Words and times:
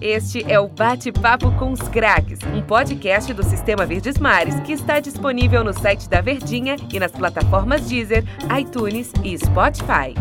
Este 0.00 0.44
é 0.48 0.60
o 0.60 0.68
Bate-Papo 0.68 1.50
com 1.58 1.72
os 1.72 1.80
Craques, 1.80 2.38
um 2.54 2.62
podcast 2.62 3.34
do 3.34 3.42
Sistema 3.42 3.84
Verdes 3.84 4.16
Mares 4.16 4.54
que 4.60 4.70
está 4.70 5.00
disponível 5.00 5.64
no 5.64 5.72
site 5.72 6.08
da 6.08 6.20
Verdinha 6.20 6.76
e 6.92 7.00
nas 7.00 7.10
plataformas 7.10 7.88
Deezer, 7.88 8.22
iTunes 8.56 9.12
e 9.24 9.36
Spotify. 9.36 10.14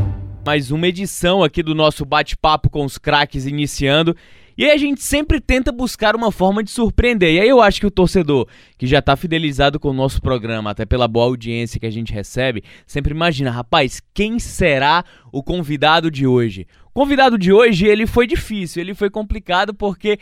Mais 0.43 0.71
uma 0.71 0.87
edição 0.87 1.43
aqui 1.43 1.61
do 1.61 1.75
nosso 1.75 2.03
Bate-Papo 2.05 2.71
com 2.71 2.83
os 2.85 2.97
Craques 2.97 3.45
iniciando. 3.45 4.15
E 4.57 4.65
aí 4.65 4.71
a 4.71 4.77
gente 4.77 5.03
sempre 5.03 5.40
tenta 5.40 5.71
buscar 5.71 6.15
uma 6.15 6.31
forma 6.31 6.63
de 6.63 6.71
surpreender. 6.71 7.35
E 7.35 7.39
aí 7.39 7.47
eu 7.47 7.62
acho 7.62 7.79
que 7.79 7.85
o 7.85 7.91
torcedor 7.91 8.47
que 8.75 8.87
já 8.87 8.97
está 8.97 9.15
fidelizado 9.15 9.79
com 9.79 9.89
o 9.89 9.94
nosso 9.94 10.19
programa, 10.19 10.71
até 10.71 10.83
pela 10.83 11.07
boa 11.07 11.28
audiência 11.28 11.79
que 11.79 11.85
a 11.85 11.91
gente 11.91 12.12
recebe, 12.12 12.63
sempre 12.87 13.13
imagina, 13.13 13.51
rapaz, 13.51 14.01
quem 14.15 14.39
será 14.39 15.05
o 15.31 15.44
convidado 15.44 16.09
de 16.09 16.25
hoje? 16.25 16.66
Convidado 16.98 17.38
de 17.38 17.53
hoje, 17.53 17.85
ele 17.85 18.07
foi 18.07 18.25
difícil, 18.25 18.81
ele 18.81 18.95
foi 18.95 19.07
complicado 19.07 19.71
porque, 19.71 20.17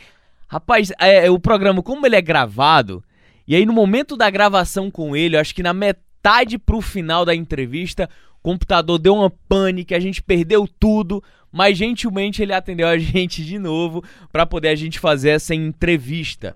rapaz, 0.46 0.92
é, 1.00 1.30
o 1.30 1.38
programa, 1.38 1.82
como 1.82 2.04
ele 2.04 2.16
é 2.16 2.20
gravado, 2.20 3.02
e 3.48 3.56
aí 3.56 3.64
no 3.64 3.72
momento 3.72 4.14
da 4.14 4.28
gravação 4.28 4.90
com 4.90 5.16
ele, 5.16 5.38
acho 5.38 5.54
que 5.54 5.62
na 5.62 5.72
metade 5.72 6.58
pro 6.58 6.82
final 6.82 7.24
da 7.24 7.34
entrevista, 7.34 8.10
o 8.38 8.42
computador 8.42 8.98
deu 8.98 9.14
uma 9.14 9.30
pane, 9.30 9.86
que 9.86 9.94
a 9.94 9.98
gente 9.98 10.22
perdeu 10.22 10.68
tudo, 10.68 11.24
mas 11.50 11.78
gentilmente 11.78 12.42
ele 12.42 12.52
atendeu 12.52 12.88
a 12.88 12.98
gente 13.00 13.42
de 13.42 13.58
novo 13.58 14.04
para 14.30 14.44
poder 14.44 14.68
a 14.68 14.74
gente 14.74 14.98
fazer 14.98 15.30
essa 15.30 15.54
entrevista. 15.54 16.54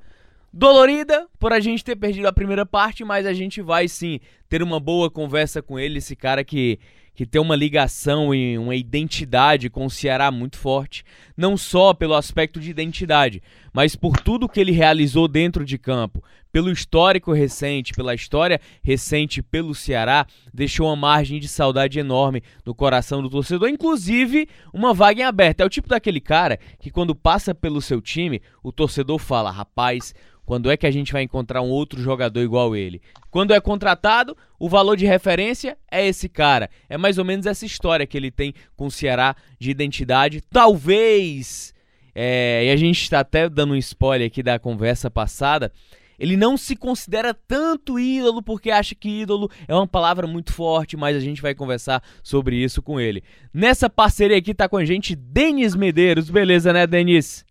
Dolorida 0.53 1.29
por 1.39 1.51
a 1.51 1.61
gente 1.61 1.83
ter 1.83 1.97
perdido 1.97 2.27
a 2.29 2.33
primeira 2.33 2.67
parte, 2.67 3.05
mas 3.05 3.25
a 3.25 3.33
gente 3.33 3.63
vai 3.63 3.89
sim 3.89 4.21
ter 4.51 4.63
uma 4.63 4.79
boa 4.79 5.11
conversa 5.11 5.63
com 5.63 5.79
ele, 5.79 5.97
esse 5.97 6.15
cara 6.15 6.45
que 6.45 6.79
que 7.21 7.27
tem 7.27 7.39
uma 7.39 7.55
ligação 7.55 8.35
e 8.35 8.57
uma 8.57 8.75
identidade 8.75 9.69
com 9.69 9.85
o 9.85 9.91
Ceará 9.91 10.31
muito 10.31 10.57
forte, 10.57 11.05
não 11.37 11.55
só 11.55 11.93
pelo 11.93 12.15
aspecto 12.15 12.59
de 12.59 12.71
identidade, 12.71 13.43
mas 13.75 13.95
por 13.95 14.17
tudo 14.19 14.49
que 14.49 14.59
ele 14.59 14.73
realizou 14.73 15.29
dentro 15.29 15.63
de 15.63 15.77
campo, 15.77 16.25
pelo 16.51 16.71
histórico 16.71 17.31
recente, 17.31 17.93
pela 17.93 18.15
história 18.15 18.59
recente 18.83 19.43
pelo 19.43 19.75
Ceará, 19.75 20.27
deixou 20.51 20.87
uma 20.87 20.97
margem 20.97 21.39
de 21.39 21.47
saudade 21.47 21.99
enorme 21.99 22.43
no 22.65 22.75
coração 22.75 23.21
do 23.21 23.29
torcedor, 23.29 23.69
inclusive 23.69 24.49
uma 24.73 24.95
vaga 24.95 25.21
em 25.21 25.25
aberto. 25.25 25.61
É 25.61 25.65
o 25.67 25.69
tipo 25.69 25.89
daquele 25.89 26.23
cara 26.23 26.59
que 26.79 26.91
quando 26.91 27.15
passa 27.15 27.55
pelo 27.55 27.83
seu 27.83 28.01
time, 28.01 28.41
o 28.63 28.73
torcedor 28.73 29.19
fala: 29.19 29.51
"Rapaz, 29.51 30.15
quando 30.51 30.69
é 30.69 30.77
que 30.77 30.85
a 30.85 30.91
gente 30.91 31.13
vai 31.13 31.23
encontrar 31.23 31.63
um 31.63 31.69
outro 31.69 32.03
jogador 32.03 32.41
igual 32.41 32.75
ele? 32.75 33.01
Quando 33.31 33.55
é 33.55 33.61
contratado, 33.61 34.37
o 34.59 34.69
valor 34.69 34.97
de 34.97 35.07
referência 35.07 35.79
é 35.89 36.05
esse 36.05 36.29
cara. 36.29 36.69
É 36.89 36.99
mais 36.99 37.19
ou 37.19 37.25
menos 37.25 37.47
essa 37.47 37.65
história 37.65 38.05
que 38.05 38.17
ele 38.17 38.33
tem 38.33 38.53
com 38.75 38.87
o 38.87 38.91
Ceará 38.91 39.37
de 39.61 39.71
identidade. 39.71 40.41
Talvez, 40.41 41.73
é, 42.13 42.65
e 42.67 42.71
a 42.73 42.75
gente 42.75 43.01
está 43.01 43.21
até 43.21 43.49
dando 43.49 43.75
um 43.75 43.77
spoiler 43.77 44.27
aqui 44.27 44.43
da 44.43 44.59
conversa 44.59 45.09
passada, 45.09 45.71
ele 46.19 46.37
não 46.37 46.57
se 46.57 46.75
considera 46.75 47.33
tanto 47.33 47.97
ídolo 47.97 48.43
porque 48.43 48.73
acha 48.73 48.97
que 48.97 49.21
ídolo 49.21 49.49
é 49.69 49.75
uma 49.77 49.87
palavra 49.87 50.27
muito 50.27 50.53
forte, 50.53 50.97
mas 50.97 51.17
a 51.17 51.21
gente 51.21 51.41
vai 51.41 51.55
conversar 51.55 52.03
sobre 52.25 52.57
isso 52.57 52.83
com 52.83 52.99
ele. 52.99 53.23
Nessa 53.55 53.89
parceria 53.89 54.39
aqui 54.39 54.53
tá 54.53 54.69
com 54.69 54.79
a 54.79 54.85
gente 54.85 55.15
Denis 55.15 55.77
Medeiros, 55.77 56.29
beleza, 56.29 56.73
né, 56.73 56.89
Denis? 56.89 57.49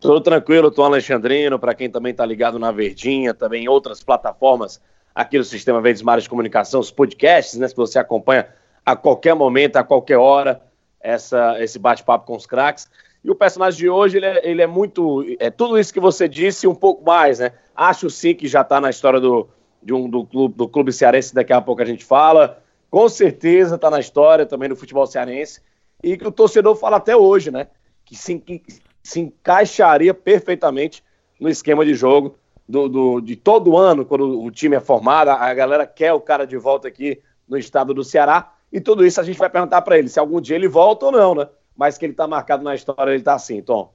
Tudo 0.00 0.20
tranquilo, 0.20 0.70
Tom 0.70 0.84
Alexandrino, 0.84 1.58
para 1.58 1.74
quem 1.74 1.90
também 1.90 2.12
está 2.12 2.24
ligado 2.24 2.58
na 2.58 2.70
Verdinha, 2.70 3.34
também 3.34 3.64
em 3.64 3.68
outras 3.68 4.02
plataformas 4.02 4.80
aqui 5.12 5.36
do 5.36 5.44
Sistema 5.44 5.80
Verdes 5.80 6.02
Mares 6.02 6.24
de 6.24 6.30
Comunicação, 6.30 6.78
os 6.78 6.92
podcasts, 6.92 7.58
né, 7.58 7.68
que 7.68 7.76
você 7.76 7.98
acompanha 7.98 8.48
a 8.86 8.94
qualquer 8.94 9.34
momento, 9.34 9.76
a 9.76 9.82
qualquer 9.82 10.16
hora, 10.16 10.62
essa, 11.00 11.60
esse 11.60 11.78
bate-papo 11.78 12.26
com 12.26 12.36
os 12.36 12.46
craques. 12.46 12.88
E 13.24 13.30
o 13.30 13.34
personagem 13.34 13.78
de 13.80 13.90
hoje, 13.90 14.18
ele 14.18 14.26
é, 14.26 14.48
ele 14.48 14.62
é, 14.62 14.66
muito. 14.66 15.24
É 15.40 15.50
tudo 15.50 15.76
isso 15.76 15.92
que 15.92 15.98
você 15.98 16.28
disse 16.28 16.68
um 16.68 16.74
pouco 16.74 17.04
mais, 17.04 17.40
né? 17.40 17.52
Acho 17.74 18.08
sim 18.08 18.34
que 18.34 18.46
já 18.46 18.60
está 18.60 18.80
na 18.80 18.90
história 18.90 19.18
do, 19.18 19.48
de 19.82 19.92
um, 19.92 20.08
do, 20.08 20.24
clube, 20.24 20.54
do 20.54 20.68
clube 20.68 20.92
cearense, 20.92 21.34
daqui 21.34 21.52
a 21.52 21.60
pouco 21.60 21.82
a 21.82 21.84
gente 21.84 22.04
fala. 22.04 22.62
Com 22.88 23.08
certeza 23.08 23.74
está 23.74 23.90
na 23.90 23.98
história 23.98 24.46
também 24.46 24.68
do 24.68 24.76
futebol 24.76 25.06
cearense. 25.06 25.60
E 26.02 26.16
que 26.16 26.26
o 26.26 26.32
torcedor 26.32 26.76
fala 26.76 26.98
até 26.98 27.16
hoje, 27.16 27.50
né? 27.50 27.66
Que, 28.04 28.14
sim, 28.14 28.38
que 28.38 28.62
se 29.08 29.20
encaixaria 29.20 30.12
perfeitamente 30.12 31.02
no 31.40 31.48
esquema 31.48 31.82
de 31.82 31.94
jogo 31.94 32.36
do, 32.68 32.88
do, 32.88 33.20
de 33.20 33.36
todo 33.36 33.76
ano, 33.76 34.04
quando 34.04 34.42
o 34.42 34.50
time 34.50 34.76
é 34.76 34.80
formado, 34.80 35.30
a 35.30 35.54
galera 35.54 35.86
quer 35.86 36.12
o 36.12 36.20
cara 36.20 36.46
de 36.46 36.58
volta 36.58 36.88
aqui 36.88 37.22
no 37.48 37.56
estado 37.56 37.94
do 37.94 38.04
Ceará, 38.04 38.52
e 38.70 38.78
tudo 38.82 39.06
isso 39.06 39.18
a 39.18 39.24
gente 39.24 39.38
vai 39.38 39.48
perguntar 39.48 39.80
para 39.80 39.98
ele 39.98 40.10
se 40.10 40.20
algum 40.20 40.42
dia 40.42 40.56
ele 40.56 40.68
volta 40.68 41.06
ou 41.06 41.12
não, 41.12 41.34
né? 41.34 41.48
Mas 41.74 41.96
que 41.96 42.04
ele 42.04 42.12
tá 42.12 42.26
marcado 42.26 42.62
na 42.62 42.74
história, 42.74 43.12
ele 43.12 43.22
tá 43.22 43.32
assim, 43.32 43.62
Tom. 43.62 43.90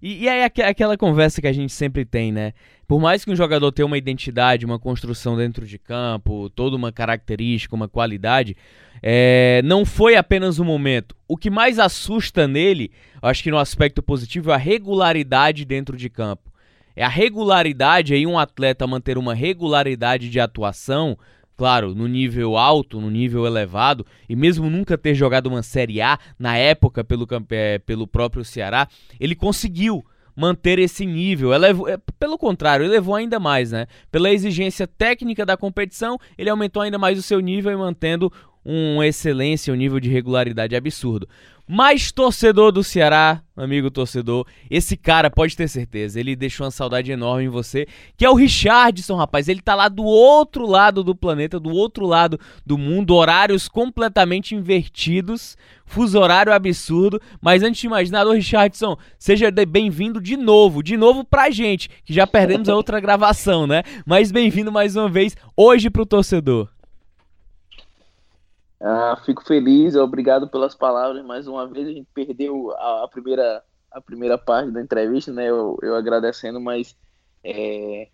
E, 0.00 0.24
e 0.24 0.28
é 0.28 0.44
aquela 0.44 0.96
conversa 0.96 1.40
que 1.40 1.46
a 1.46 1.52
gente 1.52 1.72
sempre 1.72 2.04
tem, 2.04 2.30
né? 2.30 2.52
Por 2.86 3.00
mais 3.00 3.24
que 3.24 3.30
um 3.30 3.36
jogador 3.36 3.72
tenha 3.72 3.86
uma 3.86 3.98
identidade, 3.98 4.64
uma 4.64 4.78
construção 4.78 5.36
dentro 5.36 5.66
de 5.66 5.78
campo, 5.78 6.48
toda 6.50 6.76
uma 6.76 6.92
característica, 6.92 7.74
uma 7.74 7.88
qualidade, 7.88 8.56
é, 9.02 9.60
não 9.64 9.84
foi 9.84 10.16
apenas 10.16 10.58
um 10.58 10.64
momento. 10.64 11.16
O 11.26 11.36
que 11.36 11.50
mais 11.50 11.78
assusta 11.78 12.46
nele, 12.46 12.92
acho 13.20 13.42
que 13.42 13.50
no 13.50 13.58
aspecto 13.58 14.02
positivo, 14.02 14.50
é 14.50 14.54
a 14.54 14.58
regularidade 14.58 15.64
dentro 15.64 15.96
de 15.96 16.08
campo. 16.08 16.52
É 16.94 17.04
a 17.04 17.08
regularidade 17.08 18.14
aí, 18.14 18.26
um 18.26 18.38
atleta 18.38 18.86
manter 18.86 19.18
uma 19.18 19.34
regularidade 19.34 20.30
de 20.30 20.40
atuação, 20.40 21.18
claro, 21.56 21.94
no 21.94 22.06
nível 22.06 22.56
alto, 22.56 23.00
no 23.00 23.10
nível 23.10 23.46
elevado, 23.46 24.04
e 24.28 24.36
mesmo 24.36 24.68
nunca 24.68 24.98
ter 24.98 25.14
jogado 25.14 25.46
uma 25.46 25.62
Série 25.62 26.00
A 26.00 26.18
na 26.38 26.56
época 26.56 27.02
pelo, 27.02 27.26
é, 27.50 27.78
pelo 27.78 28.06
próprio 28.06 28.44
Ceará, 28.44 28.86
ele 29.18 29.34
conseguiu 29.34 30.04
manter 30.36 30.78
esse 30.78 31.06
nível. 31.06 31.52
Elevou, 31.54 31.88
é, 31.88 31.98
pelo 32.18 32.36
contrário, 32.36 32.84
elevou 32.84 33.14
ainda 33.14 33.40
mais, 33.40 33.72
né? 33.72 33.86
Pela 34.12 34.30
exigência 34.30 34.86
técnica 34.86 35.46
da 35.46 35.56
competição, 35.56 36.18
ele 36.36 36.50
aumentou 36.50 36.82
ainda 36.82 36.98
mais 36.98 37.18
o 37.18 37.22
seu 37.22 37.40
nível 37.40 37.72
e 37.72 37.76
mantendo 37.76 38.30
uma 38.62 39.06
excelência, 39.06 39.72
um 39.72 39.76
nível 39.76 40.00
de 40.00 40.10
regularidade 40.10 40.74
absurdo. 40.74 41.28
Mas 41.68 42.12
torcedor 42.12 42.70
do 42.70 42.84
Ceará, 42.84 43.42
amigo 43.56 43.90
torcedor, 43.90 44.46
esse 44.70 44.96
cara 44.96 45.28
pode 45.28 45.56
ter 45.56 45.66
certeza, 45.66 46.20
ele 46.20 46.36
deixou 46.36 46.64
uma 46.64 46.70
saudade 46.70 47.10
enorme 47.10 47.46
em 47.46 47.48
você, 47.48 47.88
que 48.16 48.24
é 48.24 48.30
o 48.30 48.34
Richardson, 48.34 49.16
rapaz. 49.16 49.48
Ele 49.48 49.60
tá 49.60 49.74
lá 49.74 49.88
do 49.88 50.04
outro 50.04 50.64
lado 50.64 51.02
do 51.02 51.12
planeta, 51.12 51.58
do 51.58 51.70
outro 51.70 52.06
lado 52.06 52.38
do 52.64 52.78
mundo, 52.78 53.16
horários 53.16 53.66
completamente 53.66 54.54
invertidos, 54.54 55.56
fuso 55.84 56.20
horário 56.20 56.52
absurdo. 56.52 57.20
Mas 57.40 57.64
antes 57.64 57.80
de 57.80 57.88
imaginar, 57.88 58.28
ô 58.28 58.32
Richardson, 58.32 58.96
seja 59.18 59.50
bem-vindo 59.50 60.20
de 60.20 60.36
novo, 60.36 60.84
de 60.84 60.96
novo 60.96 61.24
pra 61.24 61.50
gente, 61.50 61.90
que 62.04 62.14
já 62.14 62.28
perdemos 62.28 62.68
a 62.68 62.76
outra 62.76 63.00
gravação, 63.00 63.66
né? 63.66 63.82
Mas 64.06 64.30
bem-vindo 64.30 64.70
mais 64.70 64.94
uma 64.94 65.08
vez 65.08 65.36
hoje 65.56 65.90
pro 65.90 66.06
torcedor. 66.06 66.68
Ah, 68.80 69.20
fico 69.24 69.44
feliz, 69.44 69.94
obrigado 69.94 70.48
pelas 70.48 70.74
palavras. 70.74 71.24
Mais 71.24 71.46
uma 71.46 71.66
vez 71.66 71.88
a 71.88 71.92
gente 71.92 72.08
perdeu 72.12 72.70
a, 72.72 73.04
a 73.04 73.08
primeira 73.08 73.62
a 73.90 74.00
primeira 74.00 74.36
parte 74.36 74.70
da 74.70 74.82
entrevista, 74.82 75.32
né? 75.32 75.48
Eu, 75.48 75.78
eu 75.82 75.94
agradecendo, 75.94 76.60
mas 76.60 76.94
é, 77.42 78.08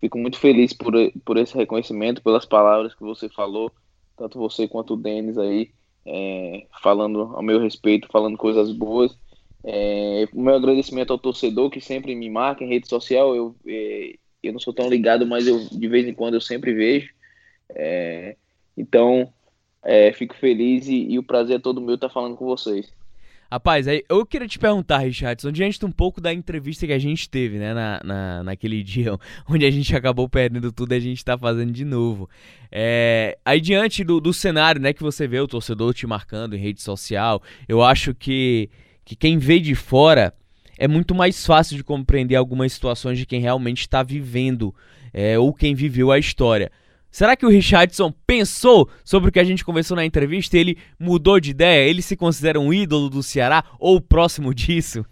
fico 0.00 0.16
muito 0.18 0.38
feliz 0.38 0.72
por, 0.72 0.94
por 1.24 1.36
esse 1.36 1.54
reconhecimento, 1.54 2.22
pelas 2.22 2.46
palavras 2.46 2.94
que 2.94 3.02
você 3.02 3.28
falou, 3.28 3.70
tanto 4.16 4.38
você 4.38 4.66
quanto 4.66 4.94
o 4.94 4.96
Denis 4.96 5.36
aí, 5.36 5.72
é, 6.06 6.66
falando 6.82 7.20
ao 7.34 7.42
meu 7.42 7.60
respeito, 7.60 8.08
falando 8.10 8.38
coisas 8.38 8.72
boas. 8.72 9.18
É, 9.62 10.28
o 10.32 10.40
meu 10.40 10.54
agradecimento 10.54 11.12
ao 11.12 11.18
torcedor 11.18 11.68
que 11.70 11.80
sempre 11.80 12.14
me 12.14 12.30
marca 12.30 12.64
em 12.64 12.68
rede 12.68 12.88
social. 12.88 13.34
Eu, 13.34 13.54
é, 13.66 14.14
eu 14.42 14.52
não 14.52 14.60
sou 14.60 14.72
tão 14.72 14.88
ligado, 14.88 15.26
mas 15.26 15.46
eu 15.46 15.58
de 15.68 15.88
vez 15.88 16.06
em 16.06 16.14
quando 16.14 16.34
eu 16.34 16.40
sempre 16.40 16.72
vejo. 16.72 17.12
É, 17.70 18.36
então, 18.76 19.32
é, 19.86 20.12
fico 20.12 20.34
feliz 20.34 20.88
e, 20.88 21.12
e, 21.12 21.18
o 21.18 21.22
prazer 21.22 21.56
é 21.56 21.60
todo 21.60 21.80
meu 21.80 21.94
estar 21.94 22.08
falando 22.08 22.36
com 22.36 22.44
vocês. 22.44 22.92
Rapaz, 23.50 23.86
eu 24.08 24.26
queria 24.26 24.48
te 24.48 24.58
perguntar, 24.58 24.98
Richardson, 24.98 25.52
diante 25.52 25.78
de 25.78 25.86
um 25.86 25.92
pouco 25.92 26.20
da 26.20 26.34
entrevista 26.34 26.84
que 26.84 26.92
a 26.92 26.98
gente 26.98 27.30
teve, 27.30 27.58
né, 27.58 27.72
na, 27.72 28.00
na, 28.02 28.42
naquele 28.42 28.82
dia 28.84 29.16
onde 29.48 29.64
a 29.64 29.70
gente 29.70 29.94
acabou 29.94 30.28
perdendo 30.28 30.72
tudo 30.72 30.92
e 30.92 30.96
a 30.96 31.00
gente 31.00 31.24
tá 31.24 31.38
fazendo 31.38 31.70
de 31.70 31.84
novo. 31.84 32.28
É, 32.72 33.38
aí 33.44 33.60
diante 33.60 34.02
do, 34.02 34.20
do 34.20 34.32
cenário, 34.32 34.80
né, 34.80 34.92
que 34.92 35.02
você 35.02 35.28
vê 35.28 35.38
o 35.38 35.46
torcedor 35.46 35.94
te 35.94 36.04
marcando 36.04 36.56
em 36.56 36.60
rede 36.60 36.82
social, 36.82 37.40
eu 37.68 37.80
acho 37.80 38.12
que, 38.12 38.68
que 39.04 39.14
quem 39.14 39.38
vê 39.38 39.60
de 39.60 39.76
fora 39.76 40.34
é 40.76 40.88
muito 40.88 41.14
mais 41.14 41.46
fácil 41.46 41.76
de 41.76 41.84
compreender 41.84 42.34
algumas 42.34 42.72
situações 42.72 43.16
de 43.16 43.24
quem 43.24 43.40
realmente 43.40 43.82
está 43.82 44.02
vivendo 44.02 44.74
é, 45.14 45.38
ou 45.38 45.54
quem 45.54 45.76
viveu 45.76 46.10
a 46.10 46.18
história. 46.18 46.72
Será 47.16 47.34
que 47.34 47.46
o 47.46 47.48
Richardson 47.48 48.12
pensou 48.26 48.90
sobre 49.02 49.30
o 49.30 49.32
que 49.32 49.40
a 49.40 49.44
gente 49.44 49.64
conversou 49.64 49.96
na 49.96 50.04
entrevista 50.04 50.54
e 50.54 50.60
ele 50.60 50.78
mudou 51.00 51.40
de 51.40 51.50
ideia? 51.50 51.88
Ele 51.88 52.02
se 52.02 52.14
considera 52.14 52.60
um 52.60 52.70
ídolo 52.70 53.08
do 53.08 53.22
Ceará 53.22 53.64
ou 53.80 54.02
próximo 54.02 54.52
disso? 54.52 55.02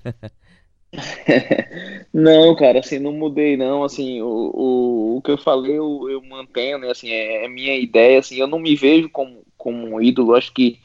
não, 2.13 2.55
cara, 2.57 2.81
assim, 2.81 2.99
não 2.99 3.11
mudei 3.11 3.57
não, 3.57 3.83
assim, 3.83 4.21
o, 4.21 4.27
o, 4.27 5.17
o 5.17 5.23
que 5.23 5.31
eu 5.31 5.39
falei 5.39 5.79
eu, 5.79 6.07
eu 6.11 6.21
mantenho, 6.21 6.77
né, 6.77 6.91
assim, 6.91 7.09
é, 7.09 7.47
é 7.47 7.49
minha 7.49 7.75
ideia, 7.75 8.19
assim, 8.19 8.37
eu 8.37 8.47
não 8.47 8.59
me 8.59 8.77
vejo 8.77 9.09
como, 9.09 9.43
como 9.57 9.95
um 9.95 9.99
ídolo, 9.99 10.35
acho 10.35 10.53
que 10.53 10.79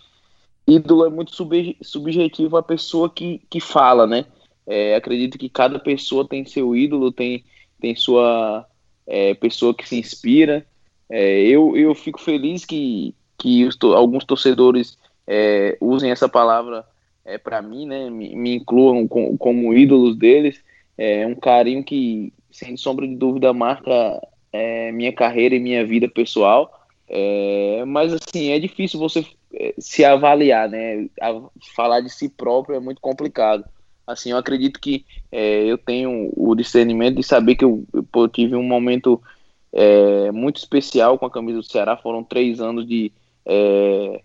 ídolo 0.66 1.06
é 1.06 1.10
muito 1.10 1.36
sub, 1.36 1.76
subjetivo 1.82 2.56
a 2.56 2.64
pessoa 2.64 3.10
que, 3.10 3.42
que 3.50 3.60
fala, 3.60 4.08
né, 4.08 4.24
É, 4.66 4.96
acredito 4.96 5.38
que 5.38 5.50
cada 5.50 5.80
pessoa 5.80 6.26
tem 6.26 6.46
seu 6.46 6.74
ídolo, 6.78 7.12
tem, 7.12 7.44
tem 7.78 7.94
sua 7.94 8.66
é, 9.06 9.34
pessoa 9.34 9.74
que 9.74 9.86
se 9.86 10.00
inspira. 10.00 10.66
É, 11.10 11.42
eu, 11.42 11.76
eu 11.76 11.96
fico 11.96 12.22
feliz 12.22 12.66
que, 12.66 13.16
que 13.38 13.66
os, 13.66 13.78
alguns 13.82 14.24
torcedores 14.24 14.98
é, 15.26 15.78
usem 15.82 16.12
essa 16.12 16.30
palavra 16.30 16.86
é, 17.26 17.38
para 17.38 17.62
mim, 17.62 17.86
né, 17.86 18.10
me, 18.10 18.36
me 18.36 18.56
incluam 18.56 19.08
com, 19.08 19.38
como 19.38 19.74
ídolos 19.74 20.16
deles. 20.16 20.62
É 20.98 21.26
um 21.26 21.36
carinho 21.36 21.84
que, 21.84 22.34
sem 22.52 22.76
sombra 22.76 23.08
de 23.08 23.16
dúvida, 23.16 23.54
marca 23.54 24.22
é, 24.52 24.92
minha 24.92 25.14
carreira 25.14 25.56
e 25.56 25.60
minha 25.60 25.86
vida 25.86 26.08
pessoal. 26.08 26.72
É, 27.08 27.84
mas 27.86 28.14
assim, 28.14 28.50
é 28.50 28.60
difícil 28.60 29.00
você 29.00 29.26
é, 29.54 29.74
se 29.80 30.04
avaliar, 30.06 30.70
né? 30.70 31.08
A, 31.22 31.42
falar 31.76 32.02
de 32.02 32.10
si 32.10 32.30
próprio 32.30 32.76
é 32.76 32.80
muito 32.80 33.02
complicado. 33.02 33.64
Assim, 34.06 34.32
eu 34.32 34.38
acredito 34.38 34.80
que 34.80 35.06
é, 35.32 35.66
eu 35.66 35.78
tenho 35.78 36.32
o 36.36 36.56
discernimento 36.56 37.18
de 37.18 37.24
saber 37.24 37.56
que 37.56 37.64
eu, 37.64 37.84
eu 37.94 38.28
tive 38.28 38.56
um 38.56 38.64
momento 38.64 39.22
é, 39.72 40.32
muito 40.32 40.58
especial 40.58 41.18
com 41.18 41.26
a 41.26 41.32
camisa 41.32 41.60
do 41.60 41.64
Ceará. 41.64 41.98
Foram 41.98 42.24
três 42.24 42.60
anos 42.60 42.88
de, 42.88 43.12
é, 43.46 44.22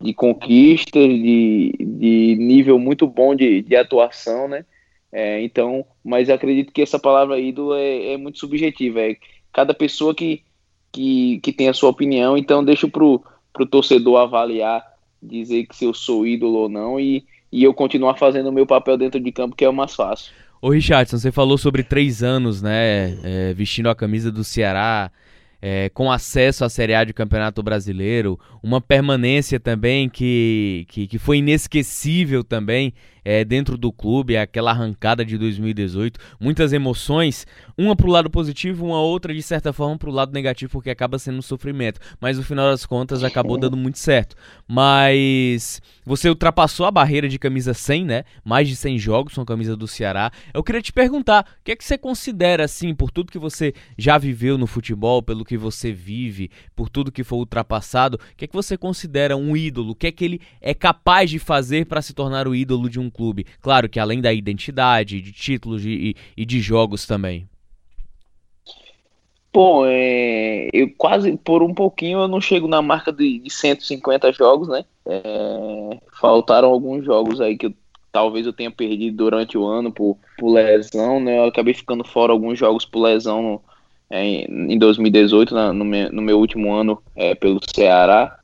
de 0.00 0.14
conquistas, 0.14 1.08
de, 1.08 1.74
de 1.78 2.36
nível 2.36 2.78
muito 2.78 3.06
bom 3.06 3.34
de, 3.34 3.62
de 3.62 3.76
atuação, 3.76 4.48
né? 4.48 4.64
É, 5.12 5.42
então, 5.42 5.84
mas 6.04 6.30
acredito 6.30 6.72
que 6.72 6.82
essa 6.82 6.98
palavra 6.98 7.38
ídolo 7.38 7.74
é, 7.74 8.12
é 8.12 8.16
muito 8.16 8.38
subjetiva. 8.38 9.00
É 9.00 9.16
cada 9.52 9.74
pessoa 9.74 10.14
que, 10.14 10.42
que, 10.92 11.40
que 11.40 11.52
tem 11.52 11.68
a 11.68 11.74
sua 11.74 11.90
opinião, 11.90 12.36
então 12.36 12.64
deixo 12.64 12.88
pro, 12.88 13.22
pro 13.52 13.66
torcedor 13.66 14.18
avaliar, 14.18 14.84
dizer 15.20 15.66
que 15.66 15.76
se 15.76 15.84
eu 15.84 15.92
sou 15.92 16.26
ídolo 16.26 16.58
ou 16.58 16.68
não 16.68 17.00
e, 17.00 17.24
e 17.50 17.64
eu 17.64 17.74
continuar 17.74 18.16
fazendo 18.16 18.48
o 18.48 18.52
meu 18.52 18.66
papel 18.66 18.96
dentro 18.96 19.18
de 19.18 19.32
campo, 19.32 19.56
que 19.56 19.64
é 19.64 19.68
o 19.68 19.72
mais 19.72 19.94
fácil. 19.94 20.32
Ô 20.62 20.68
Richardson, 20.68 21.16
você 21.16 21.32
falou 21.32 21.56
sobre 21.56 21.82
três 21.82 22.22
anos, 22.22 22.60
né, 22.60 23.16
é, 23.22 23.54
vestindo 23.54 23.88
a 23.88 23.94
camisa 23.94 24.30
do 24.30 24.44
Ceará, 24.44 25.10
é, 25.62 25.88
com 25.88 26.12
acesso 26.12 26.66
à 26.66 26.68
Série 26.68 26.94
A 26.94 27.02
de 27.02 27.14
Campeonato 27.14 27.62
Brasileiro, 27.62 28.38
uma 28.62 28.78
permanência 28.78 29.58
também 29.58 30.06
que, 30.06 30.84
que, 30.88 31.06
que 31.06 31.18
foi 31.18 31.38
inesquecível 31.38 32.44
também 32.44 32.92
é, 33.24 33.44
dentro 33.44 33.76
do 33.76 33.92
clube, 33.92 34.36
aquela 34.36 34.70
arrancada 34.70 35.24
de 35.24 35.36
2018, 35.38 36.18
muitas 36.38 36.72
emoções, 36.72 37.46
uma 37.76 37.96
pro 37.96 38.10
lado 38.10 38.30
positivo, 38.30 38.86
uma 38.86 39.00
outra 39.00 39.34
de 39.34 39.42
certa 39.42 39.72
forma 39.72 39.98
pro 39.98 40.10
lado 40.10 40.32
negativo, 40.32 40.72
porque 40.72 40.90
acaba 40.90 41.18
sendo 41.18 41.38
um 41.38 41.42
sofrimento, 41.42 42.00
mas 42.20 42.36
no 42.36 42.42
final 42.42 42.70
das 42.70 42.86
contas 42.86 43.24
acabou 43.24 43.58
dando 43.58 43.76
muito 43.76 43.98
certo. 43.98 44.36
Mas 44.66 45.80
você 46.04 46.28
ultrapassou 46.28 46.86
a 46.86 46.90
barreira 46.90 47.28
de 47.28 47.38
camisa 47.38 47.74
100, 47.74 48.04
né? 48.04 48.24
Mais 48.44 48.68
de 48.68 48.76
100 48.76 48.98
jogos 48.98 49.34
com 49.34 49.42
a 49.42 49.46
camisa 49.46 49.76
do 49.76 49.86
Ceará. 49.86 50.30
Eu 50.52 50.62
queria 50.62 50.82
te 50.82 50.92
perguntar, 50.92 51.44
o 51.60 51.64
que 51.64 51.72
é 51.72 51.76
que 51.76 51.84
você 51.84 51.98
considera 51.98 52.64
assim, 52.64 52.94
por 52.94 53.10
tudo 53.10 53.32
que 53.32 53.38
você 53.38 53.74
já 53.98 54.16
viveu 54.18 54.56
no 54.56 54.66
futebol, 54.66 55.22
pelo 55.22 55.44
que 55.44 55.56
você 55.56 55.92
vive, 55.92 56.50
por 56.74 56.88
tudo 56.88 57.12
que 57.12 57.24
foi 57.24 57.38
ultrapassado, 57.38 58.16
o 58.16 58.36
que 58.36 58.44
é 58.44 58.48
que 58.48 58.54
você 58.54 58.76
considera 58.76 59.36
um 59.36 59.56
ídolo? 59.56 59.90
O 59.90 59.94
que 59.94 60.06
é 60.06 60.12
que 60.12 60.24
ele 60.24 60.40
é 60.60 60.72
capaz 60.72 61.30
de 61.30 61.38
fazer 61.38 61.86
para 61.86 62.02
se 62.02 62.14
tornar 62.14 62.46
o 62.46 62.54
ídolo 62.54 62.88
de 62.88 62.98
um 62.98 63.09
clube. 63.10 63.46
Claro 63.60 63.88
que 63.88 63.98
além 63.98 64.20
da 64.20 64.32
identidade, 64.32 65.20
de 65.20 65.32
títulos 65.32 65.84
e, 65.84 66.14
e 66.36 66.46
de 66.46 66.60
jogos 66.60 67.06
também. 67.06 67.48
Bom, 69.52 69.84
é, 69.84 70.68
eu 70.72 70.92
quase 70.96 71.36
por 71.36 71.62
um 71.62 71.74
pouquinho 71.74 72.20
eu 72.20 72.28
não 72.28 72.40
chego 72.40 72.68
na 72.68 72.80
marca 72.80 73.12
de, 73.12 73.40
de 73.40 73.50
150 73.50 74.32
jogos, 74.32 74.68
né? 74.68 74.84
É, 75.04 75.98
faltaram 76.20 76.68
alguns 76.68 77.04
jogos 77.04 77.40
aí 77.40 77.56
que 77.56 77.66
eu, 77.66 77.74
talvez 78.12 78.46
eu 78.46 78.52
tenha 78.52 78.70
perdido 78.70 79.16
durante 79.16 79.58
o 79.58 79.66
ano 79.66 79.90
por, 79.90 80.16
por 80.38 80.52
lesão, 80.52 81.18
né? 81.18 81.38
Eu 81.38 81.46
acabei 81.46 81.74
ficando 81.74 82.04
fora 82.04 82.32
alguns 82.32 82.58
jogos 82.58 82.84
por 82.84 83.00
lesão 83.00 83.42
no, 83.42 83.62
é, 84.08 84.24
em 84.24 84.78
2018, 84.78 85.52
na, 85.52 85.72
no, 85.72 85.84
meu, 85.84 86.12
no, 86.12 86.22
meu, 86.22 86.38
último 86.38 86.72
ano 86.72 87.02
é, 87.16 87.34
pelo 87.34 87.60
Ceará. 87.74 88.38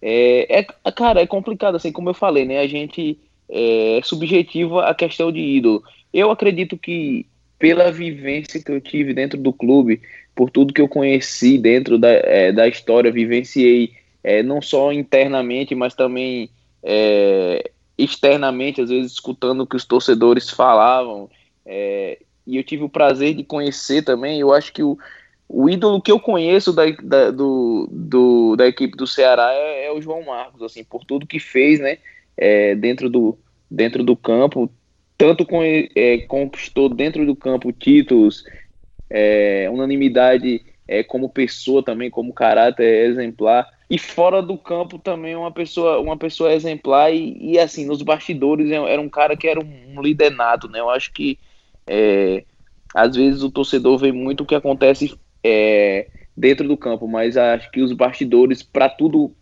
É, 0.00 0.60
é, 0.60 0.92
cara, 0.92 1.20
é 1.20 1.26
complicado, 1.26 1.74
assim, 1.74 1.90
como 1.90 2.10
eu 2.10 2.14
falei, 2.14 2.44
né? 2.44 2.60
A 2.60 2.68
gente 2.68 3.18
é, 3.48 4.00
subjetiva 4.02 4.86
a 4.86 4.94
questão 4.94 5.30
de 5.30 5.40
ídolo. 5.40 5.82
Eu 6.12 6.30
acredito 6.30 6.76
que 6.76 7.26
pela 7.58 7.90
vivência 7.90 8.62
que 8.62 8.70
eu 8.70 8.80
tive 8.80 9.14
dentro 9.14 9.38
do 9.38 9.52
clube, 9.52 10.02
por 10.34 10.50
tudo 10.50 10.72
que 10.72 10.80
eu 10.80 10.88
conheci 10.88 11.56
dentro 11.56 11.98
da, 11.98 12.10
é, 12.10 12.52
da 12.52 12.68
história, 12.68 13.10
vivenciei 13.10 13.92
é, 14.22 14.42
não 14.42 14.60
só 14.60 14.92
internamente, 14.92 15.74
mas 15.74 15.94
também 15.94 16.50
é, 16.82 17.70
externamente, 17.96 18.80
às 18.80 18.90
vezes 18.90 19.12
escutando 19.12 19.62
o 19.62 19.66
que 19.66 19.76
os 19.76 19.84
torcedores 19.84 20.50
falavam. 20.50 21.30
É, 21.64 22.18
e 22.46 22.56
eu 22.56 22.64
tive 22.64 22.84
o 22.84 22.88
prazer 22.88 23.34
de 23.34 23.42
conhecer 23.42 24.02
também. 24.02 24.38
Eu 24.38 24.52
acho 24.52 24.72
que 24.72 24.82
o, 24.82 24.98
o 25.48 25.68
ídolo 25.68 26.00
que 26.00 26.12
eu 26.12 26.20
conheço 26.20 26.72
da, 26.72 26.84
da, 27.02 27.30
do, 27.30 27.88
do, 27.90 28.56
da 28.56 28.66
equipe 28.66 28.96
do 28.96 29.06
Ceará 29.06 29.52
é, 29.52 29.86
é, 29.86 29.92
o 29.92 30.00
João 30.00 30.24
Marcos, 30.24 30.62
assim, 30.62 30.84
por 30.84 31.04
tudo 31.04 31.26
que 31.26 31.38
fez, 31.38 31.80
né? 31.80 31.98
É, 32.36 32.74
dentro, 32.74 33.08
do, 33.08 33.38
dentro 33.70 34.04
do 34.04 34.16
campo, 34.16 34.70
tanto 35.16 35.46
com, 35.46 35.62
é, 35.62 36.18
conquistou 36.28 36.88
dentro 36.88 37.24
do 37.24 37.34
campo 37.34 37.72
títulos, 37.72 38.44
é, 39.08 39.68
unanimidade 39.70 40.62
é, 40.86 41.02
como 41.02 41.28
pessoa 41.28 41.82
também, 41.82 42.10
como 42.10 42.32
caráter 42.32 43.10
exemplar, 43.10 43.68
e 43.88 43.98
fora 43.98 44.42
do 44.42 44.58
campo 44.58 44.98
também 44.98 45.36
uma 45.36 45.52
pessoa, 45.52 46.00
uma 46.00 46.16
pessoa 46.16 46.52
exemplar 46.52 47.12
e, 47.14 47.52
e 47.52 47.58
assim, 47.58 47.86
nos 47.86 48.02
bastidores 48.02 48.70
era 48.70 49.00
um 49.00 49.08
cara 49.08 49.36
que 49.36 49.46
era 49.46 49.60
um, 49.60 50.02
líder 50.02 50.30
nato, 50.30 50.68
né? 50.68 50.80
Eu 50.80 50.90
acho 50.90 51.12
que 51.12 51.38
é, 51.86 52.44
às 52.94 53.14
vezes 53.14 53.42
o 53.42 53.50
torcedor 53.50 53.98
vê 53.98 54.10
muito 54.10 54.42
o 54.42 54.46
que 54.46 54.56
acontece 54.56 55.16
é, 55.42 56.08
dentro 56.36 56.66
do 56.66 56.76
campo, 56.76 57.06
mas 57.06 57.36
acho 57.36 57.70
que 57.70 57.80
os 57.80 57.92
bastidores, 57.92 58.62
para 58.62 58.88
tudo 58.88 59.32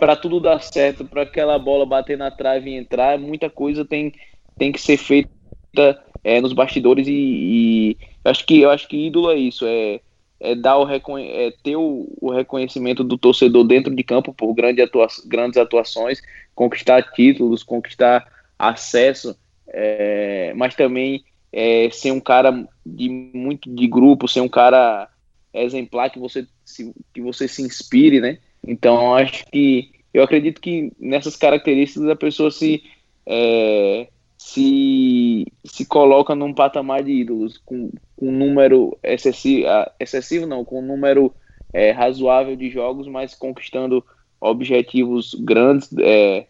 para 0.00 0.16
tudo 0.16 0.40
dar 0.40 0.60
certo, 0.62 1.04
para 1.04 1.22
aquela 1.22 1.58
bola 1.58 1.84
bater 1.84 2.16
na 2.16 2.30
trave 2.30 2.70
e 2.70 2.74
entrar, 2.74 3.18
muita 3.18 3.50
coisa 3.50 3.84
tem, 3.84 4.12
tem 4.58 4.72
que 4.72 4.80
ser 4.80 4.96
feita 4.96 6.02
é, 6.24 6.40
nos 6.40 6.54
bastidores 6.54 7.06
e, 7.06 7.12
e 7.12 7.96
acho 8.24 8.46
que 8.46 8.60
eu 8.60 8.70
acho 8.70 8.88
que 8.88 9.06
ídolo 9.06 9.30
é 9.30 9.36
isso, 9.36 9.66
é, 9.66 10.00
é 10.40 10.54
dar 10.54 10.78
o 10.78 10.88
é 10.88 11.50
ter 11.62 11.76
o, 11.76 12.08
o, 12.18 12.30
reconhecimento 12.30 13.04
do 13.04 13.18
torcedor 13.18 13.62
dentro 13.64 13.94
de 13.94 14.02
campo 14.02 14.32
por 14.32 14.54
grande 14.54 14.80
atua 14.80 15.06
grandes 15.26 15.58
atuações, 15.58 16.22
conquistar 16.54 17.02
títulos, 17.12 17.62
conquistar 17.62 18.26
acesso, 18.58 19.36
é, 19.68 20.54
mas 20.56 20.74
também 20.74 21.22
é, 21.52 21.90
ser 21.90 22.10
um 22.10 22.20
cara 22.20 22.66
de 22.84 23.08
muito 23.08 23.72
de 23.72 23.86
grupo, 23.86 24.26
ser 24.26 24.40
um 24.40 24.48
cara 24.48 25.08
exemplar 25.52 26.10
que 26.10 26.18
você 26.18 26.46
se, 26.64 26.94
que 27.12 27.20
você 27.20 27.46
se 27.46 27.62
inspire, 27.62 28.20
né? 28.20 28.38
Então, 28.66 29.14
acho 29.14 29.44
que 29.46 29.90
eu 30.12 30.22
acredito 30.22 30.60
que 30.60 30.92
nessas 30.98 31.36
características 31.36 32.08
a 32.08 32.16
pessoa 32.16 32.50
se 32.50 32.82
é, 33.26 34.08
se, 34.40 35.46
se 35.64 35.84
coloca 35.84 36.34
num 36.34 36.54
patamar 36.54 37.04
de 37.04 37.12
ídolos 37.12 37.58
com, 37.58 37.90
um 38.20 38.32
número 38.32 38.98
excessivo, 39.02 39.66
excessivo 39.98 40.46
não, 40.46 40.64
com 40.64 40.80
um 40.80 40.86
número 40.86 41.32
é, 41.72 41.90
razoável 41.90 42.56
de 42.56 42.70
jogos, 42.70 43.06
mas 43.06 43.34
conquistando 43.34 44.04
objetivos 44.40 45.34
grandes, 45.34 45.90
é, 45.98 46.46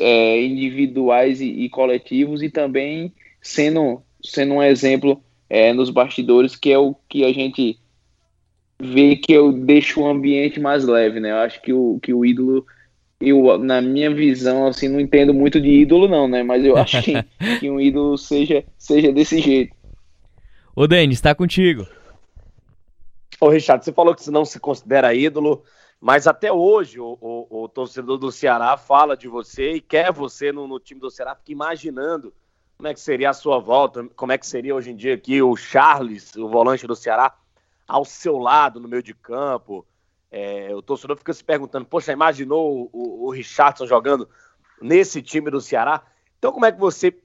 é, 0.00 0.42
individuais 0.42 1.40
e, 1.40 1.46
e, 1.46 1.68
coletivos 1.68 2.42
e 2.42 2.48
também 2.48 3.12
sendo, 3.42 4.00
sendo 4.22 4.54
um 4.54 4.62
exemplo 4.62 5.20
é, 5.50 5.72
nos 5.72 5.90
bastidores, 5.90 6.56
que 6.56 6.72
é 6.72 6.78
o 6.78 6.94
que 7.08 7.24
a 7.24 7.32
gente 7.32 7.78
ver 8.78 9.16
que 9.16 9.32
eu 9.32 9.52
deixo 9.52 10.02
o 10.02 10.06
ambiente 10.06 10.60
mais 10.60 10.84
leve, 10.84 11.20
né? 11.20 11.30
Eu 11.30 11.36
acho 11.36 11.60
que 11.62 11.72
o, 11.72 11.98
que 12.02 12.12
o 12.12 12.24
ídolo, 12.24 12.66
eu, 13.20 13.58
na 13.58 13.80
minha 13.80 14.12
visão, 14.14 14.66
assim, 14.66 14.88
não 14.88 15.00
entendo 15.00 15.32
muito 15.32 15.60
de 15.60 15.70
ídolo, 15.70 16.08
não, 16.08 16.28
né? 16.28 16.42
Mas 16.42 16.64
eu 16.64 16.76
acho 16.78 17.02
que, 17.02 17.14
que 17.60 17.70
um 17.70 17.80
ídolo 17.80 18.16
seja, 18.18 18.64
seja 18.78 19.12
desse 19.12 19.40
jeito. 19.40 19.74
Ô, 20.74 20.86
Denis, 20.86 21.20
tá 21.20 21.34
contigo. 21.34 21.86
Ô, 23.40 23.48
Richard, 23.48 23.84
você 23.84 23.92
falou 23.92 24.14
que 24.14 24.22
você 24.22 24.30
não 24.30 24.44
se 24.44 24.60
considera 24.60 25.14
ídolo, 25.14 25.62
mas 26.00 26.26
até 26.26 26.52
hoje 26.52 27.00
o, 27.00 27.18
o, 27.20 27.64
o 27.64 27.68
torcedor 27.68 28.18
do 28.18 28.30
Ceará 28.30 28.76
fala 28.76 29.16
de 29.16 29.28
você 29.28 29.72
e 29.72 29.80
quer 29.80 30.12
você 30.12 30.52
no, 30.52 30.66
no, 30.66 30.78
time 30.78 31.00
do 31.00 31.10
Ceará, 31.10 31.34
fica 31.34 31.52
imaginando 31.52 32.32
como 32.76 32.88
é 32.88 32.94
que 32.94 33.00
seria 33.00 33.30
a 33.30 33.34
sua 33.34 33.58
volta, 33.58 34.04
como 34.14 34.32
é 34.32 34.38
que 34.38 34.46
seria 34.46 34.74
hoje 34.74 34.90
em 34.90 34.96
dia 34.96 35.14
aqui 35.14 35.40
o 35.40 35.56
Charles, 35.56 36.34
o 36.36 36.48
volante 36.48 36.86
do 36.86 36.94
Ceará 36.94 37.34
ao 37.86 38.04
seu 38.04 38.38
lado 38.38 38.80
no 38.80 38.88
meio 38.88 39.02
de 39.02 39.14
campo. 39.14 39.86
É, 40.30 40.74
o 40.74 40.82
torcedor 40.82 41.16
fica 41.16 41.32
se 41.32 41.44
perguntando: 41.44 41.86
poxa, 41.86 42.12
imaginou 42.12 42.90
o, 42.92 43.26
o 43.26 43.30
Richardson 43.30 43.86
jogando 43.86 44.28
nesse 44.80 45.22
time 45.22 45.50
do 45.50 45.60
Ceará? 45.60 46.02
Então, 46.38 46.52
como 46.52 46.66
é 46.66 46.72
que 46.72 46.80
você 46.80 47.16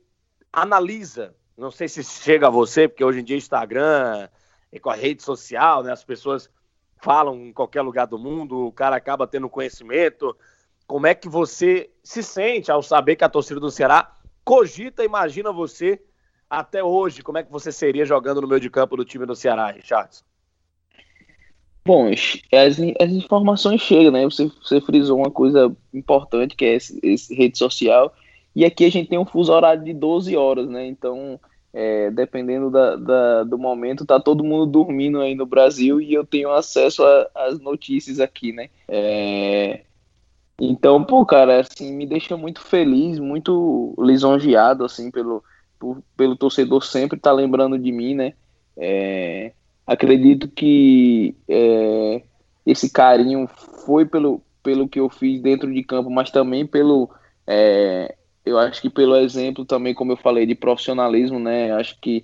analisa? 0.51 1.35
Não 1.57 1.71
sei 1.71 1.87
se 1.87 2.03
chega 2.03 2.47
a 2.47 2.49
você, 2.49 2.87
porque 2.87 3.03
hoje 3.03 3.19
em 3.19 3.23
dia 3.23 3.37
Instagram, 3.37 4.29
e 4.71 4.79
com 4.79 4.89
a 4.89 4.95
rede 4.95 5.21
social, 5.21 5.83
né, 5.83 5.91
as 5.91 6.03
pessoas 6.03 6.49
falam 6.97 7.35
em 7.35 7.53
qualquer 7.53 7.81
lugar 7.81 8.07
do 8.07 8.17
mundo, 8.17 8.67
o 8.67 8.71
cara 8.71 8.95
acaba 8.95 9.27
tendo 9.27 9.49
conhecimento. 9.49 10.35
Como 10.87 11.07
é 11.07 11.15
que 11.15 11.27
você 11.27 11.89
se 12.03 12.21
sente 12.21 12.71
ao 12.71 12.81
saber 12.81 13.15
que 13.15 13.23
a 13.23 13.29
torcida 13.29 13.59
do 13.59 13.71
Ceará 13.71 14.15
cogita, 14.43 15.03
imagina 15.03 15.51
você 15.51 16.01
até 16.49 16.83
hoje, 16.83 17.23
como 17.23 17.37
é 17.37 17.43
que 17.43 17.51
você 17.51 17.71
seria 17.71 18.05
jogando 18.05 18.41
no 18.41 18.47
meio 18.47 18.59
de 18.59 18.69
campo 18.69 18.97
do 18.97 19.05
time 19.05 19.25
do 19.25 19.35
Ceará, 19.35 19.71
Richardson? 19.71 20.23
Bom, 21.83 22.09
as, 22.09 22.79
as 22.99 23.11
informações 23.11 23.81
chegam, 23.81 24.11
né? 24.11 24.23
Você, 24.25 24.51
você 24.61 24.79
frisou 24.79 25.17
uma 25.17 25.31
coisa 25.31 25.75
importante, 25.93 26.55
que 26.55 26.65
é 26.65 26.75
esse, 26.75 26.99
esse, 27.01 27.33
rede 27.33 27.57
social. 27.57 28.13
E 28.55 28.63
aqui 28.63 28.85
a 28.85 28.91
gente 28.91 29.09
tem 29.09 29.17
um 29.17 29.25
fuso 29.25 29.51
horário 29.51 29.83
de 29.83 29.93
12 29.93 30.35
horas, 30.37 30.67
né? 30.67 30.85
Então, 30.85 31.39
é, 31.73 32.11
dependendo 32.11 32.69
da, 32.69 32.95
da, 32.95 33.43
do 33.43 33.57
momento, 33.57 34.05
tá 34.05 34.19
todo 34.19 34.43
mundo 34.43 34.65
dormindo 34.67 35.19
aí 35.21 35.33
no 35.33 35.45
Brasil 35.45 35.99
e 35.99 36.13
eu 36.13 36.25
tenho 36.25 36.51
acesso 36.51 37.03
às 37.33 37.59
notícias 37.59 38.19
aqui, 38.19 38.51
né? 38.51 38.69
É, 38.87 39.81
então, 40.59 41.03
pô, 41.03 41.25
cara, 41.25 41.61
assim, 41.61 41.91
me 41.91 42.05
deixa 42.05 42.37
muito 42.37 42.61
feliz, 42.61 43.17
muito 43.17 43.95
lisonjeado, 43.97 44.85
assim, 44.85 45.09
pelo, 45.09 45.43
por, 45.79 46.03
pelo 46.15 46.35
torcedor 46.35 46.83
sempre 46.83 47.19
tá 47.19 47.31
lembrando 47.31 47.79
de 47.79 47.91
mim, 47.91 48.13
né? 48.13 48.33
É, 48.77 49.53
acredito 49.91 50.47
que 50.47 51.35
é, 51.47 52.21
esse 52.65 52.89
carinho 52.89 53.49
foi 53.85 54.05
pelo, 54.05 54.41
pelo 54.63 54.87
que 54.87 54.99
eu 54.99 55.09
fiz 55.09 55.41
dentro 55.41 55.71
de 55.71 55.83
campo, 55.83 56.09
mas 56.09 56.31
também 56.31 56.65
pelo. 56.65 57.09
É, 57.45 58.15
eu 58.45 58.57
acho 58.57 58.81
que 58.81 58.89
pelo 58.89 59.15
exemplo 59.17 59.65
também, 59.65 59.93
como 59.93 60.13
eu 60.13 60.17
falei, 60.17 60.45
de 60.45 60.55
profissionalismo, 60.55 61.39
né? 61.39 61.73
Acho 61.73 61.99
que 61.99 62.23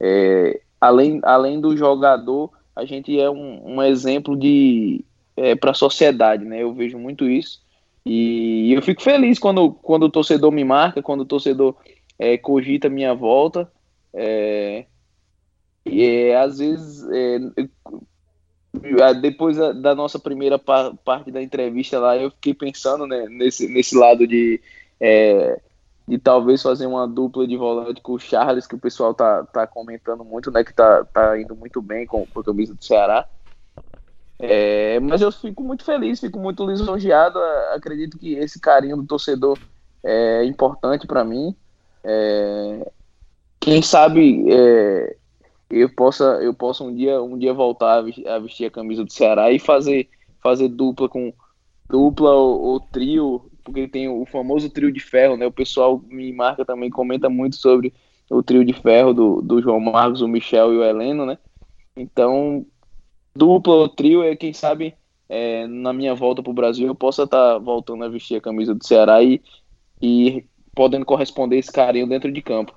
é, 0.00 0.60
além, 0.80 1.20
além 1.24 1.60
do 1.60 1.76
jogador, 1.76 2.50
a 2.74 2.84
gente 2.84 3.18
é 3.18 3.28
um, 3.28 3.74
um 3.74 3.82
exemplo 3.82 4.36
de 4.36 5.04
é, 5.36 5.56
para 5.56 5.72
a 5.72 5.74
sociedade, 5.74 6.44
né? 6.44 6.62
Eu 6.62 6.72
vejo 6.72 6.98
muito 6.98 7.28
isso. 7.28 7.60
E 8.06 8.72
eu 8.72 8.80
fico 8.80 9.02
feliz 9.02 9.38
quando, 9.38 9.72
quando 9.72 10.04
o 10.04 10.10
torcedor 10.10 10.52
me 10.52 10.64
marca, 10.64 11.02
quando 11.02 11.22
o 11.22 11.26
torcedor 11.26 11.74
é, 12.18 12.38
cogita 12.38 12.88
minha 12.88 13.12
volta. 13.12 13.70
E 15.88 16.28
é, 16.30 16.40
às 16.40 16.58
vezes, 16.58 17.06
é, 17.10 17.38
depois 19.14 19.56
da 19.56 19.94
nossa 19.94 20.18
primeira 20.18 20.58
parte 20.58 21.30
da 21.30 21.42
entrevista 21.42 21.98
lá, 21.98 22.16
eu 22.16 22.30
fiquei 22.30 22.54
pensando 22.54 23.06
né, 23.06 23.26
nesse, 23.28 23.68
nesse 23.68 23.96
lado 23.96 24.26
de, 24.26 24.60
é, 25.00 25.60
de 26.06 26.18
talvez 26.18 26.62
fazer 26.62 26.86
uma 26.86 27.06
dupla 27.06 27.46
de 27.46 27.56
volante 27.56 28.00
com 28.00 28.12
o 28.12 28.18
Charles, 28.18 28.66
que 28.66 28.74
o 28.74 28.78
pessoal 28.80 29.14
tá, 29.14 29.44
tá 29.44 29.66
comentando 29.66 30.24
muito, 30.24 30.50
né? 30.50 30.62
Que 30.62 30.72
tá, 30.72 31.04
tá 31.04 31.40
indo 31.40 31.54
muito 31.56 31.82
bem 31.82 32.06
com, 32.06 32.26
com 32.26 32.40
a 32.40 32.44
camisa 32.44 32.74
do 32.74 32.84
Ceará. 32.84 33.26
É, 34.38 35.00
mas 35.00 35.20
eu 35.20 35.32
fico 35.32 35.64
muito 35.64 35.84
feliz, 35.84 36.20
fico 36.20 36.38
muito 36.38 36.64
lisonjeado. 36.64 37.38
Acredito 37.74 38.18
que 38.18 38.34
esse 38.34 38.60
carinho 38.60 38.96
do 38.96 39.06
torcedor 39.06 39.58
é 40.04 40.44
importante 40.44 41.06
para 41.06 41.24
mim. 41.24 41.54
É, 42.04 42.90
quem 43.58 43.82
sabe 43.82 44.44
é, 44.50 45.16
eu 45.70 45.88
possa 45.88 46.24
eu 46.42 46.54
possa 46.54 46.82
um 46.82 46.94
dia 46.94 47.22
um 47.22 47.38
dia 47.38 47.52
voltar 47.52 48.04
a 48.26 48.38
vestir 48.38 48.66
a 48.66 48.70
camisa 48.70 49.04
do 49.04 49.12
Ceará 49.12 49.52
e 49.52 49.58
fazer 49.58 50.08
fazer 50.42 50.68
dupla 50.68 51.08
com 51.08 51.32
dupla 51.88 52.32
ou, 52.32 52.60
ou, 52.60 52.80
trio 52.80 53.50
porque 53.64 53.86
tem 53.86 54.08
o 54.08 54.24
famoso 54.24 54.70
trio 54.70 54.90
de 54.90 55.00
ferro 55.00 55.36
né? 55.36 55.46
O 55.46 55.52
pessoal 55.52 56.02
me 56.08 56.32
marca 56.32 56.64
também 56.64 56.88
comenta 56.88 57.28
muito 57.28 57.56
sobre 57.56 57.92
o 58.30 58.42
trio 58.42 58.64
de 58.64 58.72
ferro 58.72 59.12
do, 59.12 59.42
do 59.42 59.60
João 59.60 59.80
Marcos 59.80 60.22
o 60.22 60.28
Michel 60.28 60.72
e 60.72 60.78
o 60.78 60.84
Heleno 60.84 61.26
né? 61.26 61.38
Então 61.96 62.64
dupla 63.34 63.74
ou 63.74 63.88
trio 63.88 64.22
é 64.22 64.34
quem 64.34 64.52
sabe 64.52 64.94
é, 65.28 65.66
na 65.66 65.92
minha 65.92 66.14
volta 66.14 66.42
para 66.42 66.50
o 66.50 66.54
Brasil 66.54 66.86
eu 66.86 66.94
possa 66.94 67.24
estar 67.24 67.54
tá 67.54 67.58
voltando 67.58 68.04
a 68.04 68.08
vestir 68.08 68.36
a 68.36 68.40
camisa 68.40 68.74
do 68.74 68.86
Ceará 68.86 69.22
e, 69.22 69.42
e 70.00 70.46
podendo 70.74 71.04
corresponder 71.04 71.58
esse 71.58 71.70
carinho 71.70 72.08
dentro 72.08 72.32
de 72.32 72.40
campo 72.40 72.74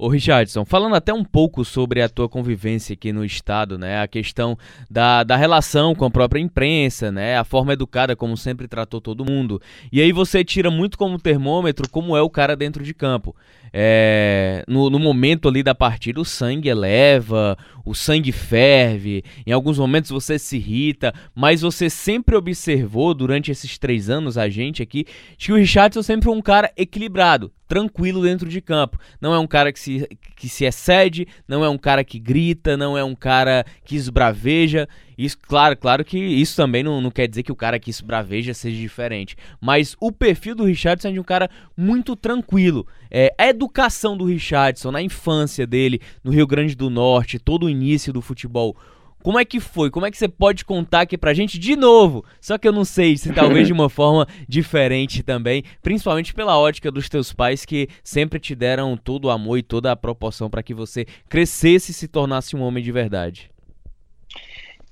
Ô 0.00 0.06
Richardson, 0.06 0.64
falando 0.64 0.94
até 0.94 1.12
um 1.12 1.24
pouco 1.24 1.64
sobre 1.64 2.00
a 2.00 2.08
tua 2.08 2.28
convivência 2.28 2.92
aqui 2.92 3.12
no 3.12 3.24
estado, 3.24 3.76
né? 3.76 4.00
A 4.00 4.06
questão 4.06 4.56
da, 4.88 5.24
da 5.24 5.34
relação 5.34 5.92
com 5.92 6.04
a 6.04 6.10
própria 6.10 6.38
imprensa, 6.38 7.10
né? 7.10 7.36
A 7.36 7.42
forma 7.42 7.72
educada 7.72 8.14
como 8.14 8.36
sempre 8.36 8.68
tratou 8.68 9.00
todo 9.00 9.24
mundo. 9.24 9.60
E 9.90 10.00
aí 10.00 10.12
você 10.12 10.44
tira 10.44 10.70
muito 10.70 10.96
como 10.96 11.18
termômetro 11.18 11.90
como 11.90 12.16
é 12.16 12.22
o 12.22 12.30
cara 12.30 12.54
dentro 12.54 12.84
de 12.84 12.94
campo. 12.94 13.34
É, 13.72 14.64
no, 14.66 14.90
no, 14.90 14.98
momento 14.98 15.48
ali 15.48 15.62
da 15.62 15.74
partida, 15.74 16.20
o 16.20 16.24
sangue 16.24 16.68
eleva, 16.68 17.56
o 17.84 17.94
sangue 17.94 18.32
ferve, 18.32 19.22
em 19.46 19.52
alguns 19.52 19.78
momentos 19.78 20.10
você 20.10 20.38
se 20.38 20.56
irrita, 20.56 21.12
mas 21.34 21.62
você 21.62 21.88
sempre 21.90 22.36
observou 22.36 23.14
durante 23.14 23.50
esses 23.50 23.78
três 23.78 24.08
anos, 24.08 24.38
a 24.38 24.48
gente 24.48 24.82
aqui, 24.82 25.04
que 25.36 25.52
o 25.52 25.56
Richardson 25.56 26.02
sempre 26.02 26.24
foi 26.24 26.34
um 26.34 26.42
cara 26.42 26.72
equilibrado, 26.76 27.52
tranquilo 27.66 28.22
dentro 28.22 28.48
de 28.48 28.60
campo. 28.60 28.98
Não 29.20 29.34
é 29.34 29.38
um 29.38 29.46
cara 29.46 29.72
que 29.72 29.78
se, 29.78 30.08
que 30.36 30.48
se 30.48 30.64
excede, 30.64 31.26
não 31.46 31.64
é 31.64 31.68
um 31.68 31.78
cara 31.78 32.02
que 32.02 32.18
grita, 32.18 32.76
não 32.76 32.96
é 32.96 33.04
um 33.04 33.14
cara 33.14 33.64
que 33.84 33.96
esbraveja. 33.96 34.88
Isso, 35.18 35.36
claro, 35.36 35.76
claro 35.76 36.04
que 36.04 36.16
isso 36.16 36.54
também 36.54 36.84
não, 36.84 37.00
não 37.00 37.10
quer 37.10 37.26
dizer 37.26 37.42
que 37.42 37.50
o 37.50 37.56
cara 37.56 37.80
que 37.80 37.90
esbraveja 37.90 38.54
seja 38.54 38.76
diferente. 38.76 39.36
Mas 39.60 39.96
o 40.00 40.12
perfil 40.12 40.54
do 40.54 40.64
Richardson 40.64 41.08
é 41.08 41.12
de 41.12 41.18
um 41.18 41.24
cara 41.24 41.50
muito 41.76 42.14
tranquilo. 42.14 42.86
É, 43.10 43.34
a 43.36 43.48
educação 43.48 44.16
do 44.16 44.24
Richardson 44.24 44.92
na 44.92 45.02
infância 45.02 45.66
dele, 45.66 46.00
no 46.22 46.30
Rio 46.30 46.46
Grande 46.46 46.76
do 46.76 46.88
Norte, 46.88 47.40
todo 47.40 47.66
o 47.66 47.70
início 47.70 48.12
do 48.12 48.22
futebol. 48.22 48.76
Como 49.20 49.40
é 49.40 49.44
que 49.44 49.58
foi? 49.58 49.90
Como 49.90 50.06
é 50.06 50.10
que 50.12 50.16
você 50.16 50.28
pode 50.28 50.64
contar 50.64 51.00
aqui 51.00 51.18
pra 51.18 51.34
gente 51.34 51.58
de 51.58 51.74
novo? 51.74 52.24
Só 52.40 52.56
que 52.56 52.68
eu 52.68 52.72
não 52.72 52.84
sei 52.84 53.16
se 53.16 53.32
talvez 53.32 53.66
de 53.66 53.72
uma 53.74 53.90
forma 53.90 54.24
diferente 54.48 55.24
também, 55.24 55.64
principalmente 55.82 56.32
pela 56.32 56.56
ótica 56.56 56.92
dos 56.92 57.08
teus 57.08 57.32
pais 57.32 57.64
que 57.64 57.88
sempre 58.04 58.38
te 58.38 58.54
deram 58.54 58.96
todo 58.96 59.24
o 59.24 59.30
amor 59.30 59.58
e 59.58 59.64
toda 59.64 59.90
a 59.90 59.96
proporção 59.96 60.48
para 60.48 60.62
que 60.62 60.72
você 60.72 61.04
crescesse 61.28 61.90
e 61.90 61.94
se 61.94 62.06
tornasse 62.06 62.54
um 62.54 62.62
homem 62.62 62.84
de 62.84 62.92
verdade. 62.92 63.50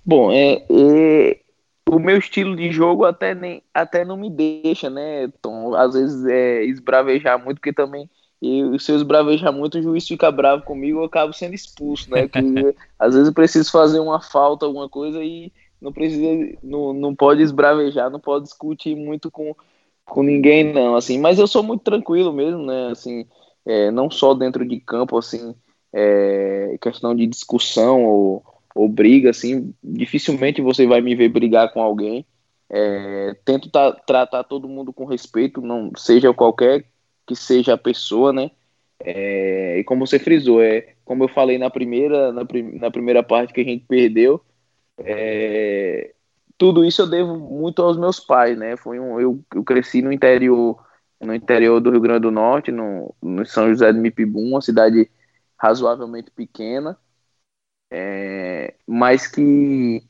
Bom, 0.07 0.31
é, 0.31 0.65
é, 0.71 1.41
o 1.91 1.99
meu 1.99 2.17
estilo 2.17 2.55
de 2.55 2.71
jogo 2.71 3.05
até, 3.05 3.35
nem, 3.35 3.61
até 3.75 4.05
não 4.05 4.17
me 4.17 4.31
deixa, 4.31 4.89
né, 4.89 5.27
Tom? 5.43 5.75
Às 5.75 5.95
vezes 5.95 6.25
é 6.27 6.63
esbravejar 6.65 7.43
muito, 7.45 7.59
porque 7.59 7.73
também 7.73 8.09
eu, 8.41 8.79
se 8.79 8.93
eu 8.93 8.97
esbravejar 8.97 9.53
muito, 9.53 9.79
o 9.79 9.83
juiz 9.83 10.07
fica 10.07 10.31
bravo 10.31 10.63
comigo, 10.63 11.01
eu 11.01 11.05
acabo 11.05 11.33
sendo 11.33 11.55
expulso, 11.55 12.09
né? 12.09 12.29
Que, 12.29 12.39
às 12.97 13.15
vezes 13.15 13.27
eu 13.27 13.35
preciso 13.35 13.69
fazer 13.73 13.99
uma 13.99 14.21
falta, 14.21 14.65
alguma 14.65 14.89
coisa 14.89 15.25
e 15.25 15.53
não 15.81 15.93
precisa, 15.93 16.57
não, 16.63 16.93
não 16.93 17.13
pode 17.13 17.43
esbravejar, 17.43 18.09
não 18.09 18.21
pode 18.21 18.45
discutir 18.45 18.95
muito 18.95 19.29
com, 19.29 19.57
com 20.05 20.23
ninguém, 20.23 20.73
não, 20.73 20.95
assim. 20.95 21.19
Mas 21.19 21.37
eu 21.39 21.49
sou 21.49 21.65
muito 21.65 21.83
tranquilo 21.83 22.33
mesmo, 22.33 22.65
né? 22.65 22.91
Assim, 22.93 23.27
é, 23.67 23.91
não 23.91 24.09
só 24.09 24.35
dentro 24.35 24.65
de 24.65 24.79
campo, 24.79 25.19
assim, 25.19 25.53
é, 25.93 26.79
questão 26.81 27.13
de 27.13 27.27
discussão 27.27 28.05
ou 28.05 28.56
ou 28.77 28.89
briga, 28.89 29.31
assim, 29.31 29.75
dificilmente 29.83 30.61
você 30.61 30.87
vai 30.87 31.01
me 31.01 31.15
ver 31.15 31.31
brigar 31.31 31.73
com 31.73 31.81
alguém. 31.81 32.27
É, 32.69 33.35
tento 33.45 33.71
tratar 33.71 34.45
todo 34.45 34.69
mundo 34.69 34.93
com 34.93 35.07
respeito, 35.07 35.63
não 35.63 35.91
seja 35.97 36.35
qualquer 36.35 36.85
que 37.27 37.35
seja 37.35 37.73
a 37.75 37.79
pessoa, 37.79 38.33
né? 38.33 38.51
É, 39.01 39.79
e 39.79 39.85
como 39.85 40.07
você 40.07 40.19
frisou, 40.19 40.63
é 40.63 40.95
como 41.05 41.25
eu 41.25 41.29
falei 41.29 41.59
na 41.59 41.71
primeira 41.71 42.33
na, 42.33 42.45
prim, 42.45 42.79
na 42.79 42.91
primeira 42.91 43.23
parte 43.23 43.53
que 43.53 43.61
a 43.61 43.65
gente 43.65 43.85
perdeu, 43.87 44.43
é, 44.99 46.13
tudo 46.59 46.85
isso 46.85 47.03
eu 47.03 47.07
devo 47.11 47.39
muito 47.39 47.83
aos 47.83 47.97
meus 47.97 48.21
pais, 48.21 48.59
né? 48.59 48.77
Foi 48.77 49.01
um, 49.01 49.19
eu, 49.21 49.41
eu 49.55 49.65
cresci 49.65 50.03
no 50.03 50.13
interior 50.13 50.79
no 51.19 51.35
interior 51.35 51.81
do 51.81 51.91
Rio 51.91 52.01
Grande 52.01 52.21
do 52.21 52.31
Norte, 52.31 52.71
no, 52.71 53.15
no 53.23 53.47
São 53.47 53.71
José 53.71 53.91
de 53.91 53.99
Mipibum, 53.99 54.51
uma 54.51 54.61
cidade 54.61 55.11
razoavelmente 55.57 56.31
pequena, 56.31 56.99
é, 57.91 58.75
mas 58.87 59.27
que 59.27 60.03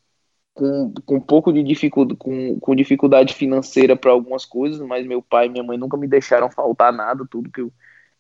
com, 0.54 0.92
com 1.04 1.16
um 1.16 1.21
pouco 1.21 1.52
de 1.52 1.62
dificuldade, 1.62 2.18
com, 2.18 2.59
com 2.61 2.75
dificuldade 2.75 3.35
financeira 3.35 3.97
para 3.97 4.11
algumas 4.12 4.45
coisas, 4.45 4.80
mas 4.80 5.06
meu 5.06 5.23
pai 5.23 5.47
e 5.47 5.50
minha 5.50 5.64
mãe 5.64 5.78
nunca 5.78 5.97
me 5.97 6.09
deixaram 6.09 6.50
faltar 6.50 6.92
nada, 6.92 7.26
tudo 7.30 7.50
que 7.50 7.61
eu, 7.61 7.73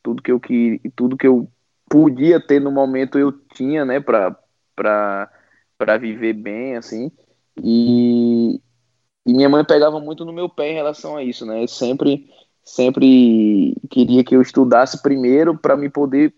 tudo 0.02 0.22
que 0.22 0.32
eu 0.32 0.40
queria, 0.40 0.80
tudo 0.94 1.16
que 1.16 1.26
eu 1.26 1.48
podia 1.88 2.40
ter 2.40 2.60
no 2.60 2.70
momento 2.70 3.18
eu 3.18 3.32
tinha, 3.32 3.84
né, 3.84 4.00
para 4.00 4.36
para 5.78 5.98
viver 5.98 6.34
bem 6.34 6.76
assim. 6.76 7.10
E, 7.62 8.60
e 9.26 9.32
minha 9.32 9.48
mãe 9.48 9.64
pegava 9.64 10.00
muito 10.00 10.24
no 10.24 10.32
meu 10.32 10.48
pé 10.48 10.70
em 10.70 10.74
relação 10.74 11.16
a 11.16 11.24
isso, 11.24 11.46
né? 11.46 11.66
Sempre 11.66 12.30
sempre 12.62 13.76
queria 13.90 14.24
que 14.24 14.34
eu 14.36 14.42
estudasse 14.42 15.02
primeiro 15.02 15.56
para 15.56 15.76
me 15.76 15.88
poder 15.88 16.34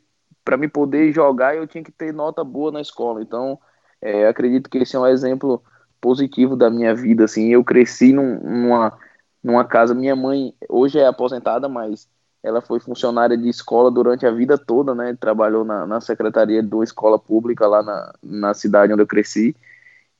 para 0.48 0.56
me 0.56 0.66
poder 0.66 1.12
jogar 1.12 1.54
eu 1.54 1.66
tinha 1.66 1.84
que 1.84 1.92
ter 1.92 2.10
nota 2.10 2.42
boa 2.42 2.72
na 2.72 2.80
escola. 2.80 3.20
Então, 3.20 3.58
é, 4.00 4.26
acredito 4.26 4.70
que 4.70 4.78
esse 4.78 4.96
é 4.96 4.98
um 4.98 5.06
exemplo 5.06 5.62
positivo 6.00 6.56
da 6.56 6.70
minha 6.70 6.94
vida. 6.94 7.24
Assim, 7.24 7.50
eu 7.50 7.62
cresci 7.62 8.14
num, 8.14 8.40
numa, 8.40 8.98
numa 9.44 9.62
casa. 9.62 9.94
Minha 9.94 10.16
mãe 10.16 10.54
hoje 10.66 10.98
é 10.98 11.06
aposentada, 11.06 11.68
mas 11.68 12.08
ela 12.42 12.62
foi 12.62 12.80
funcionária 12.80 13.36
de 13.36 13.46
escola 13.46 13.90
durante 13.90 14.24
a 14.24 14.30
vida 14.30 14.56
toda, 14.56 14.94
né? 14.94 15.14
Trabalhou 15.20 15.66
na, 15.66 15.86
na 15.86 16.00
secretaria 16.00 16.62
de 16.62 16.74
uma 16.74 16.82
escola 16.82 17.18
pública 17.18 17.66
lá 17.66 17.82
na, 17.82 18.14
na 18.22 18.54
cidade 18.54 18.90
onde 18.90 19.02
eu 19.02 19.06
cresci. 19.06 19.54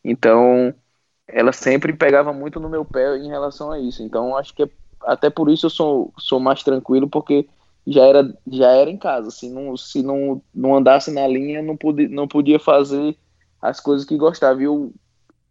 Então, 0.04 0.75
ela 1.26 1.54
sempre 1.54 1.90
pegava 1.94 2.35
muito 2.35 2.61
no 2.61 2.68
meu 2.68 2.85
pé 2.85 3.16
em 3.16 3.28
relação 3.28 3.73
a 3.73 3.78
isso. 3.78 4.02
Então, 4.02 4.37
acho 4.37 4.52
que 4.52 4.64
é, 4.64 4.68
até 5.04 5.30
por 5.30 5.49
isso 5.49 5.64
eu 5.64 5.70
sou, 5.70 6.12
sou 6.18 6.38
mais 6.38 6.62
tranquilo, 6.62 7.08
porque 7.08 7.49
já 7.90 8.04
era, 8.04 8.35
já 8.47 8.71
era 8.71 8.90
em 8.90 8.99
casa. 8.99 9.30
Se 9.30 9.49
não, 9.49 9.76
se 9.76 10.02
não, 10.02 10.42
não 10.54 10.76
andasse 10.76 11.11
na 11.11 11.26
linha, 11.26 11.62
não 11.62 11.76
podia, 11.76 12.09
não 12.09 12.28
podia 12.28 12.59
fazer 12.59 13.16
as 13.61 13.80
coisas 13.80 14.07
que 14.07 14.16
gostava. 14.16 14.62
Eu 14.62 14.92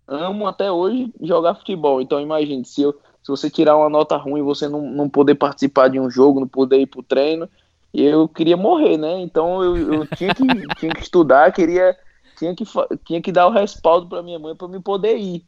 amo 0.07 0.47
até 0.47 0.71
hoje 0.71 1.11
jogar 1.19 1.55
futebol. 1.55 1.99
Então 1.99 2.21
imagine, 2.21 2.63
se, 2.63 2.83
eu, 2.83 2.93
se 3.23 3.29
você 3.29 3.49
tirar 3.49 3.75
uma 3.75 3.89
nota 3.89 4.15
ruim, 4.15 4.43
você 4.43 4.67
não, 4.67 4.81
não 4.89 5.09
poder 5.09 5.33
participar 5.35 5.87
de 5.87 5.99
um 5.99 6.09
jogo, 6.11 6.39
não 6.39 6.47
poder 6.47 6.79
ir 6.79 6.85
pro 6.85 7.01
treino, 7.01 7.49
eu 7.91 8.27
queria 8.27 8.55
morrer, 8.55 8.97
né? 8.97 9.19
Então 9.19 9.63
eu, 9.63 9.93
eu 9.93 10.07
tinha, 10.15 10.33
que, 10.35 10.43
tinha 10.77 10.93
que 10.93 11.01
estudar, 11.01 11.51
queria, 11.51 11.97
tinha, 12.37 12.55
que, 12.55 12.63
tinha 13.03 13.21
que 13.21 13.31
dar 13.31 13.47
o 13.47 13.51
respaldo 13.51 14.07
para 14.07 14.21
minha 14.21 14.37
mãe 14.37 14.55
para 14.55 14.67
me 14.67 14.79
poder 14.79 15.17
ir. 15.17 15.43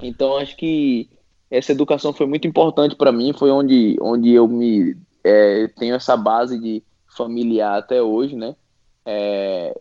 Então 0.00 0.38
acho 0.38 0.56
que 0.56 1.10
essa 1.50 1.72
educação 1.72 2.12
foi 2.12 2.26
muito 2.26 2.46
importante 2.46 2.94
para 2.94 3.10
mim, 3.10 3.32
foi 3.32 3.50
onde, 3.50 3.96
onde 4.00 4.30
eu 4.30 4.46
me 4.46 4.96
é, 5.24 5.68
tenho 5.78 5.94
essa 5.94 6.16
base 6.16 6.58
de 6.58 6.82
familiar 7.16 7.78
até 7.78 8.00
hoje, 8.00 8.36
né? 8.36 8.54
É, 9.04 9.78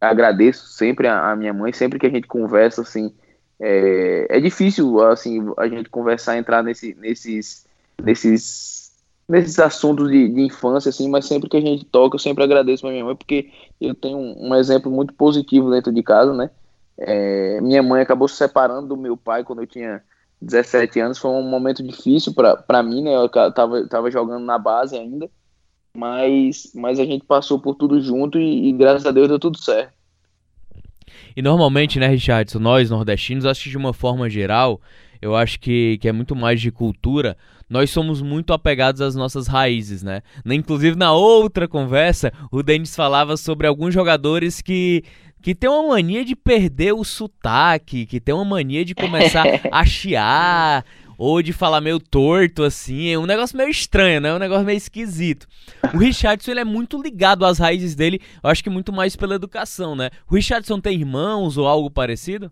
agradeço 0.00 0.66
sempre 0.66 1.06
a, 1.06 1.30
a, 1.30 1.36
minha 1.36 1.52
mãe, 1.52 1.72
sempre 1.72 1.98
que 1.98 2.06
a 2.06 2.10
gente 2.10 2.26
conversa, 2.26 2.82
assim, 2.82 3.12
é, 3.60 4.26
é 4.30 4.40
difícil, 4.40 5.00
assim, 5.02 5.40
a 5.56 5.68
gente 5.68 5.88
conversar, 5.88 6.36
entrar 6.36 6.62
nesse, 6.62 6.94
nesses, 6.94 7.66
nesses, 8.02 8.92
nesses 9.28 9.58
assuntos 9.58 10.10
de, 10.10 10.28
de, 10.28 10.40
infância, 10.42 10.88
assim, 10.88 11.08
mas 11.08 11.26
sempre 11.26 11.48
que 11.48 11.56
a 11.56 11.60
gente 11.60 11.84
toca, 11.84 12.16
eu 12.16 12.20
sempre 12.20 12.44
agradeço 12.44 12.86
a 12.86 12.90
minha 12.90 13.04
mãe, 13.04 13.16
porque 13.16 13.50
eu 13.80 13.94
tenho 13.94 14.18
um, 14.18 14.48
um 14.50 14.54
exemplo 14.54 14.90
muito 14.90 15.14
positivo 15.14 15.70
dentro 15.70 15.92
de 15.92 16.02
casa, 16.02 16.32
né? 16.34 16.50
É, 16.98 17.60
minha 17.60 17.82
mãe 17.82 18.00
acabou 18.00 18.26
se 18.26 18.36
separando 18.36 18.88
do 18.88 18.96
meu 18.96 19.16
pai 19.16 19.44
quando 19.44 19.60
eu 19.60 19.66
tinha 19.66 20.02
17 20.40 21.00
anos, 21.00 21.18
foi 21.18 21.30
um 21.30 21.42
momento 21.42 21.82
difícil 21.82 22.32
para 22.34 22.82
mim, 22.82 23.02
né? 23.02 23.14
Eu 23.14 23.28
tava, 23.28 23.86
tava 23.88 24.10
jogando 24.10 24.44
na 24.44 24.58
base 24.58 24.96
ainda, 24.96 25.30
mas, 25.96 26.70
mas 26.74 27.00
a 27.00 27.04
gente 27.04 27.24
passou 27.24 27.58
por 27.58 27.74
tudo 27.74 28.00
junto 28.00 28.38
e, 28.38 28.68
e 28.68 28.72
graças 28.72 29.06
a 29.06 29.10
Deus 29.10 29.28
deu 29.28 29.38
tudo 29.38 29.58
certo. 29.58 29.94
E 31.36 31.42
normalmente, 31.42 31.98
né, 31.98 32.08
Richardson, 32.08 32.58
nós 32.58 32.90
nordestinos, 32.90 33.46
acho 33.46 33.64
que 33.64 33.70
de 33.70 33.76
uma 33.76 33.92
forma 33.92 34.28
geral, 34.28 34.80
eu 35.20 35.34
acho 35.34 35.58
que, 35.60 35.98
que 35.98 36.08
é 36.08 36.12
muito 36.12 36.34
mais 36.34 36.60
de 36.60 36.70
cultura. 36.70 37.36
Nós 37.68 37.90
somos 37.90 38.22
muito 38.22 38.52
apegados 38.52 39.00
às 39.00 39.14
nossas 39.14 39.46
raízes, 39.46 40.02
né? 40.02 40.22
Inclusive, 40.44 40.96
na 40.96 41.12
outra 41.12 41.66
conversa, 41.66 42.32
o 42.50 42.62
Denis 42.62 42.94
falava 42.94 43.36
sobre 43.36 43.66
alguns 43.66 43.92
jogadores 43.92 44.62
que 44.62 45.02
que 45.46 45.54
tem 45.54 45.70
uma 45.70 45.90
mania 45.90 46.24
de 46.24 46.34
perder 46.34 46.92
o 46.92 47.04
sotaque, 47.04 48.04
que 48.04 48.18
tem 48.18 48.34
uma 48.34 48.44
mania 48.44 48.84
de 48.84 48.96
começar 48.96 49.44
a 49.70 49.84
chiar, 49.86 50.84
ou 51.16 51.40
de 51.40 51.52
falar 51.52 51.80
meio 51.80 52.00
torto, 52.00 52.64
assim. 52.64 53.10
É 53.10 53.16
um 53.16 53.26
negócio 53.26 53.56
meio 53.56 53.70
estranho, 53.70 54.20
né? 54.20 54.30
É 54.30 54.34
um 54.34 54.40
negócio 54.40 54.66
meio 54.66 54.76
esquisito. 54.76 55.46
O 55.94 55.98
Richardson, 55.98 56.50
ele 56.50 56.58
é 56.58 56.64
muito 56.64 57.00
ligado 57.00 57.46
às 57.46 57.60
raízes 57.60 57.94
dele, 57.94 58.20
eu 58.42 58.50
acho 58.50 58.60
que 58.60 58.68
muito 58.68 58.92
mais 58.92 59.14
pela 59.14 59.36
educação, 59.36 59.94
né? 59.94 60.10
O 60.28 60.34
Richardson 60.34 60.80
tem 60.80 60.98
irmãos 60.98 61.56
ou 61.56 61.68
algo 61.68 61.88
parecido? 61.92 62.50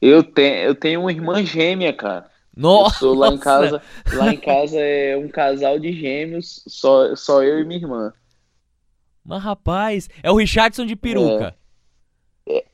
Eu 0.00 0.24
tenho, 0.24 0.56
eu 0.56 0.74
tenho 0.74 1.02
uma 1.02 1.12
irmã 1.12 1.46
gêmea, 1.46 1.92
cara. 1.92 2.26
Nossa! 2.56 3.06
lá 3.06 3.28
em 3.28 3.38
casa, 3.38 3.80
lá 4.12 4.34
em 4.34 4.38
casa 4.38 4.76
é 4.80 5.16
um 5.16 5.28
casal 5.28 5.78
de 5.78 5.92
gêmeos, 5.92 6.64
só, 6.66 7.14
só 7.14 7.44
eu 7.44 7.60
e 7.60 7.64
minha 7.64 7.78
irmã. 7.78 8.12
Mas 9.24 9.40
rapaz, 9.40 10.10
é 10.20 10.32
o 10.32 10.34
Richardson 10.34 10.84
de 10.84 10.96
peruca. 10.96 11.54
É. 11.56 11.61
É, 12.52 12.64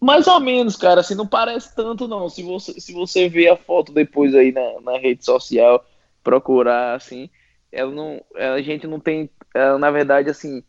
mais 0.00 0.26
ou 0.26 0.40
menos, 0.40 0.76
cara, 0.76 1.00
assim, 1.00 1.14
não 1.14 1.26
parece 1.26 1.74
tanto 1.74 2.08
não. 2.08 2.28
Se 2.28 2.42
você, 2.42 2.80
se 2.80 2.92
você 2.92 3.28
ver 3.28 3.48
a 3.48 3.56
foto 3.56 3.92
depois 3.92 4.34
aí 4.34 4.52
na, 4.52 4.80
na 4.80 4.98
rede 4.98 5.24
social, 5.24 5.84
procurar, 6.22 6.94
assim, 6.94 7.28
ela 7.70 7.90
não, 7.90 8.20
a 8.34 8.60
gente 8.62 8.86
não 8.86 8.98
tem, 8.98 9.28
ela, 9.54 9.78
na 9.78 9.90
verdade, 9.90 10.30
assim, 10.30 10.62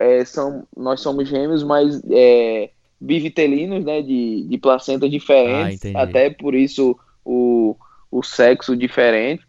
é, 0.00 0.24
são, 0.24 0.66
nós 0.76 1.00
somos 1.00 1.28
gêmeos, 1.28 1.62
mas 1.62 2.02
é, 2.10 2.70
bivitelinos, 3.00 3.84
né, 3.84 4.02
de, 4.02 4.44
de 4.44 4.58
placenta 4.58 5.08
diferentes, 5.08 5.80
ah, 5.94 6.02
até 6.02 6.30
por 6.30 6.54
isso 6.54 6.98
o, 7.24 7.76
o 8.10 8.22
sexo 8.22 8.76
diferente. 8.76 9.46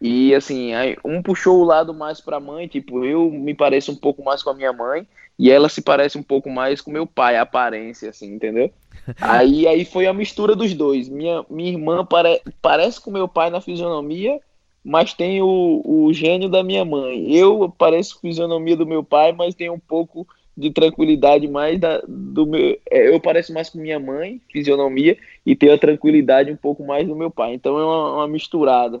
E 0.00 0.32
assim, 0.34 0.70
um 1.04 1.20
puxou 1.20 1.60
o 1.60 1.64
lado 1.64 1.92
mais 1.92 2.20
para 2.20 2.36
a 2.36 2.40
mãe, 2.40 2.68
tipo, 2.68 3.04
eu 3.04 3.30
me 3.30 3.52
pareço 3.54 3.90
um 3.90 3.96
pouco 3.96 4.22
mais 4.22 4.42
com 4.42 4.50
a 4.50 4.54
minha 4.54 4.72
mãe, 4.72 5.06
e 5.38 5.50
ela 5.50 5.68
se 5.68 5.80
parece 5.80 6.18
um 6.18 6.22
pouco 6.22 6.50
mais 6.50 6.80
com 6.80 6.90
meu 6.90 7.06
pai, 7.06 7.36
a 7.36 7.42
aparência, 7.42 8.10
assim, 8.10 8.34
entendeu? 8.34 8.70
aí, 9.20 9.66
aí 9.68 9.84
foi 9.84 10.06
a 10.06 10.12
mistura 10.12 10.56
dos 10.56 10.74
dois. 10.74 11.08
Minha, 11.08 11.44
minha 11.48 11.70
irmã 11.70 12.04
pare, 12.04 12.40
parece 12.60 13.00
com 13.00 13.10
meu 13.10 13.28
pai 13.28 13.48
na 13.48 13.60
fisionomia, 13.60 14.40
mas 14.84 15.14
tem 15.14 15.40
o, 15.40 15.82
o 15.84 16.12
gênio 16.12 16.48
da 16.48 16.64
minha 16.64 16.84
mãe. 16.84 17.32
Eu 17.32 17.72
pareço 17.78 18.14
com 18.14 18.26
a 18.26 18.30
fisionomia 18.30 18.76
do 18.76 18.86
meu 18.86 19.04
pai, 19.04 19.32
mas 19.32 19.54
tenho 19.54 19.74
um 19.74 19.78
pouco 19.78 20.26
de 20.56 20.72
tranquilidade 20.72 21.46
mais 21.46 21.78
da, 21.78 22.02
do 22.08 22.44
meu. 22.44 22.76
É, 22.90 23.14
eu 23.14 23.20
pareço 23.20 23.54
mais 23.54 23.70
com 23.70 23.78
minha 23.78 24.00
mãe, 24.00 24.40
fisionomia, 24.50 25.16
e 25.46 25.54
tenho 25.54 25.72
a 25.72 25.78
tranquilidade 25.78 26.50
um 26.50 26.56
pouco 26.56 26.84
mais 26.84 27.06
do 27.06 27.14
meu 27.14 27.30
pai. 27.30 27.54
Então 27.54 27.78
é 27.78 27.84
uma, 27.84 28.14
uma 28.16 28.28
misturada. 28.28 29.00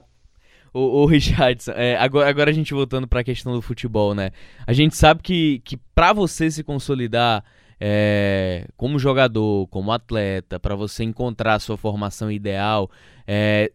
O, 0.72 1.06
Richardson, 1.06 1.72
é, 1.72 1.96
agora, 1.96 2.28
agora 2.28 2.50
a 2.50 2.54
gente 2.54 2.74
voltando 2.74 3.08
para 3.08 3.20
a 3.20 3.24
questão 3.24 3.52
do 3.52 3.62
futebol, 3.62 4.14
né? 4.14 4.30
A 4.66 4.72
gente 4.72 4.96
sabe 4.96 5.22
que, 5.22 5.60
que 5.64 5.76
para 5.94 6.12
você 6.12 6.50
se 6.50 6.62
consolidar 6.62 7.44
é, 7.80 8.66
como 8.76 8.98
jogador, 8.98 9.66
como 9.68 9.92
atleta, 9.92 10.58
para 10.58 10.74
você 10.74 11.04
encontrar 11.04 11.54
a 11.54 11.58
sua 11.58 11.76
formação 11.76 12.30
ideal, 12.30 12.90
é, 13.26 13.72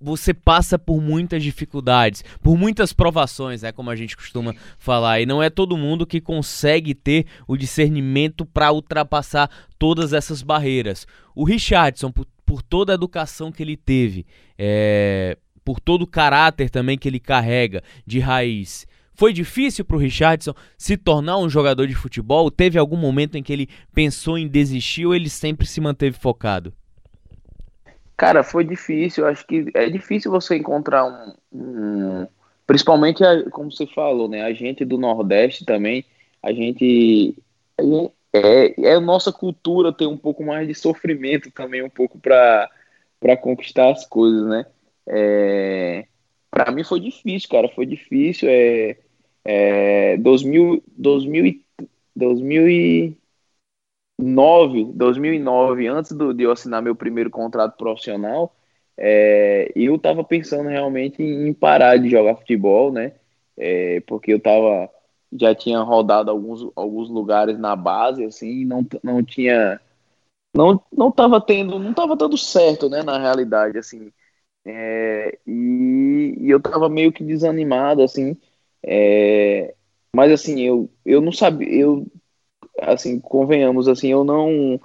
você 0.00 0.34
passa 0.34 0.78
por 0.78 1.00
muitas 1.00 1.42
dificuldades, 1.42 2.22
por 2.42 2.56
muitas 2.56 2.92
provações, 2.92 3.62
é 3.62 3.68
né, 3.68 3.72
como 3.72 3.90
a 3.90 3.96
gente 3.96 4.16
costuma 4.16 4.54
falar, 4.78 5.20
e 5.20 5.26
não 5.26 5.42
é 5.42 5.48
todo 5.48 5.76
mundo 5.76 6.06
que 6.06 6.20
consegue 6.20 6.94
ter 6.94 7.26
o 7.46 7.56
discernimento 7.56 8.44
para 8.44 8.72
ultrapassar 8.72 9.50
todas 9.78 10.12
essas 10.12 10.42
barreiras. 10.42 11.06
O 11.34 11.44
Richardson, 11.44 12.10
por, 12.10 12.26
por 12.44 12.62
toda 12.62 12.92
a 12.92 12.94
educação 12.94 13.50
que 13.50 13.62
ele 13.62 13.76
teve, 13.76 14.26
é, 14.58 15.38
por 15.66 15.80
todo 15.80 16.02
o 16.02 16.06
caráter 16.06 16.70
também 16.70 16.96
que 16.96 17.08
ele 17.08 17.18
carrega 17.18 17.82
de 18.06 18.20
raiz. 18.20 18.86
Foi 19.16 19.32
difícil 19.32 19.84
para 19.84 19.96
o 19.96 19.98
Richardson 19.98 20.54
se 20.78 20.96
tornar 20.96 21.38
um 21.38 21.50
jogador 21.50 21.88
de 21.88 21.94
futebol? 21.94 22.52
Teve 22.52 22.78
algum 22.78 22.96
momento 22.96 23.36
em 23.36 23.42
que 23.42 23.52
ele 23.52 23.68
pensou 23.92 24.38
em 24.38 24.46
desistir 24.46 25.06
ou 25.06 25.14
ele 25.14 25.28
sempre 25.28 25.66
se 25.66 25.80
manteve 25.80 26.16
focado? 26.16 26.72
Cara, 28.16 28.44
foi 28.44 28.62
difícil. 28.62 29.26
Acho 29.26 29.44
que 29.44 29.66
é 29.74 29.90
difícil 29.90 30.30
você 30.30 30.56
encontrar 30.56 31.04
um, 31.04 31.34
um 31.52 32.26
principalmente 32.64 33.24
como 33.50 33.72
você 33.72 33.86
falou, 33.88 34.28
né? 34.28 34.42
A 34.42 34.52
gente 34.52 34.84
do 34.84 34.96
Nordeste 34.96 35.64
também, 35.64 36.04
a 36.40 36.52
gente, 36.52 37.34
a 37.76 37.82
gente 37.82 38.12
é, 38.32 38.90
é 38.90 38.94
a 38.94 39.00
nossa 39.00 39.32
cultura 39.32 39.92
ter 39.92 40.06
um 40.06 40.16
pouco 40.16 40.44
mais 40.44 40.68
de 40.68 40.74
sofrimento 40.74 41.50
também, 41.50 41.82
um 41.82 41.90
pouco 41.90 42.18
para 42.18 42.68
conquistar 43.40 43.90
as 43.90 44.06
coisas, 44.06 44.46
né? 44.46 44.66
É, 45.08 46.06
para 46.50 46.70
mim 46.72 46.82
foi 46.84 47.00
difícil, 47.00 47.48
cara, 47.48 47.68
foi 47.68 47.86
difícil. 47.86 48.48
É, 48.50 48.98
é, 49.44 50.16
2000, 50.16 50.82
2000, 50.96 51.60
2009, 52.16 53.16
2009, 54.94 55.86
antes 55.86 56.12
do, 56.12 56.32
de 56.34 56.42
eu 56.44 56.50
assinar 56.52 56.82
meu 56.82 56.96
primeiro 56.96 57.30
contrato 57.30 57.76
profissional, 57.76 58.54
é, 58.96 59.70
eu 59.76 59.96
estava 59.96 60.24
pensando 60.24 60.68
realmente 60.68 61.22
em 61.22 61.52
parar 61.52 61.98
de 61.98 62.08
jogar 62.08 62.36
futebol, 62.36 62.90
né? 62.90 63.12
É, 63.56 64.00
porque 64.00 64.32
eu 64.32 64.40
tava, 64.40 64.90
já 65.38 65.54
tinha 65.54 65.80
rodado 65.80 66.30
alguns, 66.30 66.66
alguns 66.74 67.10
lugares 67.10 67.58
na 67.58 67.76
base, 67.76 68.24
assim, 68.24 68.64
não, 68.64 68.86
não 69.02 69.22
tinha, 69.22 69.80
não, 70.54 70.82
não 70.92 71.10
tava 71.12 71.40
tendo, 71.40 71.78
não 71.78 71.92
tava 71.94 72.16
dando 72.16 72.36
certo, 72.38 72.88
né? 72.88 73.02
Na 73.02 73.18
realidade, 73.18 73.78
assim, 73.78 74.12
é, 74.66 75.38
e, 75.46 76.34
e, 76.40 76.50
eu 76.50 76.60
tava 76.60 76.88
meio 76.88 77.12
que 77.12 77.22
desanimado, 77.22 78.02
assim. 78.02 78.36
É, 78.82 79.74
mas 80.14 80.32
assim, 80.32 80.60
eu, 80.60 80.90
eu 81.04 81.20
não 81.20 81.32
sabia, 81.32 81.68
eu 81.68 82.06
assim, 82.80 83.20
convenhamos, 83.20 83.88
assim, 83.88 84.08
eu 84.08 84.24
não 84.24 84.80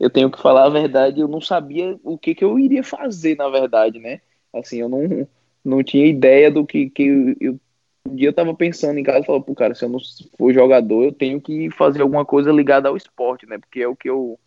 eu 0.00 0.10
tenho 0.10 0.30
que 0.30 0.40
falar 0.40 0.66
a 0.66 0.70
verdade, 0.70 1.20
eu 1.20 1.28
não 1.28 1.40
sabia 1.40 1.98
o 2.02 2.18
que, 2.18 2.34
que 2.34 2.44
eu 2.44 2.58
iria 2.58 2.82
fazer, 2.82 3.36
na 3.36 3.48
verdade, 3.48 3.98
né? 3.98 4.20
Assim, 4.52 4.80
eu 4.80 4.88
não, 4.88 5.26
não 5.64 5.82
tinha 5.82 6.06
ideia 6.06 6.50
do 6.50 6.66
que, 6.66 6.90
que 6.90 7.04
eu, 7.04 7.36
eu 7.40 7.60
um 8.06 8.14
dia 8.16 8.28
eu 8.28 8.34
tava 8.34 8.54
pensando 8.54 8.98
em 8.98 9.02
casa 9.02 9.24
falava, 9.24 9.44
pô, 9.44 9.54
cara, 9.54 9.74
se 9.74 9.82
eu 9.82 9.88
não 9.88 9.98
for 10.36 10.52
jogador, 10.52 11.04
eu 11.04 11.12
tenho 11.12 11.40
que 11.40 11.70
fazer 11.70 12.02
alguma 12.02 12.24
coisa 12.24 12.52
ligada 12.52 12.88
ao 12.88 12.96
esporte, 12.98 13.46
né? 13.46 13.56
Porque 13.58 13.80
é 13.80 13.88
o 13.88 13.96
que 13.96 14.10
eu 14.10 14.38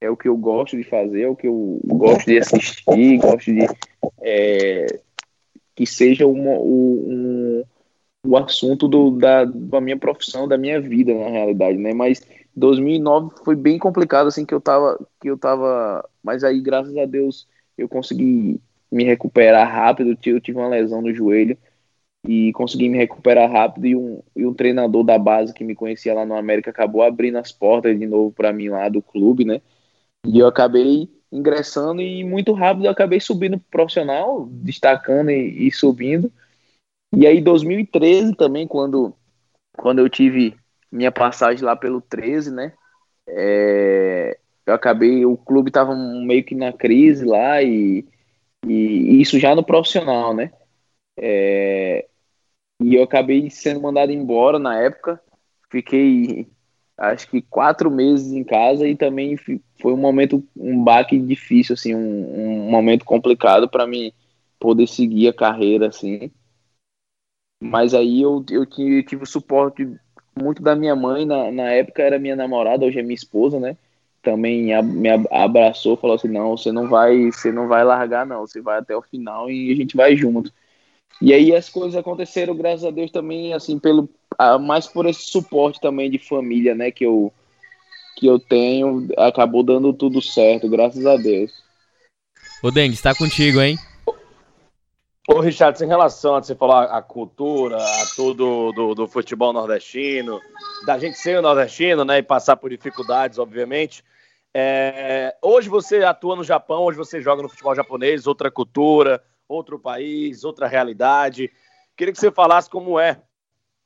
é 0.00 0.10
o 0.10 0.16
que 0.16 0.28
eu 0.28 0.36
gosto 0.36 0.76
de 0.76 0.84
fazer, 0.84 1.22
é 1.22 1.28
o 1.28 1.36
que 1.36 1.46
eu 1.46 1.80
gosto 1.84 2.26
de 2.26 2.38
assistir, 2.38 3.18
gosto 3.18 3.52
de 3.52 3.66
é, 4.20 5.00
que 5.74 5.86
seja 5.86 6.26
uma, 6.26 6.52
um, 6.58 7.62
o 8.26 8.36
assunto 8.36 8.88
do, 8.88 9.10
da, 9.12 9.44
da 9.44 9.80
minha 9.80 9.96
profissão, 9.96 10.48
da 10.48 10.58
minha 10.58 10.80
vida, 10.80 11.14
na 11.14 11.28
realidade, 11.28 11.78
né? 11.78 11.92
Mas 11.92 12.20
2009 12.54 13.36
foi 13.44 13.54
bem 13.54 13.78
complicado, 13.78 14.26
assim, 14.26 14.44
que 14.44 14.54
eu 14.54 14.60
tava, 14.60 14.98
que 15.20 15.30
eu 15.30 15.38
tava, 15.38 16.08
mas 16.22 16.44
aí, 16.44 16.60
graças 16.60 16.96
a 16.96 17.04
Deus, 17.04 17.46
eu 17.76 17.88
consegui 17.88 18.60
me 18.90 19.04
recuperar 19.04 19.70
rápido, 19.70 20.16
eu 20.24 20.40
tive 20.40 20.58
uma 20.58 20.68
lesão 20.68 21.00
no 21.00 21.14
joelho, 21.14 21.56
e 22.26 22.52
consegui 22.52 22.88
me 22.88 22.98
recuperar 22.98 23.50
rápido 23.50 23.86
e 23.86 23.96
um, 23.96 24.22
e 24.34 24.44
um 24.44 24.52
treinador 24.52 25.04
da 25.04 25.18
base 25.18 25.54
que 25.54 25.64
me 25.64 25.74
conhecia 25.74 26.14
lá 26.14 26.26
no 26.26 26.34
América 26.34 26.70
acabou 26.70 27.02
abrindo 27.02 27.38
as 27.38 27.52
portas 27.52 27.98
de 27.98 28.06
novo 28.06 28.32
para 28.32 28.52
mim 28.52 28.68
lá 28.68 28.88
do 28.88 29.00
clube, 29.00 29.44
né? 29.44 29.60
E 30.26 30.38
eu 30.38 30.46
acabei 30.46 31.08
ingressando 31.30 32.00
e 32.00 32.24
muito 32.24 32.52
rápido 32.52 32.86
eu 32.86 32.90
acabei 32.90 33.20
subindo 33.20 33.58
pro 33.58 33.70
profissional, 33.70 34.46
destacando 34.46 35.30
e, 35.30 35.68
e 35.68 35.72
subindo. 35.72 36.32
E 37.14 37.26
aí 37.26 37.40
2013 37.40 38.34
também, 38.34 38.66
quando, 38.66 39.14
quando 39.76 39.98
eu 40.00 40.08
tive 40.08 40.56
minha 40.90 41.12
passagem 41.12 41.64
lá 41.64 41.76
pelo 41.76 42.00
13, 42.00 42.50
né? 42.50 42.72
É, 43.26 44.38
eu 44.66 44.74
acabei, 44.74 45.24
o 45.24 45.36
clube 45.36 45.70
tava 45.70 45.94
meio 45.94 46.44
que 46.44 46.54
na 46.54 46.72
crise 46.72 47.24
lá 47.24 47.62
e, 47.62 48.06
e 48.66 49.20
isso 49.20 49.38
já 49.38 49.54
no 49.54 49.64
profissional, 49.64 50.34
né? 50.34 50.52
É, 51.16 52.06
e 52.80 52.94
eu 52.94 53.02
acabei 53.02 53.50
sendo 53.50 53.80
mandado 53.80 54.12
embora 54.12 54.58
na 54.58 54.78
época. 54.78 55.20
Fiquei 55.70 56.48
acho 56.98 57.28
que 57.30 57.40
quatro 57.42 57.90
meses 57.90 58.32
em 58.32 58.44
casa 58.44 58.86
e 58.86 58.96
também 58.96 59.36
foi 59.36 59.92
um 59.92 59.96
momento, 59.96 60.44
um 60.56 60.82
baque 60.82 61.18
difícil, 61.18 61.74
assim, 61.74 61.94
um, 61.94 62.66
um 62.66 62.70
momento 62.70 63.04
complicado 63.04 63.68
para 63.68 63.86
mim 63.86 64.12
poder 64.58 64.88
seguir 64.88 65.28
a 65.28 65.32
carreira, 65.32 65.88
assim. 65.88 66.30
Mas 67.62 67.94
aí 67.94 68.22
eu, 68.22 68.44
eu, 68.50 68.66
tive, 68.66 68.98
eu 69.00 69.04
tive 69.04 69.22
o 69.24 69.26
suporte 69.26 69.88
muito 70.40 70.62
da 70.62 70.74
minha 70.76 70.94
mãe, 70.94 71.24
na, 71.24 71.50
na 71.50 71.70
época 71.72 72.02
era 72.02 72.18
minha 72.18 72.36
namorada, 72.36 72.84
hoje 72.84 72.98
é 72.98 73.02
minha 73.02 73.14
esposa, 73.14 73.58
né? 73.58 73.76
Também 74.22 74.70
me 74.82 75.08
abraçou, 75.30 75.96
falou 75.96 76.16
assim, 76.16 76.28
não, 76.28 76.56
você 76.56 76.72
não 76.72 76.88
vai, 76.88 77.30
você 77.30 77.50
não 77.52 77.68
vai 77.68 77.84
largar 77.84 78.26
não, 78.26 78.46
você 78.46 78.60
vai 78.60 78.78
até 78.78 78.96
o 78.96 79.02
final 79.02 79.50
e 79.50 79.72
a 79.72 79.76
gente 79.76 79.96
vai 79.96 80.16
junto. 80.16 80.52
E 81.20 81.32
aí 81.32 81.54
as 81.54 81.68
coisas 81.68 81.96
aconteceram, 81.96 82.56
graças 82.56 82.84
a 82.84 82.90
Deus, 82.90 83.10
também, 83.10 83.52
assim, 83.54 83.78
pelo, 83.78 84.08
mais 84.60 84.86
por 84.86 85.06
esse 85.06 85.22
suporte 85.30 85.80
também 85.80 86.10
de 86.10 86.18
família, 86.18 86.74
né, 86.74 86.90
que 86.90 87.04
eu, 87.04 87.32
que 88.16 88.26
eu 88.26 88.38
tenho, 88.38 89.08
acabou 89.16 89.62
dando 89.62 89.92
tudo 89.92 90.22
certo, 90.22 90.68
graças 90.68 91.04
a 91.04 91.16
Deus. 91.16 91.52
Ô, 92.62 92.70
Dengue, 92.70 92.94
está 92.94 93.14
contigo, 93.14 93.60
hein? 93.60 93.76
Ô, 95.28 95.40
Richard, 95.40 95.82
em 95.84 95.86
relação 95.86 96.36
a 96.36 96.42
você 96.42 96.54
falar 96.54 96.84
a 96.84 97.02
cultura, 97.02 97.76
a 97.76 98.06
tudo 98.16 98.72
do, 98.72 98.94
do 98.94 99.06
futebol 99.06 99.52
nordestino, 99.52 100.40
da 100.86 100.98
gente 100.98 101.18
ser 101.18 101.42
nordestino, 101.42 102.04
né, 102.04 102.18
e 102.18 102.22
passar 102.22 102.56
por 102.56 102.70
dificuldades, 102.70 103.38
obviamente. 103.38 104.02
É, 104.54 105.36
hoje 105.42 105.68
você 105.68 106.02
atua 106.02 106.34
no 106.34 106.42
Japão, 106.42 106.84
hoje 106.84 106.96
você 106.96 107.20
joga 107.20 107.42
no 107.42 107.48
futebol 107.48 107.74
japonês, 107.74 108.26
outra 108.26 108.50
cultura, 108.50 109.22
outro 109.46 109.78
país, 109.78 110.44
outra 110.44 110.66
realidade. 110.66 111.50
Queria 111.96 112.12
que 112.12 112.18
você 112.18 112.30
falasse 112.30 112.70
como 112.70 112.98
é 112.98 113.20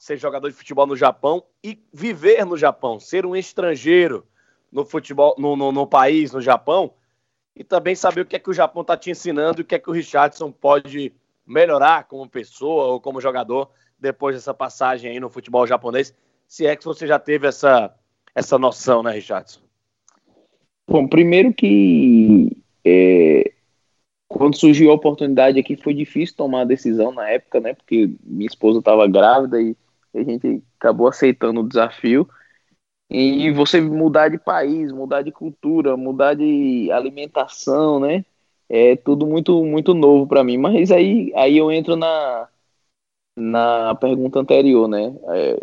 ser 0.03 0.17
jogador 0.17 0.51
de 0.51 0.57
futebol 0.57 0.85
no 0.85 0.97
Japão 0.97 1.45
e 1.63 1.81
viver 1.93 2.45
no 2.45 2.57
Japão, 2.57 2.99
ser 2.99 3.25
um 3.25 3.37
estrangeiro 3.37 4.27
no 4.73 4.85
futebol, 4.85 5.37
no, 5.39 5.55
no, 5.55 5.71
no 5.71 5.87
país, 5.87 6.33
no 6.33 6.41
Japão, 6.41 6.95
e 7.55 7.63
também 7.63 7.95
saber 7.95 8.23
o 8.23 8.27
que 8.27 8.35
é 8.35 8.39
que 8.41 8.51
o 8.51 8.53
Japão 8.53 8.83
está 8.83 8.97
te 8.97 9.13
ensinando 9.13 9.61
e 9.61 9.63
o 9.63 9.65
que 9.65 9.77
é 9.77 9.79
que 9.79 9.89
o 9.89 9.93
Richardson 9.93 10.51
pode 10.51 11.13
melhorar 11.47 12.09
como 12.09 12.29
pessoa 12.29 12.87
ou 12.87 13.01
como 13.01 13.21
jogador 13.21 13.71
depois 13.97 14.35
dessa 14.35 14.53
passagem 14.53 15.13
aí 15.13 15.21
no 15.21 15.31
futebol 15.31 15.65
japonês, 15.69 16.13
se 16.49 16.67
é 16.67 16.75
que 16.75 16.85
você 16.85 17.07
já 17.07 17.21
teve 17.21 17.47
essa, 17.47 17.95
essa 18.35 18.59
noção, 18.59 19.05
né, 19.05 19.13
Richardson? 19.13 19.61
Bom, 20.89 21.07
primeiro 21.07 21.55
que 21.55 22.51
é, 22.85 23.53
quando 24.27 24.57
surgiu 24.57 24.91
a 24.91 24.95
oportunidade 24.95 25.61
aqui 25.61 25.77
foi 25.77 25.95
difícil 25.95 26.35
tomar 26.35 26.63
a 26.63 26.65
decisão 26.65 27.13
na 27.13 27.29
época, 27.29 27.61
né, 27.61 27.73
porque 27.73 28.11
minha 28.25 28.49
esposa 28.49 28.81
estava 28.81 29.07
grávida 29.07 29.63
e 29.63 29.77
a 30.15 30.23
gente 30.23 30.63
acabou 30.79 31.09
aceitando 31.09 31.61
o 31.61 31.69
desafio. 31.69 32.29
E 33.11 33.51
você 33.53 33.81
mudar 33.81 34.29
de 34.31 34.39
país, 34.39 34.91
mudar 34.91 35.23
de 35.23 35.31
cultura, 35.31 35.97
mudar 35.99 36.35
de 36.35 36.91
alimentação, 36.91 38.01
né? 38.01 38.25
é 38.73 38.97
tudo 38.97 39.27
muito 39.27 39.63
muito 39.65 39.93
novo 39.93 40.27
para 40.27 40.43
mim. 40.43 40.57
Mas 40.57 40.91
aí, 40.91 41.31
aí 41.37 41.59
eu 41.59 41.71
entro 41.71 41.95
na, 41.95 42.49
na 43.37 43.95
pergunta 43.97 44.41
anterior, 44.41 44.89
né? 44.89 45.15
É, 45.29 45.61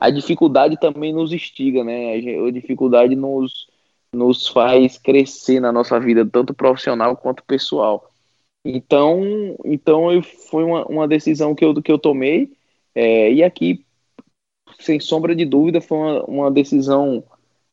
a 0.00 0.10
dificuldade 0.10 0.78
também 0.78 1.12
nos 1.12 1.32
instiga, 1.32 1.84
né? 1.84 2.14
A 2.14 2.50
dificuldade 2.50 3.16
nos, 3.16 3.68
nos 4.12 4.48
faz 4.48 4.98
crescer 4.98 5.60
na 5.60 5.72
nossa 5.72 6.00
vida, 6.00 6.26
tanto 6.26 6.54
profissional 6.54 7.16
quanto 7.16 7.44
pessoal. 7.44 8.10
Então, 8.64 9.22
então 9.64 10.10
eu, 10.12 10.22
foi 10.22 10.64
uma, 10.64 10.84
uma 10.86 11.08
decisão 11.08 11.54
que 11.54 11.64
eu, 11.64 11.74
que 11.82 11.92
eu 11.92 11.98
tomei, 11.98 12.52
é, 12.94 13.32
e 13.32 13.42
aqui, 13.42 13.84
sem 14.80 15.00
sombra 15.00 15.34
de 15.34 15.44
dúvida, 15.44 15.80
foi 15.80 15.98
uma, 15.98 16.24
uma 16.24 16.50
decisão 16.50 17.24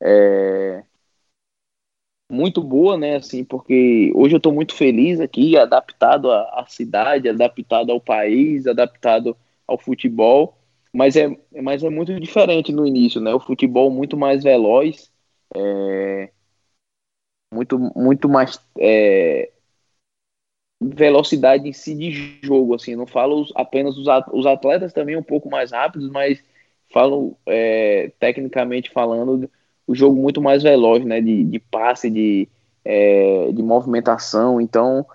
é, 0.01 0.83
muito 2.31 2.63
boa, 2.63 2.97
né? 2.97 3.17
Assim, 3.17 3.43
porque 3.43 4.11
hoje 4.15 4.35
eu 4.35 4.37
estou 4.37 4.53
muito 4.53 4.73
feliz 4.73 5.19
aqui, 5.19 5.57
adaptado 5.57 6.31
à, 6.31 6.61
à, 6.61 6.65
cidade, 6.67 7.29
adaptado 7.29 7.91
ao 7.91 7.99
país, 7.99 8.65
adaptado 8.67 9.35
ao 9.67 9.77
futebol. 9.77 10.57
Mas 10.93 11.15
é, 11.15 11.29
mas 11.61 11.83
é 11.83 11.89
muito 11.89 12.19
diferente 12.19 12.71
no 12.71 12.85
início, 12.85 13.21
né? 13.21 13.33
O 13.33 13.39
futebol 13.39 13.89
muito 13.91 14.17
mais 14.17 14.43
veloz, 14.43 15.11
é, 15.55 16.31
muito, 17.53 17.77
muito 17.95 18.29
mais 18.29 18.59
é, 18.79 19.50
velocidade 20.81 21.69
em 21.69 21.73
si 21.73 21.93
de 21.93 22.39
jogo, 22.41 22.73
assim. 22.73 22.95
Não 22.95 23.05
falo 23.05 23.45
apenas 23.55 23.95
os, 23.97 24.45
atletas 24.45 24.91
também 24.91 25.15
um 25.15 25.23
pouco 25.23 25.49
mais 25.49 25.71
rápidos, 25.71 26.09
mas 26.09 26.43
falo 26.91 27.37
é, 27.45 28.11
tecnicamente 28.19 28.89
falando 28.89 29.49
o 29.85 29.93
jogo 29.93 30.19
muito 30.19 30.41
mais 30.41 30.63
veloz, 30.63 31.05
né? 31.05 31.21
De, 31.21 31.43
de 31.43 31.59
passe, 31.59 32.09
de, 32.09 32.49
é, 32.83 33.51
de 33.51 33.61
movimentação. 33.61 34.59
Então, 34.59 35.05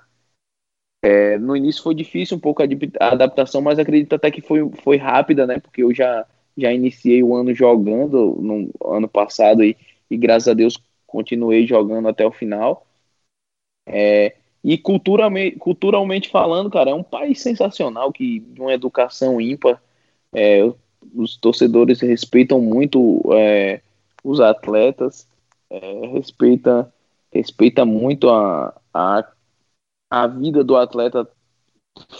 é, 1.03 1.37
no 1.39 1.57
início 1.57 1.83
foi 1.83 1.95
difícil 1.95 2.37
um 2.37 2.41
pouco 2.41 2.63
a, 2.63 2.67
adaptação, 3.09 3.61
mas 3.61 3.79
acredito 3.79 4.15
até 4.15 4.31
que 4.31 4.41
foi, 4.41 4.71
foi 4.83 4.97
rápida, 4.97 5.47
né? 5.47 5.59
Porque 5.59 5.83
eu 5.83 5.93
já, 5.93 6.25
já 6.57 6.73
iniciei 6.73 7.23
o 7.23 7.35
ano 7.35 7.53
jogando 7.53 8.39
no 8.41 8.71
ano 8.85 9.09
passado 9.09 9.65
e, 9.65 9.77
e 10.09 10.17
graças 10.17 10.49
a 10.49 10.55
Deus 10.55 10.79
continuei 11.07 11.67
jogando 11.67 12.07
até 12.09 12.25
o 12.25 12.31
final. 12.31 12.87
É, 13.87 14.37
e 14.67 14.77
culturalmente, 14.77 15.57
culturalmente 15.61 16.29
falando, 16.29 16.69
cara, 16.69 16.91
é 16.91 16.95
um 16.95 17.03
país 17.05 17.41
sensacional 17.41 18.13
que 18.13 18.41
de 18.41 18.61
uma 18.61 18.73
educação 18.73 19.41
ímpar. 19.41 19.81
É, 20.33 20.69
os 21.15 21.37
torcedores 21.37 22.01
respeitam 22.01 22.61
muito 22.61 23.23
é, 23.33 23.81
os 24.25 24.41
atletas, 24.41 25.29
é, 25.71 26.09
respeita, 26.09 26.93
respeita 27.33 27.85
muito 27.85 28.29
a, 28.29 28.75
a, 28.93 29.25
a 30.11 30.27
vida 30.27 30.65
do 30.65 30.77
atleta 30.77 31.31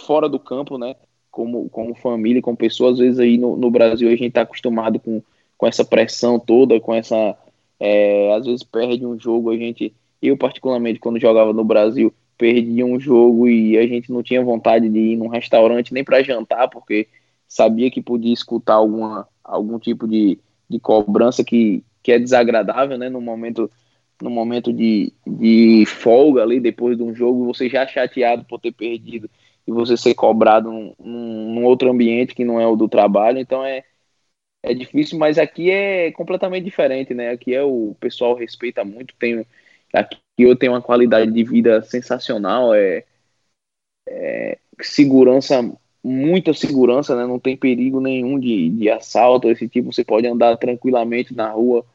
fora 0.05 0.29
do 0.29 0.39
campo, 0.39 0.77
né? 0.77 0.95
Como, 1.29 1.67
como 1.69 1.95
família, 1.95 2.41
como 2.41 2.55
pessoa. 2.55 2.91
Às 2.93 2.97
vezes 2.99 3.19
aí 3.19 3.37
no, 3.37 3.57
no 3.57 3.69
Brasil 3.69 4.07
a 4.07 4.11
gente 4.11 4.29
está 4.29 4.43
acostumado 4.43 5.01
com, 5.01 5.21
com 5.57 5.67
essa 5.67 5.83
pressão 5.83 6.39
toda, 6.39 6.79
com 6.79 6.93
essa. 6.93 7.35
É, 7.77 8.33
às 8.35 8.45
vezes 8.45 8.63
perde 8.63 9.05
um 9.05 9.19
jogo, 9.19 9.49
a 9.51 9.57
gente. 9.57 9.93
Eu, 10.21 10.37
particularmente, 10.37 10.97
quando 10.97 11.19
jogava 11.19 11.51
no 11.51 11.65
Brasil, 11.65 12.13
perdia 12.37 12.85
um 12.85 12.99
jogo 12.99 13.47
e 13.47 13.77
a 13.77 13.87
gente 13.87 14.11
não 14.11 14.21
tinha 14.23 14.43
vontade 14.43 14.89
de 14.89 14.99
ir 14.99 15.17
num 15.17 15.27
restaurante 15.27 15.93
nem 15.93 16.03
para 16.03 16.23
jantar, 16.23 16.69
porque 16.69 17.07
sabia 17.47 17.89
que 17.91 18.01
podia 18.01 18.33
escutar 18.33 18.75
alguma, 18.75 19.27
algum 19.43 19.79
tipo 19.79 20.07
de, 20.07 20.39
de 20.69 20.79
cobrança 20.79 21.43
que, 21.43 21.83
que 22.03 22.11
é 22.11 22.19
desagradável, 22.19 22.97
né? 22.97 23.09
No 23.09 23.21
momento, 23.21 23.69
no 24.21 24.29
momento 24.29 24.71
de, 24.73 25.13
de 25.25 25.85
folga 25.87 26.43
ali, 26.43 26.59
depois 26.59 26.97
de 26.97 27.03
um 27.03 27.13
jogo, 27.15 27.45
você 27.45 27.69
já 27.69 27.87
chateado 27.87 28.45
por 28.45 28.59
ter 28.59 28.71
perdido 28.71 29.29
e 29.67 29.71
você 29.71 29.97
ser 29.97 30.13
cobrado 30.15 30.71
num, 30.71 30.93
num 30.99 31.65
outro 31.65 31.89
ambiente 31.89 32.35
que 32.35 32.45
não 32.45 32.59
é 32.59 32.67
o 32.67 32.75
do 32.75 32.87
trabalho, 32.87 33.39
então 33.39 33.63
é, 33.65 33.83
é 34.63 34.73
difícil, 34.73 35.17
mas 35.19 35.37
aqui 35.37 35.71
é 35.71 36.11
completamente 36.11 36.63
diferente, 36.65 37.13
né? 37.13 37.31
Aqui 37.31 37.53
é 37.53 37.63
o 37.63 37.95
pessoal 37.99 38.35
respeita 38.35 38.83
muito, 38.85 39.15
tem 39.17 39.45
aqui 39.93 40.17
eu 40.43 40.55
tenho 40.55 40.73
uma 40.73 40.81
qualidade 40.81 41.31
de 41.31 41.43
vida 41.43 41.81
sensacional, 41.83 42.73
é, 42.73 43.05
é 44.07 44.57
segurança 44.81 45.61
muita 46.07 46.53
segurança, 46.53 47.15
né? 47.15 47.25
Não 47.25 47.39
tem 47.39 47.57
perigo 47.57 47.99
nenhum 47.99 48.39
de, 48.39 48.69
de 48.69 48.89
assalto, 48.89 49.49
esse 49.49 49.67
tipo. 49.67 49.91
Você 49.91 50.03
pode 50.03 50.25
andar 50.25 50.55
tranquilamente 50.57 51.35
na 51.35 51.51
rua 51.51 51.85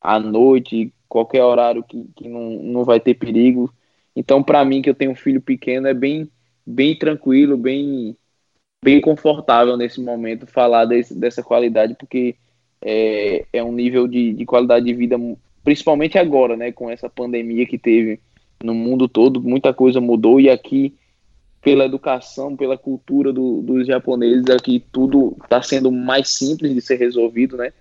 à 0.00 0.20
noite, 0.20 0.92
qualquer 1.08 1.42
horário 1.42 1.82
que, 1.82 2.06
que 2.14 2.28
não, 2.28 2.50
não 2.62 2.84
vai 2.84 3.00
ter 3.00 3.14
perigo. 3.14 3.72
Então, 4.14 4.42
para 4.42 4.64
mim, 4.64 4.80
que 4.80 4.88
eu 4.88 4.94
tenho 4.94 5.10
um 5.10 5.16
filho 5.16 5.40
pequeno, 5.40 5.88
é 5.88 5.94
bem, 5.94 6.30
bem 6.64 6.96
tranquilo, 6.96 7.56
bem, 7.56 8.16
bem 8.82 9.00
confortável 9.00 9.76
nesse 9.76 10.00
momento 10.00 10.46
falar 10.46 10.84
desse, 10.84 11.14
dessa 11.18 11.42
qualidade, 11.42 11.96
porque 11.98 12.36
é, 12.80 13.44
é 13.52 13.64
um 13.64 13.72
nível 13.72 14.06
de, 14.06 14.32
de 14.32 14.46
qualidade 14.46 14.86
de 14.86 14.94
vida, 14.94 15.18
principalmente 15.66 16.16
agora, 16.16 16.56
né, 16.56 16.70
com 16.70 16.88
essa 16.88 17.10
pandemia 17.10 17.66
que 17.66 17.76
teve 17.76 18.20
no 18.62 18.72
mundo 18.72 19.08
todo, 19.08 19.42
muita 19.42 19.74
coisa 19.74 20.00
mudou 20.00 20.40
e 20.40 20.48
aqui 20.48 20.94
pela 21.60 21.84
educação, 21.84 22.56
pela 22.56 22.78
cultura 22.78 23.32
do, 23.32 23.62
dos 23.62 23.84
japoneses, 23.84 24.48
aqui 24.48 24.84
tudo 24.92 25.36
está 25.42 25.60
sendo 25.60 25.90
mais 25.90 26.28
simples 26.28 26.72
de 26.72 26.80
ser 26.80 27.00
resolvido, 27.00 27.56
né? 27.56 27.72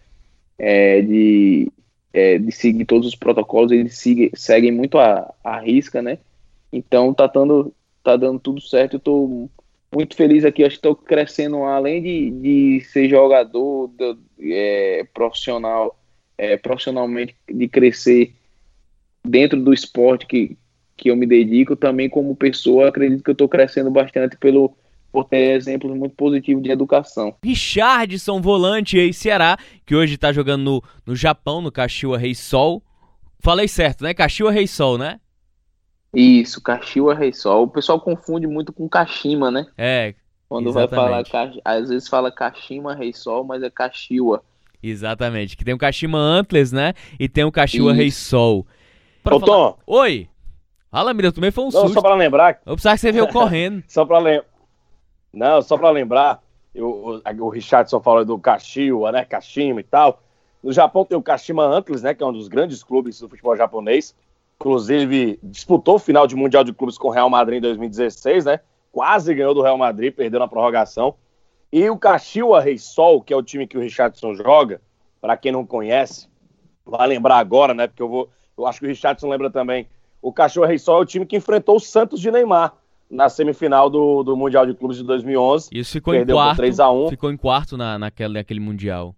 É, 0.57 0.99
de, 1.03 1.71
é, 2.11 2.39
de 2.39 2.51
seguir 2.51 2.85
todos 2.85 3.07
os 3.07 3.13
protocolos, 3.13 3.71
eles 3.71 3.95
seguem, 3.99 4.31
seguem 4.33 4.71
muito 4.71 4.97
a, 4.97 5.31
a 5.43 5.59
risca, 5.59 6.01
né? 6.01 6.17
Então 6.73 7.13
tá 7.13 7.27
dando, 7.27 7.71
tá 8.03 8.17
dando 8.17 8.39
tudo 8.39 8.59
certo. 8.61 8.95
Eu 8.95 8.99
tô 8.99 9.49
muito 9.93 10.15
feliz 10.15 10.43
aqui, 10.43 10.63
acho 10.63 10.71
que 10.71 10.87
estou 10.87 10.95
crescendo 10.95 11.57
além 11.65 12.01
de, 12.01 12.31
de 12.31 12.81
ser 12.85 13.07
jogador 13.07 13.91
é, 14.39 15.05
profissional, 15.13 15.95
é, 16.37 16.57
profissionalmente, 16.57 17.35
de 17.49 17.67
crescer 17.67 18.33
dentro 19.23 19.61
do 19.61 19.73
esporte 19.73 20.25
que, 20.25 20.57
que 20.95 21.09
eu 21.09 21.15
me 21.15 21.25
dedico, 21.25 21.75
também 21.75 22.09
como 22.09 22.35
pessoa, 22.35 22.89
acredito 22.89 23.23
que 23.23 23.29
eu 23.29 23.33
estou 23.33 23.49
crescendo 23.49 23.89
bastante 23.91 24.37
pelo 24.37 24.75
por 25.11 25.23
ter 25.23 25.55
exemplos 25.55 25.97
muito 25.97 26.13
positivos 26.13 26.61
de 26.61 26.69
educação. 26.69 27.33
Richardson, 27.41 28.41
volante 28.41 28.99
aí, 28.99 29.13
Ceará, 29.13 29.57
que 29.85 29.95
hoje 29.95 30.15
está 30.15 30.33
jogando 30.33 30.63
no, 30.63 30.83
no 31.05 31.15
Japão, 31.15 31.61
no 31.61 31.71
Kashiwa 31.71 32.17
Rei 32.17 32.35
Sol. 32.35 32.83
Falei 33.39 33.65
certo, 33.65 34.03
né? 34.03 34.13
Kashiwa 34.13 34.51
Rei 34.51 34.67
Sol, 34.67 34.97
né? 34.97 35.21
Isso, 36.13 36.61
Kashiwa 36.61 37.15
Rei 37.15 37.31
Sol. 37.31 37.63
O 37.63 37.67
pessoal 37.69 38.01
confunde 38.01 38.45
muito 38.45 38.73
com 38.73 38.89
Kashima, 38.89 39.49
né? 39.49 39.65
É. 39.77 40.15
Quando 40.49 40.67
exatamente. 40.67 40.99
vai 40.99 41.23
falar, 41.23 41.61
às 41.63 41.89
vezes 41.89 42.09
fala 42.09 42.29
Kashima 42.29 42.93
Rei 42.93 43.13
Sol, 43.13 43.45
mas 43.45 43.63
é 43.63 43.69
Kashiwa. 43.69 44.43
Exatamente, 44.89 45.57
que 45.57 45.65
tem 45.65 45.73
o 45.73 45.77
Kashima 45.77 46.17
Antlers, 46.19 46.71
né? 46.71 46.93
E 47.19 47.27
tem 47.27 47.43
o 47.43 47.51
Kashiwa 47.51 47.93
Rei 47.93 48.11
Sol. 48.11 48.65
Pra 49.23 49.35
Ô, 49.35 49.39
falar... 49.39 49.51
Tom. 49.51 49.77
Oi. 49.87 50.29
Fala, 50.91 51.13
Mira, 51.13 51.31
também 51.31 51.51
foi 51.51 51.63
um 51.63 51.67
Não, 51.67 51.81
susto. 51.81 51.93
só 51.93 52.01
pra 52.01 52.15
lembrar. 52.15 52.59
Eu 52.65 52.73
precisava 52.73 52.95
que 52.95 53.01
você 53.01 53.11
veio 53.11 53.27
correndo. 53.33 53.83
só 53.87 54.05
pra 54.05 54.19
lembrar. 54.19 54.45
Não, 55.33 55.61
só 55.61 55.77
pra 55.77 55.89
lembrar, 55.89 56.41
eu, 56.73 57.21
o, 57.25 57.43
o 57.45 57.49
Richardson 57.49 57.99
falou 57.99 58.23
do 58.23 58.39
Kashiwa, 58.39 59.11
né? 59.11 59.25
Kashima 59.25 59.81
e 59.81 59.83
tal. 59.83 60.21
No 60.63 60.71
Japão 60.71 61.03
tem 61.03 61.17
o 61.17 61.21
Kashima 61.21 61.63
Antlers, 61.65 62.01
né? 62.01 62.13
Que 62.13 62.23
é 62.23 62.25
um 62.25 62.31
dos 62.31 62.47
grandes 62.47 62.81
clubes 62.83 63.19
do 63.19 63.27
futebol 63.27 63.55
japonês. 63.57 64.15
Inclusive, 64.59 65.37
disputou 65.43 65.95
o 65.95 65.99
final 65.99 66.25
de 66.25 66.35
Mundial 66.35 66.63
de 66.63 66.71
Clubes 66.71 66.97
com 66.97 67.09
o 67.09 67.11
Real 67.11 67.29
Madrid 67.29 67.57
em 67.57 67.61
2016, 67.61 68.45
né? 68.45 68.59
Quase 68.91 69.33
ganhou 69.35 69.53
do 69.53 69.61
Real 69.61 69.77
Madrid, 69.77 70.13
perdeu 70.13 70.39
na 70.39 70.47
prorrogação. 70.47 71.15
E 71.75 71.89
o 71.89 71.97
Kashiwa 71.97 72.61
Rei 72.61 72.77
Sol, 72.77 73.21
que 73.21 73.33
é 73.33 73.35
o 73.35 73.43
time 73.43 73.67
que 73.67 73.77
o 73.77 73.81
Richardson 73.81 74.33
joga, 74.33 74.79
para 75.19 75.35
quem 75.35 75.51
não 75.51 75.65
conhece, 75.65 76.29
vai 76.85 77.05
lembrar 77.05 77.37
agora, 77.37 77.73
né? 77.73 77.85
Porque 77.85 78.01
eu 78.01 78.07
vou. 78.07 78.29
Eu 78.57 78.65
acho 78.65 78.79
que 78.79 78.85
o 78.85 78.87
Richardson 78.87 79.27
lembra 79.27 79.51
também. 79.51 79.85
O 80.21 80.31
Cachorro 80.31 80.67
Rei 80.67 80.79
Sol 80.79 80.99
é 80.99 81.01
o 81.01 81.05
time 81.05 81.25
que 81.25 81.35
enfrentou 81.35 81.75
o 81.75 81.79
Santos 81.81 82.21
de 82.21 82.31
Neymar 82.31 82.75
na 83.11 83.27
semifinal 83.27 83.89
do, 83.89 84.23
do 84.23 84.37
Mundial 84.37 84.65
de 84.65 84.73
Clubes 84.73 84.95
de 84.95 85.03
2011. 85.03 85.67
Isso 85.73 85.91
ficou 85.91 86.15
em 86.15 86.25
quarto. 86.25 86.55
3 86.55 86.79
a 86.79 86.89
1. 86.89 87.09
Ficou 87.09 87.29
em 87.29 87.35
quarto 87.35 87.75
na, 87.75 87.99
naquele, 87.99 88.35
naquele 88.35 88.61
Mundial. 88.61 89.13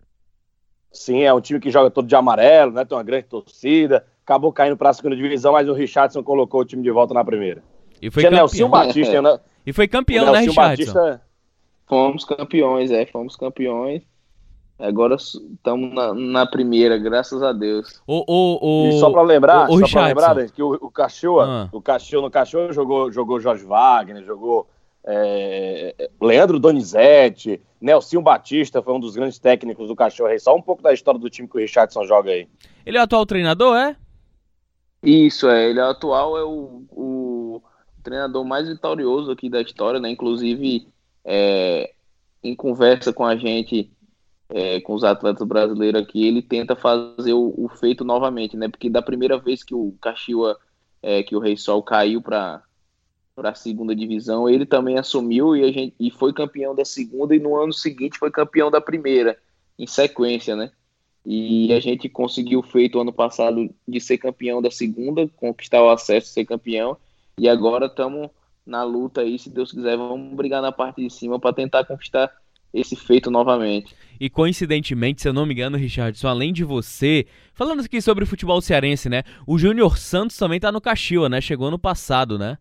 Sim, 0.92 1.22
é 1.22 1.32
um 1.32 1.40
time 1.40 1.60
que 1.60 1.70
joga 1.70 1.92
todo 1.92 2.08
de 2.08 2.16
amarelo, 2.16 2.72
né? 2.72 2.84
Tem 2.84 2.98
uma 2.98 3.04
grande 3.04 3.26
torcida. 3.26 4.04
Acabou 4.26 4.52
caindo 4.52 4.76
para 4.76 4.90
a 4.90 4.94
segunda 4.94 5.16
divisão, 5.16 5.54
mas 5.54 5.70
o 5.70 5.74
Richardson 5.74 6.24
colocou 6.24 6.62
o 6.62 6.66
time 6.66 6.82
de 6.82 6.90
volta 6.90 7.14
na 7.14 7.24
primeira. 7.24 7.62
E 8.02 8.10
foi 8.10 8.24
Tinha 8.24 8.32
campeão. 8.36 8.68
Batista, 8.68 9.22
né? 9.22 9.40
E 9.64 9.74
foi 9.74 9.86
campeão, 9.86 10.32
né, 10.32 10.40
Richardson? 10.40 10.94
Batista... 10.94 11.27
Fomos 11.88 12.26
campeões, 12.26 12.92
é, 12.92 13.06
fomos 13.06 13.36
campeões. 13.36 14.04
Agora 14.80 15.16
estamos 15.16 15.94
na, 15.94 16.14
na, 16.14 16.46
primeira, 16.46 16.98
graças 16.98 17.42
a 17.42 17.52
Deus. 17.52 18.00
O, 18.06 18.24
o, 18.28 18.60
o, 18.62 18.90
e 18.90 19.00
só 19.00 19.10
para 19.10 19.24
lembrar, 19.24 19.70
o, 19.72 19.80
só 19.80 19.88
pra 19.88 20.08
lembrar 20.08 20.50
que 20.52 20.62
o, 20.62 20.74
o 20.74 20.92
Cachorro, 20.92 21.42
ah. 21.42 21.70
o 21.72 21.82
Cachorro 21.82 22.24
no 22.24 22.32
Cachorro 22.32 22.72
jogou, 22.72 23.12
jogou 23.12 23.40
Jorge 23.40 23.66
Wagner, 23.66 24.24
jogou 24.24 24.68
é, 25.04 26.10
Leandro 26.22 26.60
Donizete, 26.60 27.60
Nelson 27.80 28.22
Batista 28.22 28.82
foi 28.82 28.94
um 28.94 29.00
dos 29.00 29.16
grandes 29.16 29.40
técnicos 29.40 29.88
do 29.88 29.96
Cachorro 29.96 30.30
Rei. 30.30 30.38
Só 30.38 30.56
um 30.56 30.62
pouco 30.62 30.84
da 30.84 30.94
história 30.94 31.20
do 31.20 31.30
time 31.30 31.48
que 31.48 31.58
o 31.58 31.60
Richardson 31.60 32.04
joga 32.04 32.32
aí. 32.32 32.48
Ele 32.86 32.98
é 32.98 33.00
o 33.00 33.04
atual 33.04 33.26
treinador, 33.26 33.76
é? 33.76 33.96
Isso, 35.02 35.48
é. 35.48 35.70
Ele 35.70 35.80
é 35.80 35.84
atual, 35.84 36.38
é 36.38 36.44
o, 36.44 36.84
o 36.92 37.62
treinador 38.04 38.44
mais 38.44 38.68
vitorioso 38.68 39.32
aqui 39.32 39.50
da 39.50 39.62
história, 39.62 40.00
né? 40.00 40.10
Inclusive, 40.10 40.88
é, 41.28 41.92
em 42.42 42.56
conversa 42.56 43.12
com 43.12 43.26
a 43.26 43.36
gente 43.36 43.92
é, 44.50 44.80
com 44.80 44.94
os 44.94 45.04
atletas 45.04 45.46
brasileiros 45.46 46.02
aqui, 46.02 46.26
ele 46.26 46.42
tenta 46.42 46.74
fazer 46.74 47.34
o, 47.34 47.54
o, 47.58 47.68
feito 47.68 48.06
novamente, 48.06 48.56
né? 48.56 48.70
Porque 48.70 48.90
da 48.90 49.02
primeira 49.02 49.38
vez 49.38 49.62
que 49.62 49.76
o 49.76 49.94
Caxiwa, 50.02 50.58
é, 51.04 51.22
que 51.22 51.36
o 51.36 51.40
Rei 51.40 51.58
Sol 51.58 51.84
caiu 51.84 52.22
para 52.22 52.64
para 53.36 53.52
a 53.52 53.56
segunda 53.56 53.96
divisão, 53.96 54.50
ele 54.50 54.66
também 54.66 54.98
assumiu 54.98 55.56
e, 55.56 55.64
a 55.64 55.72
gente, 55.72 55.94
e 56.00 56.10
foi 56.10 56.34
campeão 56.34 56.74
da 56.74 56.84
segunda 56.84 57.36
e 57.36 57.40
no 57.40 57.56
ano 57.56 57.72
seguinte 57.72 58.18
foi 58.18 58.32
campeão 58.32 58.72
da 58.72 58.82
primeira, 58.82 59.38
em 59.78 59.86
sequência, 59.86 60.56
né? 60.56 60.72
E 61.24 61.72
a 61.72 61.80
gente 61.80 62.10
conseguiu 62.10 62.62
o 62.62 62.64
feito 62.64 63.00
ano 63.00 63.14
passado 63.14 63.70
de 63.88 64.02
ser 64.02 64.18
campeão 64.18 64.60
da 64.60 64.72
segunda, 64.72 65.30
conquistar 65.36 65.84
o 65.84 65.92
acesso 65.92 66.34
ser 66.34 66.46
campeão, 66.46 66.98
e 67.38 67.48
agora 67.48 67.86
estamos 67.86 68.32
na 68.68 68.84
luta 68.84 69.22
aí, 69.22 69.40
se 69.40 69.50
Deus 69.50 69.72
quiser, 69.72 69.98
vamos 69.98 70.36
brigar 70.36 70.62
na 70.62 70.72
parte 70.72 71.02
de 71.02 71.10
cima 71.10 71.40
para 71.40 71.54
tentar 71.54 71.86
conquistar 71.86 72.30
esse 72.74 72.96
feito 72.96 73.32
novamente. 73.32 73.96
E 74.20 74.30
coincidentemente, 74.30 75.22
se 75.22 75.28
eu 75.28 75.34
não 75.34 75.46
me 75.46 75.54
engano, 75.54 75.78
Richardson, 75.78 76.28
além 76.28 76.52
de 76.52 76.64
você, 76.64 77.26
falando 77.54 77.82
aqui 77.82 78.02
sobre 78.02 78.26
o 78.26 78.28
futebol 78.28 78.62
cearense, 78.62 79.08
né? 79.08 79.24
O 79.48 79.58
Júnior 79.58 79.98
Santos 79.98 80.38
também 80.38 80.60
tá 80.60 80.72
no 80.72 80.82
Caxiwa, 80.82 81.30
né? 81.30 81.40
Chegou 81.40 81.68
ano 81.70 81.80
passado, 81.80 82.38
né? 82.38 82.58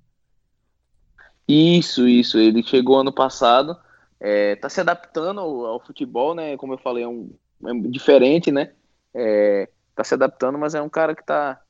Isso, 1.49 2.09
isso. 2.09 2.39
Ele 2.39 2.63
chegou 2.63 3.01
ano 3.01 3.13
passado, 3.13 3.77
é, 4.21 4.55
tá 4.57 4.69
se 4.69 4.81
adaptando 4.81 5.41
ao, 5.41 5.67
ao, 5.67 5.81
futebol, 5.85 6.35
né? 6.35 6.57
Como 6.57 6.75
eu 6.75 6.79
falei, 6.79 7.03
é, 7.03 7.09
um, 7.09 7.31
é 7.65 7.75
diferente, 7.89 8.53
né? 8.53 8.73
É, 9.13 9.69
tá 9.95 10.05
se 10.05 10.15
adaptando, 10.15 10.59
mas 10.59 10.75
é 10.75 10.81
um 10.81 10.89
cara 10.89 11.15
que 11.15 11.25
tá. 11.25 11.61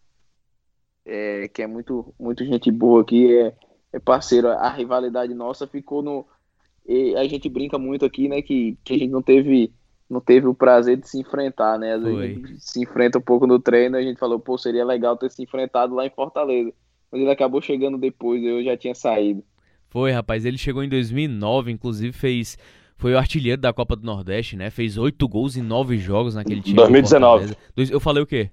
É, 1.05 1.47
que 1.49 1.63
é 1.63 1.67
muito, 1.69 2.13
muito 2.19 2.45
gente 2.45 2.69
boa 2.69 3.01
aqui, 3.01 3.33
é 3.33 3.55
parceiro. 4.05 4.49
A 4.49 4.69
rivalidade 4.71 5.35
nossa 5.35 5.67
ficou 5.67 6.03
no, 6.03 6.27
e 6.89 7.17
a 7.17 7.27
gente 7.27 7.49
brinca 7.49 7.79
muito 7.79 8.05
aqui, 8.05 8.29
né, 8.29 8.41
que, 8.43 8.79
que 8.85 8.95
a 8.95 8.99
gente 8.99 9.11
não 9.11 9.23
teve 9.23 9.73
não 10.09 10.21
teve 10.21 10.47
o 10.47 10.55
prazer 10.55 10.97
de 10.97 11.09
se 11.09 11.19
enfrentar, 11.19 11.77
né? 11.81 11.95
Às 11.95 12.03
vezes 12.05 12.19
a 12.21 12.27
gente 12.27 12.61
se 12.61 12.81
enfrenta 12.81 13.19
um 13.19 13.21
pouco 13.21 13.45
no 13.45 13.59
treino, 13.59 13.97
a 13.97 14.03
gente 14.03 14.21
falou, 14.21 14.39
pô, 14.39 14.57
seria 14.57 14.85
legal 14.85 15.17
ter 15.17 15.29
se 15.33 15.43
enfrentado 15.43 15.97
lá 15.97 16.07
em 16.07 16.11
Fortaleza. 16.11 16.73
Mas 17.11 17.21
ele 17.21 17.31
acabou 17.31 17.61
chegando 17.61 17.99
depois, 17.99 18.41
eu 18.45 18.63
já 18.63 18.77
tinha 18.77 18.95
saído. 18.95 19.43
Foi, 19.89 20.13
rapaz, 20.13 20.45
ele 20.45 20.59
chegou 20.59 20.85
em 20.85 20.89
2009, 20.89 21.73
inclusive 21.73 22.13
fez 22.13 22.57
foi 22.97 23.13
o 23.13 23.19
artilheiro 23.19 23.61
da 23.61 23.73
Copa 23.73 23.95
do 23.95 24.07
Nordeste, 24.07 24.57
né? 24.57 24.71
Fez 24.71 24.97
oito 24.97 25.29
gols 25.29 25.57
em 25.57 25.63
nove 25.63 25.99
jogos 25.99 26.35
naquele 26.35 26.63
time. 26.63 26.77
2019. 26.77 27.57
Eu 27.91 28.01
falei 28.01 28.23
o 28.23 28.27
quê? 28.27 28.51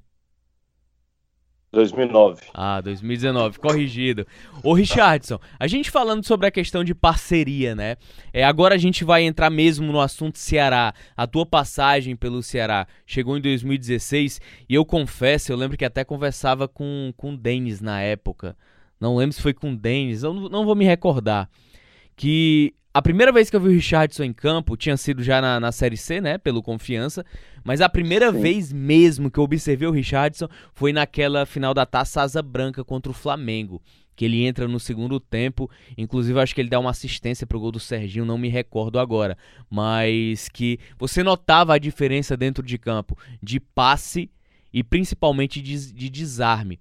2009. 1.73 2.43
Ah, 2.53 2.79
2019, 2.81 3.57
corrigido. 3.57 4.27
Ô 4.63 4.73
Richardson, 4.73 5.39
a 5.59 5.67
gente 5.67 5.89
falando 5.89 6.23
sobre 6.23 6.45
a 6.45 6.51
questão 6.51 6.83
de 6.83 6.93
parceria, 6.93 7.73
né? 7.73 7.97
É, 8.31 8.43
agora 8.43 8.75
a 8.75 8.77
gente 8.77 9.03
vai 9.03 9.23
entrar 9.23 9.49
mesmo 9.49 9.91
no 9.91 9.99
assunto 9.99 10.38
Ceará. 10.38 10.93
A 11.17 11.25
tua 11.25 11.47
passagem 11.47 12.15
pelo 12.15 12.43
Ceará 12.43 12.88
chegou 13.07 13.36
em 13.36 13.41
2016 13.41 14.39
e 14.69 14.75
eu 14.75 14.86
confesso, 14.86 15.51
eu 15.51 15.57
lembro 15.57 15.75
que 15.75 15.83
até 15.83 16.03
conversava 16.03 16.67
com, 16.67 17.12
com 17.17 17.33
o 17.33 17.38
Denis 17.38 17.81
na 17.81 17.99
época. 18.01 18.55
Não 18.99 19.17
lembro 19.17 19.33
se 19.33 19.41
foi 19.41 19.53
com 19.53 19.71
o 19.71 19.75
Denis, 19.75 20.21
eu 20.21 20.31
não, 20.31 20.49
não 20.49 20.65
vou 20.65 20.75
me 20.75 20.86
recordar. 20.86 21.49
Que 22.15 22.75
a 22.93 23.01
primeira 23.01 23.32
vez 23.32 23.49
que 23.49 23.56
eu 23.56 23.60
vi 23.60 23.69
o 23.69 23.71
Richardson 23.71 24.23
em 24.23 24.32
campo 24.32 24.77
tinha 24.77 24.95
sido 24.95 25.23
já 25.23 25.41
na, 25.41 25.60
na 25.60 25.71
Série 25.71 25.97
C, 25.97 26.21
né? 26.21 26.38
Pelo 26.38 26.62
Confiança. 26.62 27.25
Mas 27.63 27.82
a 27.82 27.89
primeira 27.89 28.32
Sim. 28.32 28.39
vez 28.39 28.71
mesmo 28.71 29.32
que 29.32 29.39
eu 29.39 29.43
observei 29.43 29.88
o 29.88 29.91
Richardson 29.91 30.47
foi 30.73 30.93
naquela 30.93 31.43
final 31.45 31.73
da 31.73 31.88
Taça 31.88 32.21
Asa 32.21 32.41
Branca 32.43 32.84
contra 32.84 33.12
o 33.12 33.15
Flamengo. 33.15 33.82
Que 34.15 34.25
ele 34.25 34.45
entra 34.45 34.67
no 34.67 34.79
segundo 34.79 35.19
tempo. 35.19 35.67
Inclusive, 35.97 36.39
acho 36.39 36.53
que 36.53 36.62
ele 36.62 36.69
dá 36.69 36.79
uma 36.79 36.91
assistência 36.91 37.47
pro 37.47 37.60
gol 37.60 37.71
do 37.71 37.79
Serginho, 37.79 38.25
não 38.25 38.38
me 38.38 38.47
recordo 38.47 38.99
agora. 38.99 39.36
Mas 39.67 40.47
que 40.47 40.79
você 40.99 41.23
notava 41.23 41.73
a 41.73 41.79
diferença 41.79 42.38
dentro 42.38 42.63
de 42.63 42.77
campo 42.77 43.17
de 43.41 43.60
passe 43.60 44.29
e 44.71 44.84
principalmente 44.84 45.60
de, 45.63 45.91
de 45.91 46.10
desarme. 46.12 46.79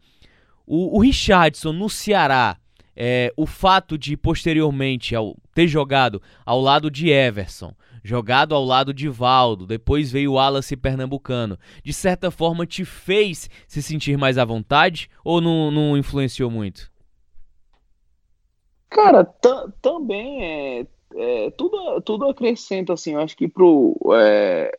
O, 0.66 0.98
o 0.98 1.01
Richardson 1.01 1.72
no 1.72 1.88
Ceará 1.88 2.59
é, 2.96 3.33
o 3.37 3.46
fato 3.46 3.96
de 3.96 4.16
posteriormente 4.16 5.14
ao 5.14 5.37
ter 5.55 5.66
jogado 5.66 6.20
ao 6.44 6.61
lado 6.61 6.90
de 6.90 7.11
Everson, 7.11 7.74
jogado 8.05 8.55
ao 8.55 8.64
lado 8.64 8.92
de 8.92 9.09
Valdo, 9.09 9.66
depois 9.66 10.11
veio 10.11 10.33
o 10.33 10.35
Wallace 10.35 10.76
pernambucano, 10.76 11.59
de 11.83 11.92
certa 11.92 12.31
forma 12.31 12.66
te 12.66 12.85
fez 12.85 13.48
se 13.66 13.83
sentir 13.83 14.18
mais 14.18 14.38
à 14.38 14.44
vontade 14.44 15.09
ou 15.24 15.40
não, 15.40 15.70
não 15.70 15.96
influenciou 15.96 16.50
muito? 16.50 16.90
Cara, 18.90 19.24
também 19.81 20.44
é, 20.44 20.87
é, 21.14 21.50
tudo, 21.52 22.00
tudo 22.02 22.28
acrescenta 22.28 22.92
assim, 22.92 23.14
eu 23.14 23.20
acho 23.20 23.37
que 23.37 23.48
pro, 23.48 23.96
é, 24.14 24.70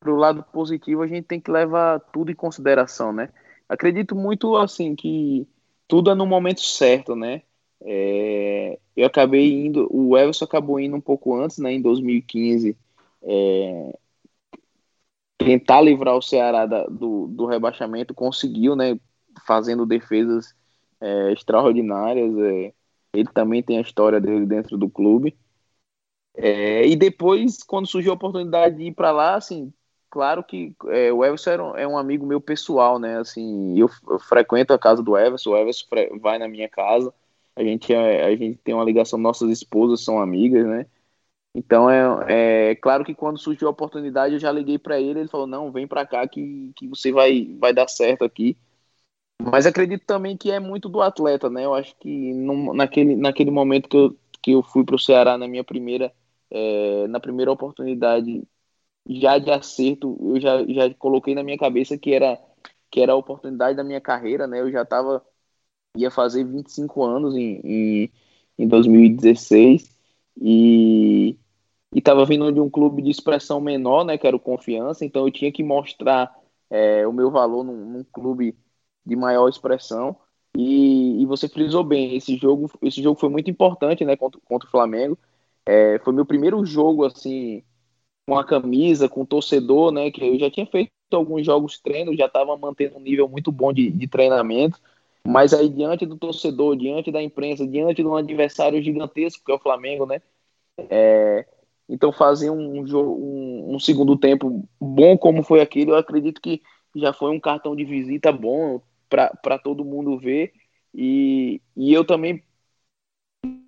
pro 0.00 0.16
lado 0.16 0.42
positivo 0.42 1.02
a 1.02 1.06
gente 1.06 1.24
tem 1.24 1.40
que 1.40 1.50
levar 1.50 2.00
tudo 2.12 2.32
em 2.32 2.34
consideração, 2.34 3.12
né? 3.12 3.30
Acredito 3.68 4.16
muito 4.16 4.56
assim 4.56 4.96
que 4.96 5.48
tudo 5.88 6.10
é 6.10 6.14
no 6.14 6.26
momento 6.26 6.60
certo, 6.60 7.14
né? 7.14 7.42
É, 7.80 8.78
eu 8.96 9.06
acabei 9.06 9.66
indo, 9.66 9.86
o 9.90 10.16
Everson 10.16 10.44
acabou 10.44 10.80
indo 10.80 10.96
um 10.96 11.00
pouco 11.00 11.34
antes, 11.34 11.58
né, 11.58 11.72
em 11.72 11.82
2015, 11.82 12.76
é, 13.22 13.98
tentar 15.36 15.80
livrar 15.82 16.16
o 16.16 16.22
Ceará 16.22 16.64
da, 16.66 16.84
do, 16.86 17.26
do 17.28 17.46
rebaixamento, 17.46 18.14
conseguiu, 18.14 18.74
né, 18.74 18.98
fazendo 19.46 19.84
defesas 19.84 20.54
é, 21.00 21.32
extraordinárias, 21.32 22.34
é, 22.38 22.72
ele 23.12 23.28
também 23.34 23.62
tem 23.62 23.78
a 23.78 23.82
história 23.82 24.20
dele 24.20 24.46
dentro 24.46 24.78
do 24.78 24.88
clube, 24.88 25.36
é, 26.36 26.86
e 26.86 26.96
depois, 26.96 27.62
quando 27.62 27.86
surgiu 27.86 28.12
a 28.12 28.16
oportunidade 28.16 28.76
de 28.76 28.84
ir 28.84 28.94
para 28.94 29.12
lá, 29.12 29.36
assim, 29.36 29.72
claro 30.14 30.44
que 30.44 30.72
é, 30.86 31.12
o 31.12 31.24
Everson 31.24 31.50
é 31.50 31.62
um, 31.62 31.76
é 31.76 31.88
um, 31.88 31.98
amigo 31.98 32.24
meu 32.24 32.40
pessoal, 32.40 33.00
né, 33.00 33.18
assim, 33.18 33.76
eu, 33.76 33.90
eu, 34.08 34.20
frequento 34.20 34.72
a 34.72 34.78
casa 34.78 35.02
do 35.02 35.18
Everson, 35.18 35.50
o 35.50 35.56
Everson 35.56 35.86
vai 36.20 36.38
na 36.38 36.46
minha 36.46 36.68
casa, 36.68 37.12
a 37.56 37.62
gente, 37.64 37.92
é, 37.92 38.24
a 38.24 38.36
gente 38.36 38.56
tem 38.62 38.72
uma 38.72 38.84
ligação, 38.84 39.18
nossas 39.18 39.50
esposas 39.50 40.04
são 40.04 40.20
amigas, 40.20 40.64
né, 40.64 40.86
então 41.52 41.90
é, 41.90 42.70
é 42.70 42.74
claro 42.76 43.04
que 43.04 43.12
quando 43.12 43.40
surgiu 43.40 43.66
a 43.66 43.72
oportunidade 43.72 44.34
eu 44.34 44.40
já 44.40 44.52
liguei 44.52 44.78
para 44.78 45.00
ele, 45.00 45.18
ele 45.18 45.28
falou, 45.28 45.48
não, 45.48 45.72
vem 45.72 45.88
para 45.88 46.06
cá 46.06 46.28
que, 46.28 46.70
que 46.76 46.86
você 46.86 47.10
vai, 47.10 47.52
vai 47.58 47.74
dar 47.74 47.88
certo 47.88 48.24
aqui, 48.24 48.56
mas 49.42 49.66
acredito 49.66 50.04
também 50.06 50.36
que 50.36 50.52
é 50.52 50.60
muito 50.60 50.88
do 50.88 51.02
atleta, 51.02 51.50
né, 51.50 51.64
eu 51.64 51.74
acho 51.74 51.96
que 51.96 52.32
naquele, 52.72 53.16
naquele 53.16 53.50
momento 53.50 53.88
que 53.88 53.96
eu, 53.96 54.16
que 54.40 54.50
eu 54.52 54.62
fui 54.62 54.84
para 54.84 54.94
o 54.94 54.98
Ceará 54.98 55.36
na 55.36 55.48
minha 55.48 55.64
primeira 55.64 56.12
é, 56.54 57.08
na 57.08 57.18
primeira 57.18 57.50
oportunidade 57.50 58.44
já 59.08 59.38
de 59.38 59.50
acerto, 59.50 60.16
eu 60.20 60.40
já, 60.40 60.64
já 60.66 60.94
coloquei 60.94 61.34
na 61.34 61.42
minha 61.42 61.58
cabeça 61.58 61.98
que 61.98 62.12
era, 62.12 62.38
que 62.90 63.00
era 63.00 63.12
a 63.12 63.16
oportunidade 63.16 63.76
da 63.76 63.84
minha 63.84 64.00
carreira, 64.00 64.46
né? 64.46 64.60
Eu 64.60 64.70
já 64.70 64.82
estava, 64.82 65.24
ia 65.96 66.10
fazer 66.10 66.44
25 66.44 67.04
anos 67.04 67.34
em, 67.36 67.60
em, 67.64 68.12
em 68.58 68.68
2016 68.68 69.90
e 70.40 71.36
estava 71.94 72.24
vindo 72.24 72.50
de 72.52 72.60
um 72.60 72.70
clube 72.70 73.02
de 73.02 73.10
expressão 73.10 73.60
menor, 73.60 74.04
né? 74.04 74.18
Que 74.18 74.26
era 74.26 74.36
o 74.36 74.40
Confiança, 74.40 75.04
então 75.04 75.26
eu 75.26 75.32
tinha 75.32 75.52
que 75.52 75.62
mostrar 75.62 76.34
é, 76.70 77.06
o 77.06 77.12
meu 77.12 77.30
valor 77.30 77.64
num, 77.64 77.76
num, 77.92 78.04
clube 78.04 78.56
de 79.04 79.16
maior 79.16 79.48
expressão. 79.48 80.16
E, 80.56 81.22
e, 81.22 81.26
você 81.26 81.48
frisou 81.48 81.82
bem, 81.84 82.16
esse 82.16 82.36
jogo, 82.36 82.70
esse 82.82 83.02
jogo 83.02 83.18
foi 83.18 83.28
muito 83.28 83.50
importante, 83.50 84.04
né? 84.04 84.16
Contra, 84.16 84.40
contra 84.44 84.68
o 84.68 84.70
Flamengo. 84.70 85.18
É, 85.66 85.98
foi 86.00 86.12
meu 86.12 86.26
primeiro 86.26 86.64
jogo, 86.64 87.04
assim, 87.04 87.62
com 88.26 88.38
a 88.38 88.44
camisa, 88.44 89.08
com 89.08 89.22
o 89.22 89.26
torcedor, 89.26 89.92
né? 89.92 90.10
Que 90.10 90.24
eu 90.24 90.38
já 90.38 90.50
tinha 90.50 90.66
feito 90.66 90.90
alguns 91.12 91.44
jogos 91.44 91.78
treino, 91.78 92.16
já 92.16 92.26
estava 92.26 92.56
mantendo 92.56 92.96
um 92.96 93.00
nível 93.00 93.28
muito 93.28 93.52
bom 93.52 93.72
de, 93.72 93.90
de 93.90 94.08
treinamento. 94.08 94.80
Mas 95.26 95.54
aí, 95.54 95.68
diante 95.68 96.04
do 96.04 96.16
torcedor, 96.16 96.76
diante 96.76 97.10
da 97.10 97.22
imprensa, 97.22 97.66
diante 97.66 98.02
de 98.02 98.08
um 98.08 98.16
adversário 98.16 98.82
gigantesco, 98.82 99.42
que 99.44 99.50
é 99.50 99.54
o 99.54 99.58
Flamengo, 99.58 100.04
né? 100.04 100.20
É, 100.90 101.46
então, 101.88 102.12
fazer 102.12 102.50
um, 102.50 102.80
um, 102.80 103.74
um, 103.74 103.78
segundo 103.78 104.16
tempo 104.16 104.66
bom 104.80 105.16
como 105.16 105.42
foi 105.42 105.60
aquele, 105.60 105.90
eu 105.90 105.96
acredito 105.96 106.40
que 106.40 106.62
já 106.94 107.12
foi 107.12 107.30
um 107.30 107.40
cartão 107.40 107.74
de 107.74 107.84
visita 107.84 108.32
bom 108.32 108.80
para 109.08 109.58
todo 109.58 109.84
mundo 109.84 110.18
ver. 110.18 110.52
E, 110.94 111.60
e 111.76 111.92
eu 111.92 112.04
também 112.04 112.42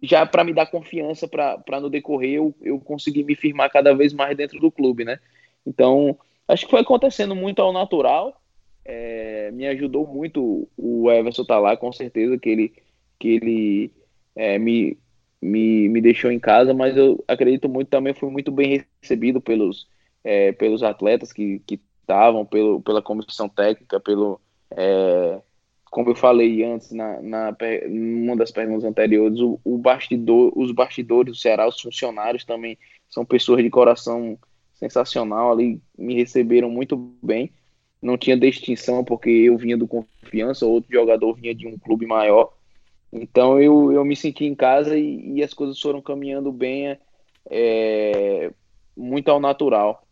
já 0.02 0.24
para 0.26 0.44
me 0.44 0.52
dar 0.52 0.66
confiança 0.66 1.26
para 1.26 1.80
no 1.80 1.90
decorrer 1.90 2.34
eu, 2.34 2.54
eu 2.60 2.78
conseguir 2.80 3.24
me 3.24 3.34
firmar 3.34 3.70
cada 3.70 3.94
vez 3.94 4.12
mais 4.12 4.36
dentro 4.36 4.58
do 4.60 4.70
clube, 4.70 5.04
né? 5.04 5.18
Então, 5.66 6.16
acho 6.46 6.64
que 6.64 6.70
foi 6.70 6.80
acontecendo 6.80 7.34
muito 7.34 7.60
ao 7.60 7.72
natural. 7.72 8.40
É, 8.84 9.50
me 9.52 9.66
ajudou 9.66 10.06
muito 10.06 10.68
o 10.76 11.10
Everson 11.10 11.44
tá 11.44 11.58
lá, 11.58 11.76
com 11.76 11.92
certeza 11.92 12.38
que 12.38 12.48
ele, 12.48 12.72
que 13.18 13.28
ele 13.28 13.92
é, 14.34 14.58
me, 14.58 14.96
me, 15.42 15.88
me 15.88 16.00
deixou 16.00 16.30
em 16.30 16.38
casa, 16.38 16.72
mas 16.72 16.96
eu 16.96 17.22
acredito 17.26 17.68
muito 17.68 17.88
também 17.88 18.14
fui 18.14 18.30
muito 18.30 18.52
bem 18.52 18.84
recebido 19.02 19.40
pelos, 19.40 19.88
é, 20.22 20.52
pelos 20.52 20.84
atletas 20.84 21.32
que 21.32 21.60
estavam, 22.02 22.46
pelo, 22.46 22.80
pela 22.80 23.02
comissão 23.02 23.48
técnica, 23.48 23.98
pelo, 23.98 24.40
é, 24.70 25.40
como 25.90 26.10
eu 26.10 26.14
falei 26.14 26.62
antes 26.64 26.90
na, 26.92 27.20
na 27.22 27.56
uma 27.88 28.36
das 28.36 28.50
perguntas 28.50 28.84
anteriores, 28.84 29.38
o, 29.40 29.60
o, 29.64 29.78
bastidor, 29.78 30.52
os 30.56 30.72
bastidores 30.72 31.32
do 31.32 31.40
Ceará, 31.40 31.66
os 31.66 31.80
funcionários 31.80 32.44
também 32.44 32.76
são 33.08 33.24
pessoas 33.24 33.62
de 33.62 33.70
coração 33.70 34.38
sensacional 34.74 35.52
ali, 35.52 35.80
me 35.96 36.14
receberam 36.14 36.68
muito 36.68 36.96
bem. 37.22 37.52
Não 38.02 38.18
tinha 38.18 38.36
distinção 38.36 39.02
porque 39.02 39.30
eu 39.30 39.56
vinha 39.56 39.76
do 39.76 39.88
Confiança, 39.88 40.66
outro 40.66 40.92
jogador 40.92 41.34
vinha 41.34 41.54
de 41.54 41.66
um 41.66 41.78
clube 41.78 42.06
maior. 42.06 42.52
Então 43.12 43.60
eu, 43.60 43.90
eu 43.90 44.04
me 44.04 44.14
senti 44.14 44.44
em 44.44 44.54
casa 44.54 44.98
e, 44.98 45.38
e 45.38 45.42
as 45.42 45.54
coisas 45.54 45.80
foram 45.80 46.02
caminhando 46.02 46.52
bem, 46.52 46.98
é, 47.48 48.52
muito 48.96 49.30
ao 49.30 49.40
natural. 49.40 50.05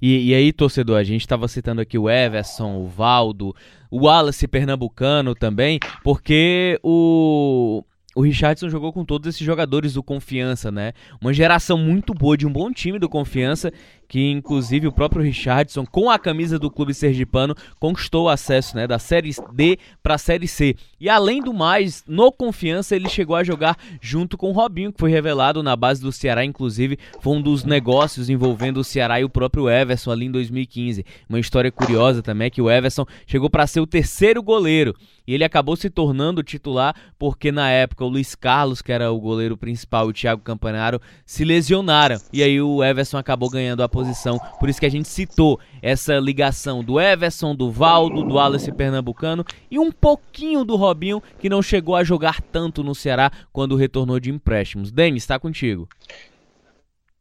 E, 0.00 0.30
e 0.30 0.34
aí, 0.34 0.52
torcedor, 0.52 0.96
a 0.96 1.04
gente 1.04 1.20
estava 1.20 1.46
citando 1.46 1.80
aqui 1.80 1.98
o 1.98 2.08
Everson, 2.08 2.76
o 2.76 2.86
Valdo, 2.86 3.54
o 3.90 4.06
Wallace 4.06 4.48
Pernambucano 4.48 5.34
também, 5.34 5.78
porque 6.02 6.80
o, 6.82 7.84
o 8.14 8.22
Richardson 8.22 8.68
jogou 8.68 8.92
com 8.92 9.04
todos 9.04 9.28
esses 9.28 9.44
jogadores 9.44 9.94
do 9.94 10.02
Confiança, 10.02 10.70
né? 10.70 10.92
Uma 11.20 11.32
geração 11.32 11.76
muito 11.76 12.14
boa 12.14 12.36
de 12.36 12.46
um 12.46 12.52
bom 12.52 12.72
time 12.72 12.98
do 12.98 13.08
Confiança, 13.08 13.72
que 14.10 14.28
inclusive 14.28 14.88
o 14.88 14.92
próprio 14.92 15.22
Richardson, 15.22 15.86
com 15.86 16.10
a 16.10 16.18
camisa 16.18 16.58
do 16.58 16.68
clube 16.68 16.92
sergipano, 16.92 17.54
conquistou 17.78 18.24
o 18.24 18.28
acesso, 18.28 18.74
né, 18.74 18.84
da 18.84 18.98
Série 18.98 19.30
D 19.52 19.78
para 20.02 20.16
a 20.16 20.18
Série 20.18 20.48
C. 20.48 20.74
E 21.00 21.08
além 21.08 21.40
do 21.40 21.54
mais, 21.54 22.02
no 22.08 22.32
Confiança 22.32 22.96
ele 22.96 23.08
chegou 23.08 23.36
a 23.36 23.44
jogar 23.44 23.78
junto 24.00 24.36
com 24.36 24.50
o 24.50 24.52
Robinho, 24.52 24.92
que 24.92 24.98
foi 24.98 25.12
revelado 25.12 25.62
na 25.62 25.76
base 25.76 26.02
do 26.02 26.10
Ceará, 26.10 26.44
inclusive 26.44 26.98
foi 27.20 27.36
um 27.36 27.40
dos 27.40 27.62
negócios 27.62 28.28
envolvendo 28.28 28.80
o 28.80 28.84
Ceará 28.84 29.20
e 29.20 29.24
o 29.24 29.30
próprio 29.30 29.70
Everson 29.70 30.10
ali 30.10 30.26
em 30.26 30.32
2015. 30.32 31.06
Uma 31.28 31.38
história 31.38 31.70
curiosa 31.70 32.20
também 32.20 32.46
é 32.46 32.50
que 32.50 32.60
o 32.60 32.68
Everson 32.68 33.06
chegou 33.28 33.48
para 33.48 33.64
ser 33.68 33.78
o 33.78 33.86
terceiro 33.86 34.42
goleiro 34.42 34.92
e 35.30 35.34
ele 35.34 35.44
acabou 35.44 35.76
se 35.76 35.88
tornando 35.88 36.42
titular 36.42 36.92
porque 37.16 37.52
na 37.52 37.70
época 37.70 38.04
o 38.04 38.08
Luiz 38.08 38.34
Carlos, 38.34 38.82
que 38.82 38.90
era 38.90 39.12
o 39.12 39.20
goleiro 39.20 39.56
principal, 39.56 40.08
e 40.08 40.10
o 40.10 40.12
Thiago 40.12 40.42
Campanaro 40.42 41.00
se 41.24 41.44
lesionaram. 41.44 42.16
E 42.32 42.42
aí 42.42 42.60
o 42.60 42.82
Everson 42.82 43.16
acabou 43.16 43.48
ganhando 43.48 43.84
a 43.84 43.88
posição. 44.00 44.40
Por 44.58 44.68
isso 44.68 44.80
que 44.80 44.86
a 44.86 44.90
gente 44.90 45.08
citou 45.08 45.60
essa 45.82 46.14
ligação 46.18 46.82
do 46.82 46.98
Everson, 46.98 47.54
do 47.54 47.70
Valdo, 47.70 48.24
do 48.24 48.38
Alice 48.38 48.70
Pernambucano 48.72 49.44
e 49.70 49.78
um 49.78 49.92
pouquinho 49.92 50.64
do 50.64 50.76
Robinho, 50.76 51.22
que 51.38 51.50
não 51.50 51.60
chegou 51.60 51.94
a 51.94 52.02
jogar 52.02 52.40
tanto 52.40 52.82
no 52.82 52.94
Ceará 52.94 53.30
quando 53.52 53.76
retornou 53.76 54.18
de 54.18 54.30
empréstimos. 54.30 54.90
Denis, 54.90 55.22
está 55.22 55.38
contigo. 55.38 55.86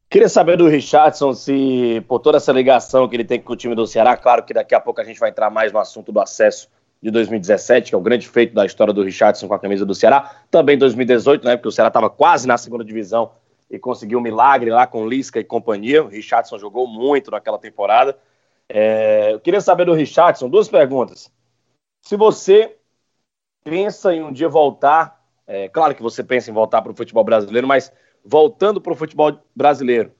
Queria 0.09 0.29
saber 0.29 0.57
do 0.57 0.67
Richardson 0.67 1.33
se, 1.33 2.03
por 2.07 2.19
toda 2.19 2.37
essa 2.37 2.51
ligação 2.51 3.07
que 3.07 3.15
ele 3.15 3.25
tem 3.25 3.39
com 3.39 3.53
o 3.53 3.55
time 3.55 3.75
do 3.75 3.85
Ceará, 3.85 4.17
claro 4.17 4.43
que 4.43 4.53
daqui 4.53 4.73
a 4.73 4.79
pouco 4.79 4.99
a 4.99 5.03
gente 5.03 5.19
vai 5.19 5.29
entrar 5.29 5.51
mais 5.51 5.71
no 5.71 5.77
assunto 5.77 6.11
do 6.11 6.19
acesso 6.19 6.67
de 7.01 7.11
2017, 7.11 7.89
que 7.91 7.95
é 7.95 7.97
o 7.97 8.01
grande 8.01 8.27
feito 8.27 8.53
da 8.53 8.65
história 8.65 8.91
do 8.91 9.03
Richardson 9.03 9.47
com 9.47 9.53
a 9.53 9.59
camisa 9.59 9.85
do 9.85 9.93
Ceará. 9.93 10.37
Também 10.49 10.77
2018, 10.77 11.45
né, 11.45 11.57
porque 11.57 11.67
o 11.67 11.71
Ceará 11.71 11.89
estava 11.89 12.09
quase 12.09 12.47
na 12.47 12.57
segunda 12.57 12.83
divisão 12.83 13.31
e 13.69 13.77
conseguiu 13.77 14.19
um 14.19 14.21
milagre 14.21 14.71
lá 14.71 14.87
com 14.87 15.07
Lisca 15.07 15.39
e 15.39 15.43
companhia. 15.43 16.03
O 16.03 16.07
Richardson 16.07 16.57
jogou 16.57 16.87
muito 16.87 17.29
naquela 17.29 17.59
temporada. 17.59 18.17
É, 18.67 19.33
eu 19.33 19.39
queria 19.39 19.61
saber 19.61 19.85
do 19.85 19.93
Richardson 19.93 20.49
duas 20.49 20.67
perguntas. 20.67 21.31
Se 22.01 22.15
você 22.15 22.75
pensa 23.63 24.13
em 24.13 24.23
um 24.23 24.31
dia 24.31 24.49
voltar, 24.49 25.23
é, 25.45 25.67
claro 25.67 25.93
que 25.93 26.01
você 26.01 26.23
pensa 26.23 26.49
em 26.49 26.53
voltar 26.53 26.81
para 26.81 26.91
o 26.91 26.95
futebol 26.95 27.23
brasileiro, 27.23 27.67
mas 27.67 27.91
voltando 28.23 28.81
para 28.81 28.93
o 28.93 28.95
futebol 28.95 29.39
brasileiro, 29.55 30.11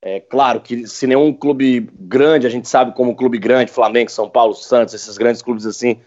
é 0.00 0.20
claro 0.20 0.60
que 0.60 0.86
se 0.86 1.06
nenhum 1.06 1.32
clube 1.32 1.90
grande, 1.92 2.46
a 2.46 2.50
gente 2.50 2.68
sabe 2.68 2.94
como 2.94 3.16
clube 3.16 3.38
grande, 3.38 3.72
Flamengo, 3.72 4.10
São 4.10 4.30
Paulo, 4.30 4.54
Santos, 4.54 4.94
esses 4.94 5.18
grandes 5.18 5.42
clubes 5.42 5.66
assim, 5.66 6.00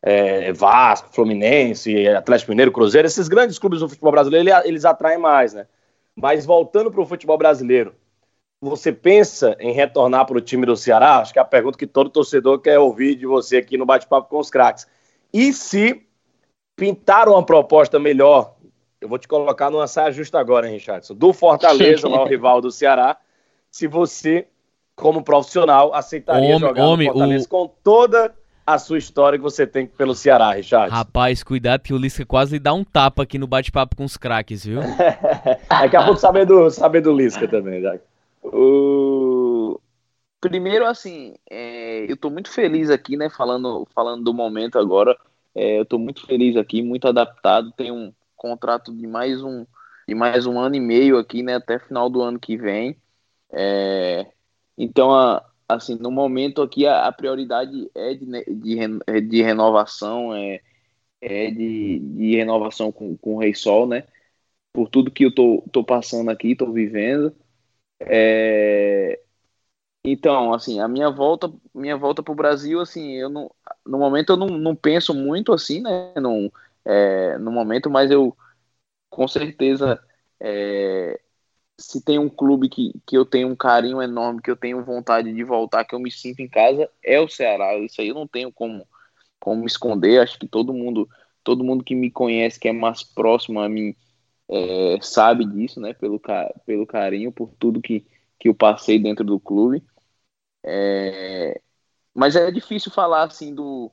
é, 0.00 0.52
Vasco, 0.52 1.10
Fluminense, 1.12 2.08
Atlético 2.08 2.52
Mineiro, 2.52 2.72
Cruzeiro, 2.72 3.06
esses 3.06 3.28
grandes 3.28 3.58
clubes 3.58 3.80
do 3.80 3.88
futebol 3.88 4.12
brasileiro, 4.12 4.48
eles 4.64 4.84
atraem 4.84 5.18
mais, 5.18 5.52
né? 5.52 5.66
Mas 6.16 6.46
voltando 6.46 6.90
para 6.90 7.00
o 7.00 7.06
futebol 7.06 7.36
brasileiro, 7.36 7.94
você 8.60 8.92
pensa 8.92 9.56
em 9.58 9.72
retornar 9.72 10.26
para 10.26 10.38
o 10.38 10.40
time 10.40 10.64
do 10.64 10.76
Ceará? 10.76 11.18
Acho 11.18 11.32
que 11.32 11.38
é 11.38 11.42
a 11.42 11.44
pergunta 11.44 11.78
que 11.78 11.86
todo 11.86 12.08
torcedor 12.08 12.60
quer 12.60 12.78
ouvir 12.78 13.14
de 13.14 13.26
você 13.26 13.58
aqui 13.58 13.76
no 13.76 13.84
Bate-Papo 13.84 14.28
com 14.28 14.38
os 14.38 14.50
Craques. 14.50 14.86
E 15.32 15.52
se 15.52 16.06
pintar 16.76 17.28
uma 17.28 17.44
proposta 17.44 17.98
melhor, 17.98 18.54
eu 19.00 19.08
vou 19.08 19.18
te 19.18 19.28
colocar 19.28 19.70
numa 19.70 19.86
saia 19.86 20.12
justa 20.12 20.38
agora, 20.38 20.66
hein, 20.66 20.74
Richardson, 20.74 21.14
do 21.14 21.32
Fortaleza, 21.32 22.08
o 22.08 22.24
rival 22.24 22.60
do 22.60 22.70
Ceará, 22.70 23.18
se 23.70 23.86
você, 23.86 24.46
como 24.96 25.22
profissional, 25.22 25.92
aceitaria 25.92 26.56
homem, 26.56 26.60
jogar 26.60 26.86
homem, 26.86 27.08
no 27.08 27.12
Fortaleza 27.12 27.44
o... 27.44 27.48
com 27.48 27.68
toda 27.82 28.34
a 28.66 28.78
sua 28.78 28.98
história 28.98 29.38
que 29.38 29.42
você 29.42 29.66
tem 29.66 29.86
pelo 29.86 30.14
Ceará, 30.14 30.52
Richard. 30.52 30.90
Rapaz, 30.90 31.42
cuidado 31.42 31.82
que 31.82 31.92
o 31.92 31.98
Lisca 31.98 32.24
quase 32.24 32.58
dá 32.58 32.72
um 32.72 32.84
tapa 32.84 33.22
aqui 33.22 33.38
no 33.38 33.46
bate-papo 33.46 33.94
com 33.96 34.04
os 34.04 34.16
craques, 34.16 34.64
viu? 34.64 34.80
Daqui 35.68 35.96
a 35.96 36.04
pouco 36.04 36.18
saber 36.18 36.46
do, 36.46 36.70
saber 36.70 37.02
do 37.02 37.12
Lisca 37.12 37.46
também, 37.46 37.82
Jack. 37.82 38.02
O... 38.42 39.78
Primeiro, 40.40 40.86
assim, 40.86 41.34
é, 41.50 42.10
eu 42.10 42.16
tô 42.16 42.30
muito 42.30 42.50
feliz 42.50 42.90
aqui, 42.90 43.16
né, 43.16 43.28
falando, 43.30 43.86
falando 43.94 44.24
do 44.24 44.32
momento 44.32 44.78
agora. 44.78 45.16
É, 45.54 45.78
eu 45.78 45.84
tô 45.84 45.98
muito 45.98 46.26
feliz 46.26 46.56
aqui, 46.56 46.82
muito 46.82 47.06
adaptado. 47.06 47.72
Tenho 47.72 47.94
um 47.94 48.12
contrato 48.36 48.92
de 48.92 49.06
mais 49.06 49.42
um, 49.42 49.66
de 50.06 50.14
mais 50.14 50.46
um 50.46 50.58
ano 50.58 50.74
e 50.74 50.80
meio 50.80 51.18
aqui, 51.18 51.42
né, 51.42 51.54
até 51.54 51.78
final 51.78 52.08
do 52.08 52.20
ano 52.22 52.38
que 52.38 52.56
vem. 52.56 52.96
É, 53.52 54.26
então, 54.76 55.14
a, 55.14 55.42
assim, 55.76 55.96
no 55.96 56.10
momento 56.10 56.62
aqui 56.62 56.86
a, 56.86 57.06
a 57.06 57.12
prioridade 57.12 57.90
é 57.94 58.14
de, 58.14 58.26
de, 58.54 59.20
de 59.28 59.42
renovação, 59.42 60.34
é, 60.34 60.60
é 61.20 61.50
de, 61.50 62.00
de 62.00 62.36
renovação 62.36 62.92
com, 62.92 63.16
com 63.18 63.36
o 63.36 63.38
Rei 63.40 63.54
Sol, 63.54 63.86
né? 63.88 64.04
Por 64.72 64.88
tudo 64.90 65.10
que 65.10 65.24
eu 65.26 65.34
tô, 65.34 65.62
tô 65.72 65.84
passando 65.84 66.30
aqui, 66.30 66.56
tô 66.56 66.72
vivendo. 66.72 67.34
É, 68.00 69.20
então, 70.04 70.52
assim, 70.52 70.80
a 70.80 70.88
minha 70.88 71.10
volta, 71.10 71.52
minha 71.74 71.96
volta 71.96 72.22
para 72.22 72.32
o 72.32 72.34
Brasil, 72.36 72.80
assim, 72.80 73.12
eu 73.14 73.28
não, 73.30 73.50
no 73.86 73.98
momento 73.98 74.32
eu 74.32 74.36
não, 74.36 74.46
não 74.48 74.76
penso 74.76 75.14
muito 75.14 75.52
assim, 75.52 75.80
né? 75.80 76.12
Não, 76.20 76.52
é, 76.84 77.38
no 77.38 77.50
momento, 77.50 77.90
mas 77.90 78.10
eu 78.10 78.36
com 79.10 79.28
certeza 79.28 80.02
é, 80.40 81.20
se 81.78 82.02
tem 82.02 82.18
um 82.18 82.28
clube 82.28 82.68
que, 82.68 82.92
que 83.06 83.16
eu 83.16 83.24
tenho 83.26 83.48
um 83.48 83.56
carinho 83.56 84.00
enorme, 84.02 84.40
que 84.42 84.50
eu 84.50 84.56
tenho 84.56 84.84
vontade 84.84 85.32
de 85.32 85.44
voltar, 85.44 85.84
que 85.84 85.94
eu 85.94 85.98
me 86.00 86.10
sinto 86.10 86.40
em 86.40 86.48
casa, 86.48 86.88
é 87.02 87.20
o 87.20 87.28
Ceará. 87.28 87.76
Isso 87.78 88.00
aí 88.00 88.08
eu 88.08 88.14
não 88.14 88.26
tenho 88.28 88.52
como, 88.52 88.86
como 89.40 89.66
esconder. 89.66 90.20
Acho 90.20 90.38
que 90.38 90.46
todo 90.48 90.72
mundo, 90.72 91.08
todo 91.44 91.64
mundo 91.64 91.84
que 91.84 91.94
me 91.94 92.10
conhece, 92.10 92.60
que 92.60 92.68
é 92.68 92.72
mais 92.72 93.02
próximo 93.02 93.60
a 93.60 93.68
mim, 93.68 93.94
é, 94.48 94.98
sabe 95.02 95.44
disso, 95.46 95.80
né? 95.80 95.94
Pelo, 95.94 96.20
pelo 96.66 96.86
carinho, 96.86 97.32
por 97.32 97.50
tudo 97.58 97.80
que, 97.82 98.06
que 98.38 98.48
eu 98.48 98.54
passei 98.54 98.98
dentro 98.98 99.24
do 99.24 99.40
clube. 99.40 99.82
É, 100.62 101.60
mas 102.14 102.36
é 102.36 102.50
difícil 102.50 102.90
falar 102.92 103.24
assim 103.24 103.54
do, 103.54 103.90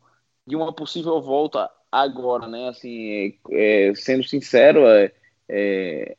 de 0.47 0.55
uma 0.55 0.73
possível 0.73 1.21
volta 1.21 1.69
agora, 1.91 2.47
né? 2.47 2.69
Assim, 2.69 3.39
é, 3.51 3.89
é 3.91 3.95
sendo 3.95 4.23
sincero, 4.23 4.87
é, 4.87 5.13
é, 5.49 6.17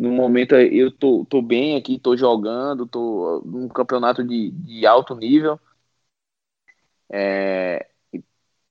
no 0.00 0.10
momento 0.10 0.54
eu 0.54 0.90
tô, 0.90 1.24
tô 1.28 1.42
bem 1.42 1.76
aqui, 1.76 1.98
tô 1.98 2.16
jogando, 2.16 2.86
tô 2.86 3.42
num 3.44 3.68
campeonato 3.68 4.24
de, 4.24 4.50
de 4.50 4.86
alto 4.86 5.14
nível, 5.14 5.60
é, 7.10 7.86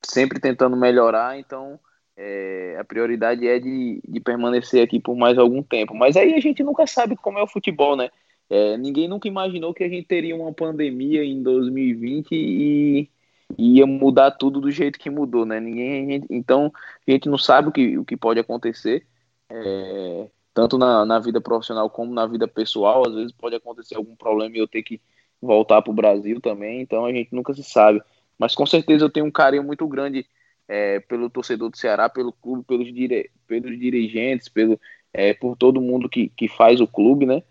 sempre 0.03 0.39
tentando 0.39 0.75
melhorar, 0.75 1.37
então 1.39 1.79
é, 2.17 2.77
a 2.79 2.83
prioridade 2.83 3.47
é 3.47 3.59
de, 3.59 4.01
de 4.07 4.19
permanecer 4.19 4.83
aqui 4.83 4.99
por 4.99 5.15
mais 5.15 5.37
algum 5.37 5.63
tempo. 5.63 5.93
Mas 5.95 6.17
aí 6.17 6.33
a 6.33 6.39
gente 6.39 6.63
nunca 6.63 6.85
sabe 6.87 7.15
como 7.15 7.39
é 7.39 7.43
o 7.43 7.47
futebol, 7.47 7.95
né? 7.95 8.09
É, 8.49 8.77
ninguém 8.77 9.07
nunca 9.07 9.27
imaginou 9.27 9.73
que 9.73 9.83
a 9.83 9.89
gente 9.89 10.07
teria 10.07 10.35
uma 10.35 10.51
pandemia 10.53 11.23
em 11.23 11.41
2020 11.43 12.31
e, 12.33 13.09
e 13.57 13.77
ia 13.77 13.85
mudar 13.85 14.31
tudo 14.31 14.59
do 14.59 14.71
jeito 14.71 14.99
que 14.99 15.09
mudou, 15.09 15.45
né? 15.45 15.59
Ninguém, 15.59 16.05
a 16.05 16.11
gente, 16.11 16.27
então 16.29 16.73
a 17.07 17.11
gente 17.11 17.29
não 17.29 17.37
sabe 17.37 17.69
o 17.69 17.71
que, 17.71 17.97
o 17.97 18.05
que 18.05 18.17
pode 18.17 18.39
acontecer, 18.39 19.05
é, 19.49 20.29
tanto 20.59 20.77
na, 20.77 21.05
na 21.05 21.19
vida 21.19 21.39
profissional 21.39 21.89
como 21.89 22.13
na 22.13 22.27
vida 22.27 22.45
pessoal. 22.45 23.07
Às 23.07 23.15
vezes 23.15 23.31
pode 23.31 23.55
acontecer 23.55 23.95
algum 23.95 24.13
problema 24.13 24.57
e 24.57 24.59
eu 24.59 24.67
ter 24.67 24.83
que 24.83 24.99
voltar 25.41 25.81
para 25.81 25.91
o 25.91 25.95
Brasil 25.95 26.41
também, 26.41 26.81
então 26.81 27.05
a 27.05 27.13
gente 27.13 27.33
nunca 27.33 27.53
se 27.53 27.63
sabe. 27.63 28.01
Mas 28.37 28.53
com 28.53 28.65
certeza 28.65 29.05
eu 29.05 29.09
tenho 29.09 29.25
um 29.25 29.31
carinho 29.31 29.63
muito 29.63 29.87
grande 29.87 30.25
é, 30.67 30.99
pelo 30.99 31.29
torcedor 31.29 31.69
do 31.69 31.77
Ceará, 31.77 32.09
pelo 32.09 32.33
clube, 32.33 32.65
pelos, 32.65 32.93
dire, 32.93 33.31
pelos 33.47 33.79
dirigentes, 33.79 34.49
pelo, 34.49 34.77
é, 35.13 35.33
por 35.33 35.55
todo 35.55 35.79
mundo 35.79 36.09
que, 36.09 36.27
que 36.27 36.49
faz 36.49 36.81
o 36.81 36.87
clube, 36.87 37.25
né? 37.25 37.41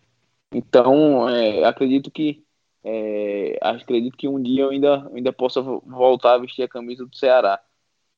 Então, 0.52 1.26
é, 1.30 1.64
acredito 1.64 2.10
que 2.10 2.44
é, 2.84 3.58
acredito 3.62 4.18
que 4.18 4.28
um 4.28 4.40
dia 4.40 4.64
eu 4.64 4.70
ainda, 4.70 5.10
ainda 5.14 5.32
possa 5.32 5.62
voltar 5.62 6.34
a 6.34 6.38
vestir 6.38 6.62
a 6.62 6.68
camisa 6.68 7.06
do 7.06 7.16
Ceará. 7.16 7.58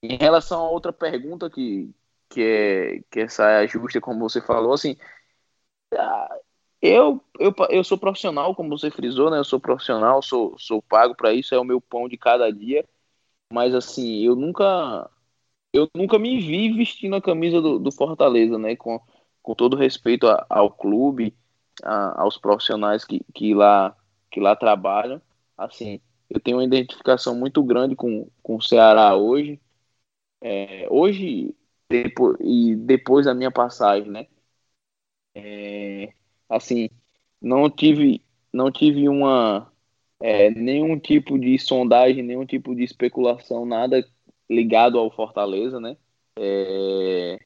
Em 0.02 0.16
relação 0.16 0.60
a 0.60 0.70
outra 0.70 0.92
pergunta 0.92 1.48
que, 1.48 1.90
que 2.30 2.42
é 2.42 3.02
que 3.10 3.20
é 3.20 3.68
justa, 3.68 4.00
como 4.00 4.20
você 4.20 4.40
falou, 4.40 4.72
assim, 4.72 4.96
ah, 5.96 6.38
eu, 6.82 7.22
eu, 7.38 7.54
eu 7.70 7.84
sou 7.84 7.98
profissional, 7.98 8.54
como 8.54 8.70
você 8.70 8.90
frisou, 8.90 9.30
né? 9.30 9.38
Eu 9.38 9.44
sou 9.44 9.60
profissional, 9.60 10.22
sou, 10.22 10.56
sou 10.58 10.82
pago 10.82 11.14
para 11.14 11.32
isso, 11.34 11.54
é 11.54 11.58
o 11.58 11.64
meu 11.64 11.80
pão 11.80 12.08
de 12.08 12.16
cada 12.16 12.50
dia. 12.52 12.86
Mas 13.52 13.74
assim, 13.74 14.20
eu 14.24 14.36
nunca 14.36 15.10
eu 15.72 15.88
nunca 15.94 16.18
me 16.18 16.40
vi 16.40 16.72
vestindo 16.72 17.16
a 17.16 17.22
camisa 17.22 17.60
do, 17.60 17.78
do 17.78 17.92
Fortaleza, 17.92 18.58
né? 18.58 18.76
Com, 18.76 19.00
com 19.42 19.54
todo 19.54 19.76
respeito 19.76 20.26
a, 20.28 20.46
ao 20.48 20.70
clube, 20.70 21.36
a, 21.82 22.22
aos 22.22 22.38
profissionais 22.38 23.04
que, 23.04 23.20
que, 23.34 23.54
lá, 23.54 23.96
que 24.30 24.40
lá 24.40 24.56
trabalham. 24.56 25.20
Assim, 25.56 26.00
eu 26.28 26.40
tenho 26.40 26.58
uma 26.58 26.64
identificação 26.64 27.34
muito 27.36 27.62
grande 27.62 27.96
com, 27.96 28.28
com 28.42 28.56
o 28.56 28.62
Ceará 28.62 29.16
hoje. 29.16 29.60
É, 30.42 30.86
hoje 30.90 31.54
depois, 31.90 32.36
e 32.40 32.76
depois 32.76 33.26
da 33.26 33.34
minha 33.34 33.50
passagem, 33.50 34.10
né? 34.10 34.26
É, 35.34 36.12
assim, 36.48 36.88
não 37.42 37.68
tive, 37.68 38.22
não 38.52 38.70
tive 38.70 39.08
uma 39.08 39.70
é, 40.20 40.50
nenhum 40.50 40.98
tipo 40.98 41.38
de 41.38 41.58
sondagem, 41.58 42.22
nenhum 42.22 42.46
tipo 42.46 42.74
de 42.74 42.84
especulação, 42.84 43.66
nada 43.66 44.06
ligado 44.48 44.98
ao 44.98 45.10
Fortaleza, 45.10 45.80
né? 45.80 45.96
É, 46.38 47.40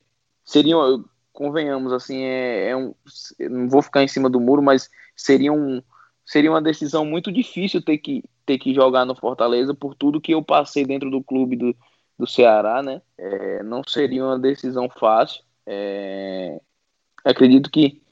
seriam, 0.45 1.05
convenhamos, 1.32 1.92
assim, 1.92 2.22
é, 2.22 2.70
é 2.70 2.76
um, 2.76 2.95
não 3.40 3.68
vou 3.68 3.82
ficar 3.82 4.03
em 4.03 4.09
cima 4.09 4.28
do 4.28 4.40
muro, 4.40 4.62
mas 4.62 4.90
seria, 5.16 5.53
um, 5.53 5.82
seria 6.24 6.51
uma 6.51 6.62
decisão 6.62 7.05
muito 7.05 7.32
difícil 7.32 7.82
ter 7.82 7.99
que, 7.99 8.22
ter 8.45 8.59
que 8.59 8.74
jogar 8.74 9.05
no 9.07 9.14
Fortaleza 9.14 9.74
por 9.74 9.95
tudo 9.95 10.20
que 10.20 10.32
eu 10.34 10.42
passei 10.42 10.84
dentro 10.84 11.11
do 11.11 11.22
clube 11.22 11.57
do, 11.57 11.76
do 12.19 12.27
Ceará, 12.27 12.83
né? 12.83 13.03
É, 13.19 13.62
não 13.62 13.83
seria 13.87 14.25
uma 14.25 14.39
decisão 14.39 14.89
fácil. 14.91 15.43
É, 15.67 16.61
acredito 17.25 17.71
que 17.71 18.03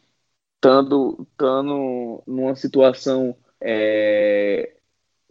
estando, 0.57 1.27
estando 1.33 2.23
numa 2.27 2.55
situação 2.57 3.37
é, 3.61 4.77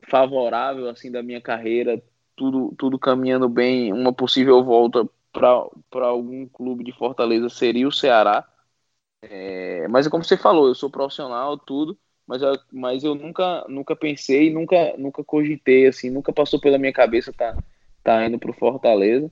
favorável 0.10 0.90
assim 0.90 1.12
da 1.12 1.24
minha 1.24 1.42
carreira, 1.42 2.02
tudo, 2.36 2.74
tudo 2.78 3.00
caminhando 3.00 3.50
bem, 3.50 3.94
uma 3.94 4.14
possível 4.14 4.64
volta 4.64 5.08
para 5.34 6.08
algum 6.08 6.48
clube 6.48 6.84
de 6.84 6.92
Fortaleza 6.94 7.50
seria 7.50 7.88
o 7.88 7.92
Ceará. 7.92 8.48
É, 9.54 9.88
mas 9.88 10.08
é 10.08 10.10
como 10.10 10.24
você 10.24 10.38
falou, 10.38 10.68
eu 10.68 10.76
sou 10.76 10.90
profissional, 10.90 11.58
tudo, 11.58 11.98
mas 12.28 12.42
eu, 12.42 12.54
mas 12.72 13.04
eu 13.04 13.16
nunca, 13.16 13.66
nunca 13.68 13.96
pensei, 13.96 14.52
nunca, 14.54 14.96
nunca 14.98 15.24
cogitei, 15.24 15.88
assim, 15.88 16.10
nunca 16.10 16.32
passou 16.34 16.60
pela 16.60 16.78
minha 16.78 16.94
cabeça 16.94 17.34
tá, 17.34 17.56
tá 18.04 18.26
indo 18.26 18.40
pro 18.40 18.54
Fortaleza. 18.54 19.32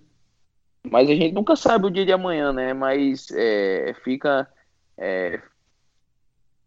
Mas 0.83 1.09
a 1.09 1.13
gente 1.13 1.33
nunca 1.33 1.55
sabe 1.55 1.87
o 1.87 1.91
dia 1.91 2.05
de 2.05 2.13
amanhã, 2.13 2.53
né? 2.53 2.73
Mas 2.73 3.29
é, 3.31 3.93
fica. 4.03 4.47
É, 4.97 5.41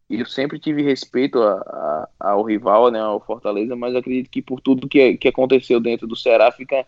eu 0.09 0.26
sempre 0.26 0.59
tive 0.59 0.82
respeito 0.82 1.42
a, 1.42 2.09
a, 2.20 2.30
ao 2.30 2.42
rival, 2.42 2.90
né, 2.90 3.00
ao 3.00 3.24
Fortaleza, 3.24 3.74
mas 3.74 3.94
acredito 3.94 4.30
que 4.30 4.42
por 4.42 4.61
tudo 4.61 4.88
que, 4.88 5.16
que 5.16 5.28
aconteceu 5.28 5.80
dentro 5.80 6.07
do 6.07 6.14
Ceará, 6.14 6.53
fica 6.53 6.86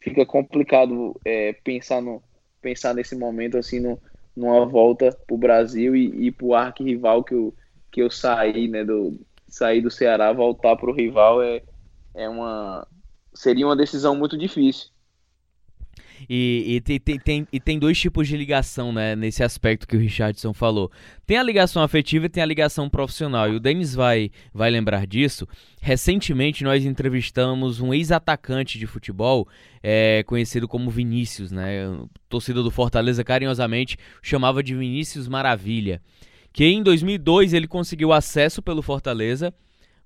fica 0.00 0.24
complicado 0.24 1.18
é, 1.24 1.52
pensar, 1.52 2.00
no, 2.00 2.22
pensar 2.60 2.94
nesse 2.94 3.16
momento 3.16 3.58
assim 3.58 3.80
no, 3.80 3.98
numa 4.36 4.64
volta 4.66 5.10
para 5.26 5.34
o 5.34 5.38
Brasil 5.38 5.96
e, 5.96 6.26
e 6.26 6.30
para 6.30 6.60
arquirrival 6.60 7.24
que 7.24 7.34
eu, 7.34 7.54
que 7.90 8.02
eu 8.02 8.10
saí, 8.10 8.68
né, 8.68 8.84
do, 8.84 9.18
sair 9.48 9.80
do 9.80 9.90
Ceará, 9.90 10.32
voltar 10.32 10.76
para 10.76 10.90
o 10.90 10.94
rival 10.94 11.42
é, 11.42 11.62
é 12.14 12.28
uma 12.28 12.86
seria 13.38 13.66
uma 13.66 13.76
decisão 13.76 14.16
muito 14.16 14.36
difícil. 14.36 14.88
E, 16.28 16.80
e, 16.84 16.98
tem, 16.98 17.18
tem, 17.20 17.48
e 17.52 17.60
tem 17.60 17.78
dois 17.78 17.96
tipos 17.96 18.26
de 18.26 18.36
ligação, 18.36 18.92
né, 18.92 19.14
nesse 19.14 19.44
aspecto 19.44 19.86
que 19.86 19.96
o 19.96 20.00
Richardson 20.00 20.52
falou. 20.52 20.90
Tem 21.24 21.38
a 21.38 21.42
ligação 21.44 21.80
afetiva 21.80 22.26
e 22.26 22.28
tem 22.28 22.42
a 22.42 22.46
ligação 22.46 22.90
profissional. 22.90 23.48
E 23.48 23.54
o 23.54 23.60
Denis 23.60 23.94
vai, 23.94 24.32
vai 24.52 24.68
lembrar 24.68 25.06
disso. 25.06 25.46
Recentemente 25.80 26.64
nós 26.64 26.84
entrevistamos 26.84 27.80
um 27.80 27.94
ex-atacante 27.94 28.76
de 28.76 28.86
futebol, 28.88 29.46
é, 29.80 30.24
conhecido 30.24 30.66
como 30.66 30.90
Vinícius, 30.90 31.52
né? 31.52 31.84
Torcida 32.28 32.60
do 32.60 32.72
Fortaleza 32.72 33.22
carinhosamente 33.22 33.96
chamava 34.20 34.64
de 34.64 34.74
Vinícius 34.74 35.28
Maravilha. 35.28 36.02
Que 36.52 36.64
em 36.64 36.82
2002 36.82 37.52
ele 37.52 37.68
conseguiu 37.68 38.12
acesso 38.12 38.60
pelo 38.60 38.82
Fortaleza 38.82 39.54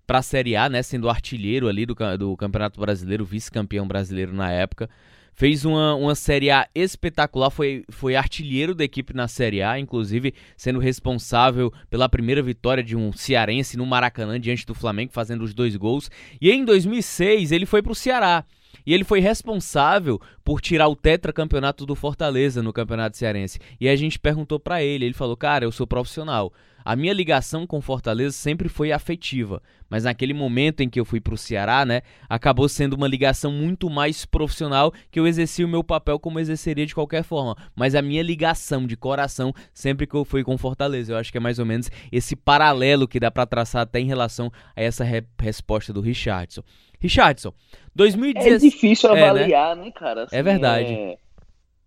para 0.06 0.18
a 0.18 0.22
Série 0.22 0.56
A, 0.56 0.68
né, 0.68 0.82
sendo 0.82 1.08
artilheiro 1.08 1.68
ali 1.68 1.86
do, 1.86 1.94
do 2.18 2.36
Campeonato 2.36 2.80
Brasileiro, 2.80 3.24
vice-campeão 3.24 3.86
brasileiro 3.86 4.32
na 4.32 4.50
época. 4.50 4.88
Fez 5.34 5.64
uma, 5.64 5.94
uma 5.94 6.14
Série 6.14 6.50
A 6.50 6.68
espetacular, 6.74 7.50
foi, 7.50 7.84
foi 7.88 8.14
artilheiro 8.14 8.74
da 8.74 8.84
equipe 8.84 9.14
na 9.14 9.26
Série 9.26 9.62
A, 9.62 9.78
inclusive 9.78 10.34
sendo 10.56 10.78
responsável 10.78 11.72
pela 11.88 12.08
primeira 12.08 12.42
vitória 12.42 12.82
de 12.82 12.94
um 12.94 13.12
cearense 13.12 13.76
no 13.76 13.86
Maracanã 13.86 14.38
diante 14.38 14.66
do 14.66 14.74
Flamengo, 14.74 15.12
fazendo 15.12 15.42
os 15.42 15.54
dois 15.54 15.74
gols. 15.74 16.10
E 16.40 16.50
em 16.50 16.64
2006 16.64 17.50
ele 17.50 17.64
foi 17.64 17.82
para 17.82 17.92
o 17.92 17.94
Ceará. 17.94 18.44
E 18.84 18.92
ele 18.92 19.04
foi 19.04 19.20
responsável 19.20 20.20
por 20.44 20.60
tirar 20.60 20.88
o 20.88 20.96
tetracampeonato 20.96 21.86
do 21.86 21.94
Fortaleza 21.94 22.62
no 22.62 22.72
Campeonato 22.72 23.16
Cearense. 23.16 23.58
E 23.80 23.88
a 23.88 23.96
gente 23.96 24.18
perguntou 24.18 24.58
para 24.58 24.82
ele, 24.82 25.04
ele 25.04 25.14
falou: 25.14 25.36
"Cara, 25.36 25.64
eu 25.64 25.72
sou 25.72 25.86
profissional. 25.86 26.52
A 26.84 26.96
minha 26.96 27.12
ligação 27.12 27.66
com 27.66 27.80
Fortaleza 27.80 28.32
sempre 28.32 28.68
foi 28.68 28.92
afetiva, 28.92 29.62
mas 29.88 30.04
naquele 30.04 30.34
momento 30.34 30.80
em 30.80 30.88
que 30.88 30.98
eu 30.98 31.04
fui 31.04 31.20
para 31.20 31.34
o 31.34 31.38
Ceará, 31.38 31.84
né, 31.84 32.02
acabou 32.28 32.68
sendo 32.68 32.94
uma 32.94 33.06
ligação 33.06 33.52
muito 33.52 33.90
mais 33.90 34.24
profissional 34.24 34.92
que 35.10 35.20
eu 35.20 35.26
exerci 35.26 35.64
o 35.64 35.68
meu 35.68 35.84
papel 35.84 36.18
como 36.18 36.40
exerceria 36.40 36.86
de 36.86 36.94
qualquer 36.94 37.22
forma. 37.22 37.56
Mas 37.74 37.94
a 37.94 38.02
minha 38.02 38.22
ligação 38.22 38.86
de 38.86 38.96
coração 38.96 39.52
sempre 39.72 40.06
que 40.06 40.14
eu 40.14 40.24
fui 40.24 40.42
com 40.42 40.56
Fortaleza, 40.58 41.12
eu 41.12 41.16
acho 41.16 41.30
que 41.30 41.38
é 41.38 41.40
mais 41.40 41.58
ou 41.58 41.66
menos 41.66 41.90
esse 42.10 42.34
paralelo 42.34 43.06
que 43.06 43.20
dá 43.20 43.30
para 43.30 43.46
traçar 43.46 43.82
até 43.82 44.00
em 44.00 44.06
relação 44.06 44.50
a 44.74 44.82
essa 44.82 45.04
re 45.04 45.22
resposta 45.38 45.92
do 45.92 46.00
Richardson. 46.00 46.62
Richardson, 47.00 47.52
2016. 47.94 48.54
É 48.54 48.58
difícil 48.68 49.10
avaliar, 49.10 49.72
é, 49.72 49.76
né? 49.76 49.84
né, 49.86 49.90
cara? 49.90 50.24
Assim, 50.24 50.36
é 50.36 50.42
verdade. 50.42 50.92
É... 50.92 51.18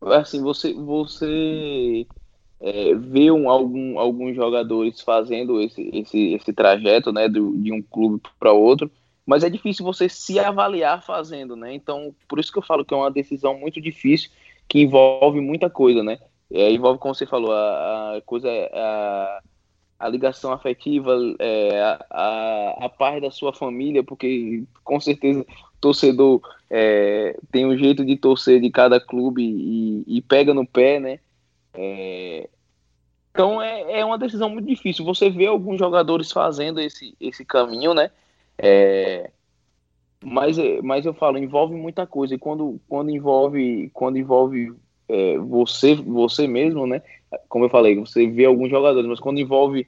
Assim, 0.01 0.41
você, 0.41 0.73
você 0.73 2.05
é, 2.65 2.95
vê 2.95 3.29
um, 3.29 3.47
algum, 3.47 3.99
alguns 3.99 4.35
jogadores 4.35 4.99
fazendo 4.99 5.61
esse, 5.61 5.87
esse, 5.93 6.33
esse 6.33 6.51
trajeto, 6.51 7.13
né, 7.13 7.29
do, 7.29 7.55
de 7.55 7.71
um 7.71 7.79
clube 7.79 8.19
para 8.39 8.51
outro, 8.51 8.89
mas 9.23 9.43
é 9.43 9.49
difícil 9.51 9.85
você 9.85 10.09
se 10.09 10.39
avaliar 10.39 11.03
fazendo, 11.03 11.55
né? 11.55 11.73
Então, 11.75 12.15
por 12.27 12.39
isso 12.39 12.51
que 12.51 12.57
eu 12.57 12.63
falo 12.63 12.83
que 12.83 12.91
é 12.91 12.97
uma 12.97 13.11
decisão 13.11 13.55
muito 13.55 13.79
difícil, 13.79 14.31
que 14.67 14.81
envolve 14.81 15.39
muita 15.39 15.69
coisa, 15.69 16.01
né? 16.03 16.17
É, 16.51 16.71
envolve, 16.71 16.99
como 16.99 17.13
você 17.13 17.27
falou, 17.27 17.51
a, 17.51 18.17
a 18.17 18.21
coisa, 18.21 18.49
a, 18.73 19.41
a 19.99 20.09
ligação 20.09 20.51
afetiva, 20.51 21.15
é, 21.37 21.81
a, 21.81 22.05
a, 22.09 22.85
a 22.85 22.89
parte 22.89 23.21
da 23.21 23.29
sua 23.29 23.53
família, 23.53 24.03
porque 24.03 24.63
com 24.83 24.99
certeza 24.99 25.45
torcedor 25.79 26.41
é, 26.67 27.37
tem 27.51 27.63
um 27.63 27.77
jeito 27.77 28.03
de 28.03 28.17
torcer 28.17 28.59
de 28.59 28.71
cada 28.71 28.99
clube 28.99 29.43
e, 29.43 30.17
e 30.17 30.21
pega 30.23 30.51
no 30.51 30.65
pé, 30.65 30.99
né? 30.99 31.19
É, 31.75 32.49
então 33.35 33.61
é, 33.61 33.99
é 33.99 34.05
uma 34.05 34.17
decisão 34.17 34.47
muito 34.47 34.65
difícil. 34.65 35.03
Você 35.03 35.29
vê 35.29 35.45
alguns 35.45 35.77
jogadores 35.77 36.31
fazendo 36.31 36.79
esse, 36.79 37.17
esse 37.19 37.43
caminho, 37.43 37.93
né? 37.93 38.09
É, 38.57 39.29
mas, 40.23 40.55
mas 40.81 41.05
eu 41.05 41.13
falo, 41.13 41.37
envolve 41.37 41.75
muita 41.75 42.07
coisa. 42.07 42.33
E 42.33 42.37
quando, 42.39 42.79
quando 42.87 43.09
envolve, 43.09 43.89
quando 43.93 44.17
envolve 44.17 44.73
é, 45.09 45.37
você, 45.37 45.95
você 45.95 46.47
mesmo, 46.47 46.87
né? 46.87 47.01
Como 47.49 47.65
eu 47.65 47.69
falei, 47.69 47.99
você 47.99 48.25
vê 48.25 48.45
alguns 48.45 48.69
jogadores, 48.69 49.09
mas 49.09 49.19
quando 49.19 49.41
envolve 49.41 49.85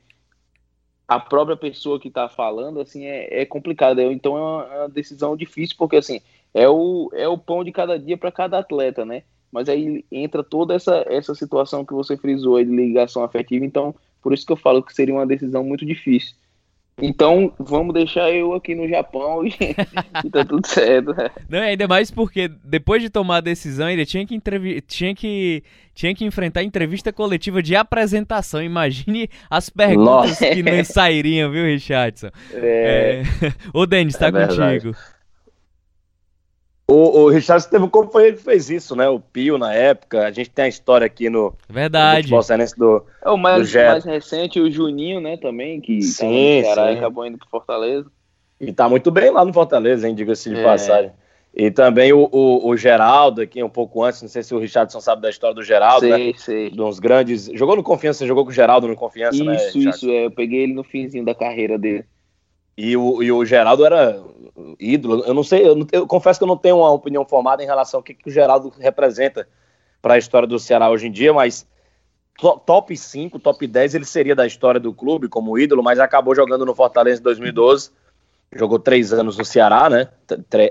a 1.08 1.18
própria 1.18 1.56
pessoa 1.56 2.02
que 2.02 2.10
está 2.10 2.28
falando, 2.28 2.82
assim, 2.82 3.06
é, 3.06 3.44
é 3.44 3.46
complicado. 3.46 4.02
Então 4.02 4.38
é 4.38 4.42
uma, 4.42 4.76
é 4.76 4.80
uma, 4.80 4.90
decisão 4.90 5.38
difícil, 5.38 5.78
porque 5.78 5.96
assim, 5.96 6.20
é 6.54 6.68
o, 6.68 7.10
é 7.14 7.30
o 7.30 7.38
pão 7.38 7.64
de 7.64 7.72
cada 7.72 7.98
dia 7.98 8.18
para 8.18 8.30
cada 8.30 8.60
atleta, 8.60 9.06
né? 9.06 9.24
Mas 9.52 9.70
aí 9.70 10.04
entra 10.12 10.44
toda 10.44 10.74
essa, 10.74 11.06
essa 11.08 11.34
situação 11.34 11.86
que 11.86 11.94
você 11.94 12.18
frisou 12.18 12.58
aí 12.58 12.66
de 12.66 12.76
ligação 12.76 13.24
afetiva, 13.24 13.66
então 13.66 13.96
por 14.22 14.34
isso 14.34 14.46
que 14.46 14.52
eu 14.52 14.58
falo 14.58 14.84
que 14.84 14.94
seria 14.94 15.14
uma 15.14 15.26
decisão 15.26 15.64
muito 15.64 15.86
difícil. 15.86 16.36
Então, 17.00 17.54
vamos 17.60 17.94
deixar 17.94 18.32
eu 18.32 18.54
aqui 18.56 18.74
no 18.74 18.88
Japão 18.90 19.46
e, 19.46 19.54
e 20.26 20.30
tá 20.32 20.44
tudo 20.44 20.66
certo. 20.66 21.14
Não, 21.48 21.60
ainda 21.60 21.88
mais 21.88 22.10
porque 22.10 22.50
depois 22.64 23.04
de 23.04 23.10
tomar 23.10 23.38
a 23.38 23.42
decisão, 23.42 23.86
ainda 23.86 24.04
tinha 24.04 24.26
que, 24.26 24.42
tinha 24.82 25.14
que, 25.14 25.64
tinha 25.94 26.16
que 26.16 26.26
enfrentar 26.26 26.62
a 26.62 26.64
entrevista 26.64 27.14
coletiva 27.14 27.62
de 27.62 27.76
apresentação. 27.76 28.64
Imagine 28.64 29.30
as 29.48 29.70
perguntas 29.70 30.32
Nossa. 30.32 30.50
que 30.50 30.64
não 30.64 30.84
sairiam, 30.84 31.52
viu, 31.52 31.66
Richardson? 31.66 32.30
É. 32.52 33.22
é... 33.44 33.54
Ô, 33.72 33.86
Denis, 33.86 34.18
tá 34.18 34.28
é 34.28 34.32
contigo. 34.32 34.56
Verdade. 34.56 35.17
O, 36.90 37.24
o 37.24 37.30
Richard 37.30 37.68
teve 37.68 37.84
um 37.84 37.90
companheiro 37.90 38.38
que 38.38 38.44
fez 38.44 38.70
isso, 38.70 38.96
né? 38.96 39.10
O 39.10 39.20
Pio 39.20 39.58
na 39.58 39.74
época. 39.74 40.26
A 40.26 40.32
gente 40.32 40.50
tem 40.50 40.66
a 40.66 40.70
história 40.70 41.06
aqui 41.06 41.30
no. 41.30 41.54
Verdade. 41.70 42.32
No 42.32 42.40
do, 42.78 43.06
é 43.26 43.30
o 43.30 43.38
mais, 43.38 43.72
do 43.72 43.78
mais 43.78 44.06
recente, 44.06 44.58
o 44.60 44.72
Juninho, 44.72 45.20
né? 45.20 45.36
Também, 45.36 45.82
que 45.82 46.02
sim, 46.02 46.62
tá 46.62 46.70
no 46.70 46.76
Ceará 46.76 46.92
e 46.94 46.98
acabou 46.98 47.26
indo 47.26 47.38
pro 47.38 47.50
Fortaleza. 47.50 48.10
E 48.60 48.72
tá 48.72 48.88
muito 48.88 49.12
bem 49.12 49.30
lá 49.30 49.44
no 49.44 49.54
Fortaleza, 49.54 50.08
hein? 50.08 50.16
Diga-se 50.16 50.50
de 50.50 50.60
é. 50.60 50.64
passagem. 50.64 51.12
E 51.54 51.72
também 51.72 52.14
o, 52.14 52.30
o, 52.32 52.70
o, 52.70 52.78
Geraldo, 52.78 53.42
aqui 53.42 53.62
um 53.62 53.70
pouco 53.70 54.04
antes, 54.04 54.22
não 54.22 54.30
sei 54.30 54.44
se 54.44 54.54
o 54.54 54.60
Richardson 54.60 55.02
sabe 55.02 55.24
da 55.24 55.30
história 55.30 55.56
do 55.56 55.64
Geraldo, 55.64 56.08
sei, 56.08 56.28
né? 56.28 56.34
Sei, 56.38 56.70
De 56.70 56.82
uns 56.82 57.00
grandes. 57.00 57.50
Jogou 57.54 57.76
no 57.76 57.84
Confiança, 57.84 58.28
jogou 58.28 58.46
com 58.46 58.52
o 58.52 58.54
Geraldo 58.54 58.88
no 58.88 58.96
Confiança, 58.96 59.36
isso, 59.36 59.44
né? 59.44 59.56
Isso, 59.56 59.78
isso, 59.80 60.10
é. 60.10 60.26
Eu 60.26 60.32
peguei 60.32 60.64
ele 60.64 60.74
no 60.74 60.84
finzinho 60.84 61.26
da 61.26 61.36
carreira 61.36 61.78
dele. 61.78 62.06
E 62.78 62.96
o, 62.96 63.24
e 63.24 63.32
o 63.32 63.44
Geraldo 63.44 63.86
era 63.86 64.22
ídolo. 64.80 65.24
Eu 65.26 65.34
não 65.34 65.44
sei, 65.44 65.68
eu, 65.68 65.76
não, 65.76 65.88
eu, 65.92 66.06
confesso 66.06 66.40
que 66.40 66.44
eu 66.44 66.48
não 66.48 66.58
tenho 66.58 66.78
uma 66.78 66.92
opinião 66.92 67.26
formada 67.26 67.64
em 67.64 67.66
relação 67.66 68.00
ao 68.00 68.04
que, 68.04 68.14
que 68.14 68.30
o 68.30 68.32
Geraldo 68.32 68.72
representa 68.80 69.48
para 70.02 70.14
a 70.14 70.18
história 70.18 70.48
do 70.48 70.60
Ceará 70.60 70.90
hoje 70.90 71.08
em 71.08 71.12
dia, 71.12 71.34
mas 71.34 71.68
top 72.66 72.96
5, 72.96 73.40
top 73.40 73.66
10 73.66 73.96
ele 73.96 74.06
seria 74.06 74.36
da 74.36 74.46
história 74.46 74.80
do 74.80 74.94
clube 74.94 75.28
como 75.28 75.58
ídolo, 75.58 75.82
mas 75.82 76.00
acabou 76.00 76.36
jogando 76.36 76.66
no 76.66 76.76
Fortaleza 76.76 77.20
em 77.20 77.24
2012. 77.24 77.92
Jogou 78.54 78.80
três 78.80 79.12
anos 79.12 79.38
no 79.38 79.44
Ceará, 79.44 79.90
né? 79.90 80.08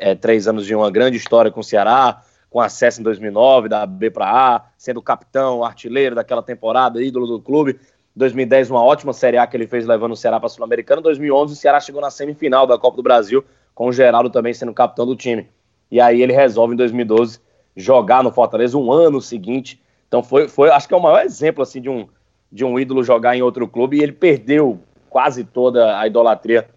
É, 0.00 0.14
três 0.14 0.46
anos 0.48 0.64
de 0.64 0.74
uma 0.74 0.90
grande 0.90 1.16
história 1.16 1.50
com 1.50 1.60
o 1.60 1.64
Ceará, 1.64 2.22
com 2.48 2.60
acesso 2.60 3.00
em 3.00 3.04
2009 3.04 3.68
da 3.68 3.84
B 3.84 4.10
para 4.10 4.30
A, 4.30 4.64
sendo 4.78 5.02
capitão, 5.02 5.62
artilheiro 5.62 6.14
daquela 6.14 6.42
temporada, 6.42 7.02
ídolo 7.02 7.26
do 7.26 7.42
clube. 7.42 7.78
2010, 8.16 8.70
uma 8.70 8.82
ótima 8.82 9.12
Série 9.12 9.36
A 9.36 9.46
que 9.46 9.56
ele 9.56 9.66
fez 9.66 9.86
levando 9.86 10.12
o 10.12 10.16
Ceará 10.16 10.40
para 10.40 10.46
a 10.46 10.50
Sul-Americana. 10.50 11.02
2011, 11.02 11.52
o 11.52 11.56
Ceará 11.56 11.78
chegou 11.78 12.00
na 12.00 12.10
semifinal 12.10 12.66
da 12.66 12.78
Copa 12.78 12.96
do 12.96 13.02
Brasil, 13.02 13.44
com 13.74 13.86
o 13.86 13.92
Geraldo 13.92 14.30
também 14.30 14.54
sendo 14.54 14.72
capitão 14.72 15.04
do 15.04 15.14
time. 15.14 15.46
E 15.90 16.00
aí 16.00 16.22
ele 16.22 16.32
resolve, 16.32 16.72
em 16.72 16.76
2012, 16.76 17.38
jogar 17.76 18.24
no 18.24 18.32
Fortaleza 18.32 18.78
um 18.78 18.90
ano 18.90 19.20
seguinte. 19.20 19.80
Então 20.08 20.22
foi, 20.22 20.48
foi 20.48 20.70
acho 20.70 20.88
que 20.88 20.94
é 20.94 20.96
o 20.96 21.02
maior 21.02 21.22
exemplo 21.22 21.62
assim, 21.62 21.80
de, 21.80 21.90
um, 21.90 22.08
de 22.50 22.64
um 22.64 22.78
ídolo 22.78 23.04
jogar 23.04 23.36
em 23.36 23.42
outro 23.42 23.68
clube 23.68 23.98
e 23.98 24.02
ele 24.02 24.12
perdeu 24.12 24.80
quase 25.10 25.44
toda 25.44 25.98
a 25.98 26.06
idolatria 26.06 26.68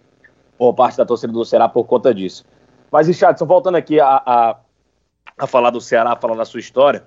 por 0.57 0.73
parte 0.73 0.97
da 0.97 1.05
torcida 1.05 1.31
do 1.31 1.45
Ceará 1.45 1.69
por 1.69 1.85
conta 1.85 2.13
disso. 2.13 2.43
Mas, 2.91 3.07
Richardson, 3.07 3.45
voltando 3.45 3.75
aqui 3.75 3.97
a, 3.99 4.21
a, 4.25 4.55
a 5.37 5.47
falar 5.47 5.69
do 5.69 5.79
Ceará, 5.79 6.11
a 6.11 6.15
falar 6.17 6.35
da 6.35 6.43
sua 6.43 6.59
história, 6.59 7.05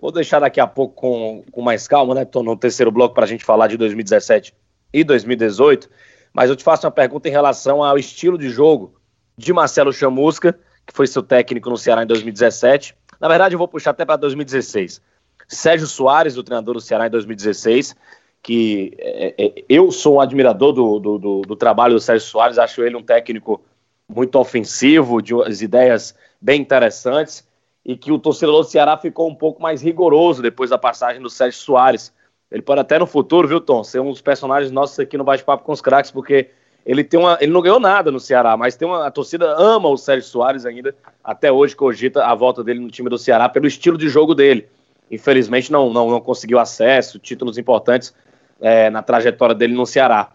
Vou 0.00 0.10
deixar 0.10 0.40
daqui 0.40 0.58
a 0.58 0.66
pouco 0.66 0.94
com, 0.94 1.44
com 1.52 1.60
mais 1.60 1.86
calma, 1.86 2.14
né? 2.14 2.22
Estou 2.22 2.42
no 2.42 2.56
terceiro 2.56 2.90
bloco 2.90 3.14
para 3.14 3.24
a 3.24 3.28
gente 3.28 3.44
falar 3.44 3.66
de 3.66 3.76
2017 3.76 4.54
e 4.92 5.04
2018. 5.04 5.90
Mas 6.32 6.48
eu 6.48 6.56
te 6.56 6.64
faço 6.64 6.86
uma 6.86 6.90
pergunta 6.90 7.28
em 7.28 7.32
relação 7.32 7.84
ao 7.84 7.98
estilo 7.98 8.38
de 8.38 8.48
jogo 8.48 8.94
de 9.36 9.52
Marcelo 9.52 9.92
Chamusca, 9.92 10.58
que 10.86 10.94
foi 10.94 11.06
seu 11.06 11.22
técnico 11.22 11.68
no 11.68 11.76
Ceará 11.76 12.02
em 12.02 12.06
2017. 12.06 12.94
Na 13.20 13.28
verdade, 13.28 13.54
eu 13.54 13.58
vou 13.58 13.68
puxar 13.68 13.90
até 13.90 14.06
para 14.06 14.16
2016. 14.16 15.02
Sérgio 15.46 15.86
Soares, 15.86 16.38
o 16.38 16.42
treinador 16.42 16.74
do 16.74 16.80
Ceará 16.80 17.06
em 17.06 17.10
2016, 17.10 17.94
que 18.42 18.96
é, 18.98 19.34
é, 19.36 19.64
eu 19.68 19.90
sou 19.90 20.16
um 20.16 20.20
admirador 20.20 20.72
do, 20.72 20.98
do, 20.98 21.18
do, 21.18 21.42
do, 21.42 21.56
trabalho 21.56 21.94
do 21.94 22.00
Sérgio 22.00 22.26
Soares, 22.26 22.56
acho 22.56 22.82
ele 22.82 22.96
um 22.96 23.02
técnico 23.02 23.60
muito 24.08 24.38
ofensivo, 24.38 25.20
de 25.20 25.34
as 25.42 25.60
ideias 25.60 26.14
bem 26.40 26.62
interessantes 26.62 27.44
e 27.90 27.96
que 27.96 28.12
o 28.12 28.20
torcedor 28.20 28.62
do 28.62 28.64
Ceará 28.68 28.96
ficou 28.96 29.28
um 29.28 29.34
pouco 29.34 29.60
mais 29.60 29.82
rigoroso 29.82 30.40
depois 30.40 30.70
da 30.70 30.78
passagem 30.78 31.20
do 31.20 31.28
Sérgio 31.28 31.58
Soares. 31.58 32.14
Ele 32.48 32.62
pode 32.62 32.80
até 32.80 32.96
no 33.00 33.06
futuro, 33.06 33.48
viu, 33.48 33.60
Tom, 33.60 33.82
ser 33.82 33.98
um 33.98 34.10
dos 34.10 34.20
personagens 34.20 34.70
nossos 34.70 34.96
aqui 35.00 35.18
no 35.18 35.24
Bate-Papo 35.24 35.64
com 35.64 35.72
os 35.72 35.80
Craques, 35.80 36.12
porque 36.12 36.50
ele 36.86 37.02
tem 37.02 37.18
uma. 37.18 37.36
Ele 37.40 37.50
não 37.50 37.60
ganhou 37.60 37.80
nada 37.80 38.12
no 38.12 38.20
Ceará, 38.20 38.56
mas 38.56 38.76
tem 38.76 38.86
uma. 38.86 39.08
A 39.08 39.10
torcida 39.10 39.56
ama 39.58 39.88
o 39.88 39.96
Sérgio 39.96 40.28
Soares 40.28 40.64
ainda, 40.64 40.94
até 41.22 41.50
hoje 41.50 41.74
cogita 41.74 42.24
a 42.24 42.32
volta 42.32 42.62
dele 42.62 42.78
no 42.78 42.92
time 42.92 43.10
do 43.10 43.18
Ceará 43.18 43.48
pelo 43.48 43.66
estilo 43.66 43.98
de 43.98 44.08
jogo 44.08 44.36
dele. 44.36 44.68
Infelizmente 45.10 45.72
não, 45.72 45.92
não, 45.92 46.08
não 46.08 46.20
conseguiu 46.20 46.60
acesso, 46.60 47.18
títulos 47.18 47.58
importantes 47.58 48.14
é, 48.60 48.88
na 48.88 49.02
trajetória 49.02 49.54
dele 49.54 49.74
no 49.74 49.84
Ceará. 49.84 50.30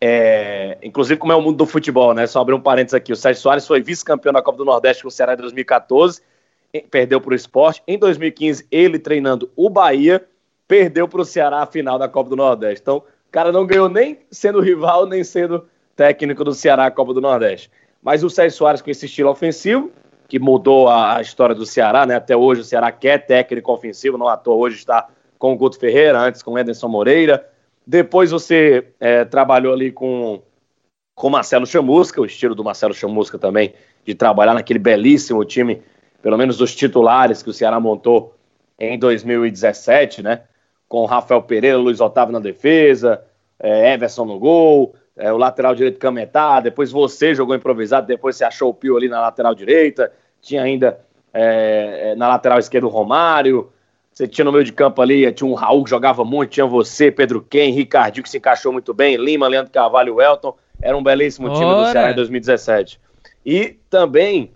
É, 0.00 0.76
inclusive, 0.82 1.20
como 1.20 1.32
é 1.32 1.36
o 1.36 1.40
mundo 1.40 1.56
do 1.56 1.66
futebol, 1.66 2.12
né? 2.12 2.26
Só 2.26 2.40
abrir 2.40 2.54
um 2.54 2.60
parênteses 2.60 2.94
aqui. 2.94 3.12
O 3.12 3.16
Sérgio 3.16 3.40
Soares 3.40 3.64
foi 3.64 3.80
vice-campeão 3.80 4.32
da 4.32 4.42
Copa 4.42 4.58
do 4.58 4.64
Nordeste 4.64 5.04
com 5.04 5.08
o 5.08 5.12
Ceará 5.12 5.34
em 5.34 5.36
2014 5.36 6.20
perdeu 6.90 7.20
para 7.20 7.32
o 7.32 7.34
esporte. 7.34 7.82
Em 7.86 7.98
2015, 7.98 8.66
ele 8.70 8.98
treinando 8.98 9.50
o 9.56 9.70
Bahia, 9.70 10.24
perdeu 10.68 11.08
para 11.08 11.20
o 11.20 11.24
Ceará 11.24 11.62
a 11.62 11.66
final 11.66 11.98
da 11.98 12.08
Copa 12.08 12.30
do 12.30 12.36
Nordeste. 12.36 12.82
Então, 12.82 12.98
o 12.98 13.32
cara 13.32 13.52
não 13.52 13.66
ganhou 13.66 13.88
nem 13.88 14.18
sendo 14.30 14.60
rival, 14.60 15.06
nem 15.06 15.22
sendo 15.24 15.66
técnico 15.94 16.44
do 16.44 16.54
Ceará 16.54 16.86
a 16.86 16.90
Copa 16.90 17.14
do 17.14 17.20
Nordeste. 17.20 17.70
Mas 18.02 18.22
o 18.22 18.30
Sérgio 18.30 18.56
Soares 18.56 18.82
com 18.82 18.90
esse 18.90 19.06
estilo 19.06 19.30
ofensivo, 19.30 19.90
que 20.28 20.38
mudou 20.38 20.88
a, 20.88 21.20
história 21.20 21.54
do 21.54 21.64
Ceará, 21.64 22.04
né? 22.04 22.16
Até 22.16 22.36
hoje 22.36 22.60
o 22.60 22.64
Ceará 22.64 22.90
quer 22.90 23.26
técnico 23.26 23.72
ofensivo, 23.72 24.18
não 24.18 24.28
à 24.28 24.36
toa 24.36 24.56
hoje 24.56 24.76
está 24.76 25.08
com 25.38 25.52
o 25.52 25.56
Guto 25.56 25.78
Ferreira, 25.78 26.18
antes 26.18 26.42
com 26.42 26.52
o 26.52 26.58
Ederson 26.58 26.88
Moreira. 26.88 27.48
Depois 27.86 28.30
você 28.30 28.88
é, 28.98 29.24
trabalhou 29.24 29.72
ali 29.72 29.92
com 29.92 30.42
com 31.16 31.30
Marcelo 31.30 31.66
Chamusca, 31.66 32.20
o 32.20 32.26
estilo 32.26 32.54
do 32.54 32.62
Marcelo 32.62 32.92
Chamusca 32.92 33.38
também, 33.38 33.72
de 34.04 34.14
trabalhar 34.14 34.52
naquele 34.52 34.78
belíssimo 34.78 35.42
time 35.46 35.82
pelo 36.22 36.36
menos 36.36 36.60
os 36.60 36.74
titulares 36.74 37.42
que 37.42 37.50
o 37.50 37.52
Ceará 37.52 37.78
montou 37.78 38.34
em 38.78 38.98
2017, 38.98 40.22
né? 40.22 40.42
Com 40.88 40.98
o 40.98 41.06
Rafael 41.06 41.42
Pereira, 41.42 41.76
Luiz 41.78 42.00
Otávio 42.00 42.32
na 42.32 42.40
defesa, 42.40 43.22
é, 43.58 43.94
Everson 43.94 44.24
no 44.24 44.38
gol, 44.38 44.94
é, 45.16 45.32
o 45.32 45.36
lateral 45.36 45.74
direito 45.74 45.98
Cametá, 45.98 46.60
depois 46.60 46.92
você 46.92 47.34
jogou 47.34 47.56
improvisado, 47.56 48.06
depois 48.06 48.36
você 48.36 48.44
achou 48.44 48.70
o 48.70 48.74
Pio 48.74 48.96
ali 48.96 49.08
na 49.08 49.20
lateral 49.20 49.54
direita, 49.54 50.12
tinha 50.40 50.62
ainda 50.62 51.00
é, 51.32 52.10
é 52.10 52.14
na 52.14 52.28
lateral 52.28 52.58
esquerda 52.58 52.86
o 52.86 52.90
Romário, 52.90 53.70
Você 54.12 54.26
tinha 54.26 54.44
no 54.44 54.52
meio 54.52 54.64
de 54.64 54.72
campo 54.72 55.02
ali, 55.02 55.30
tinha 55.32 55.48
um 55.48 55.54
Raul 55.54 55.84
que 55.84 55.90
jogava 55.90 56.24
muito, 56.24 56.50
tinha 56.50 56.66
você, 56.66 57.10
Pedro 57.10 57.42
Ken, 57.42 57.70
Ricardinho 57.70 58.22
que 58.22 58.30
se 58.30 58.38
encaixou 58.38 58.72
muito 58.72 58.94
bem, 58.94 59.16
Lima, 59.16 59.48
Leandro 59.48 59.72
Carvalho, 59.72 60.16
Welton. 60.16 60.54
Era 60.80 60.96
um 60.96 61.02
belíssimo 61.02 61.52
time 61.52 61.64
Ora. 61.64 61.86
do 61.86 61.92
Ceará 61.92 62.12
em 62.12 62.14
2017. 62.14 63.00
E 63.44 63.78
também 63.90 64.50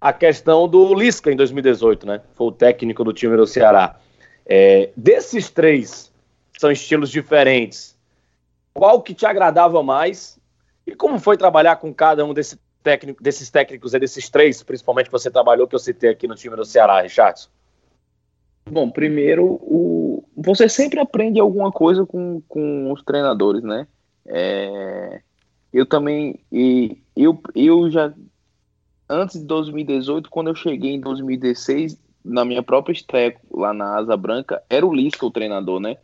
a 0.00 0.12
questão 0.12 0.68
do 0.68 0.94
Lisca 0.94 1.30
em 1.30 1.36
2018, 1.36 2.06
né? 2.06 2.20
Foi 2.34 2.48
o 2.48 2.52
técnico 2.52 3.02
do 3.02 3.12
time 3.12 3.36
do 3.36 3.46
Ceará. 3.46 3.98
É, 4.44 4.90
desses 4.96 5.50
três, 5.50 6.12
são 6.58 6.70
estilos 6.70 7.10
diferentes. 7.10 7.96
Qual 8.72 9.00
que 9.02 9.14
te 9.14 9.26
agradava 9.26 9.82
mais? 9.82 10.38
E 10.86 10.94
como 10.94 11.18
foi 11.18 11.36
trabalhar 11.36 11.76
com 11.76 11.92
cada 11.92 12.24
um 12.24 12.32
desse 12.32 12.58
técnico, 12.82 13.22
desses 13.22 13.50
técnicos 13.50 13.94
e 13.94 13.98
desses 13.98 14.28
três, 14.28 14.62
principalmente 14.62 15.06
que 15.06 15.12
você 15.12 15.30
trabalhou, 15.30 15.66
que 15.66 15.74
eu 15.74 15.80
citei 15.80 16.10
aqui 16.10 16.28
no 16.28 16.34
time 16.34 16.54
do 16.54 16.64
Ceará, 16.64 17.00
Richardson? 17.00 17.48
Bom, 18.70 18.90
primeiro, 18.90 19.44
o... 19.62 20.24
você 20.36 20.68
sempre 20.68 21.00
aprende 21.00 21.40
alguma 21.40 21.72
coisa 21.72 22.04
com, 22.04 22.42
com 22.48 22.92
os 22.92 23.02
treinadores, 23.02 23.62
né? 23.62 23.86
É... 24.26 25.20
Eu 25.72 25.84
também, 25.84 26.40
e 26.50 26.98
eu, 27.16 27.40
eu 27.54 27.90
já 27.90 28.12
antes 29.08 29.40
de 29.40 29.46
2018, 29.46 30.30
quando 30.30 30.48
eu 30.48 30.54
cheguei 30.54 30.92
em 30.92 31.00
2016, 31.00 31.98
na 32.24 32.44
minha 32.44 32.62
própria 32.62 32.92
estreia 32.92 33.36
lá 33.50 33.72
na 33.72 33.96
Asa 33.96 34.16
Branca, 34.16 34.62
era 34.68 34.86
o 34.86 34.94
Lisca 34.94 35.24
o 35.24 35.30
treinador, 35.30 35.80
né? 35.80 35.96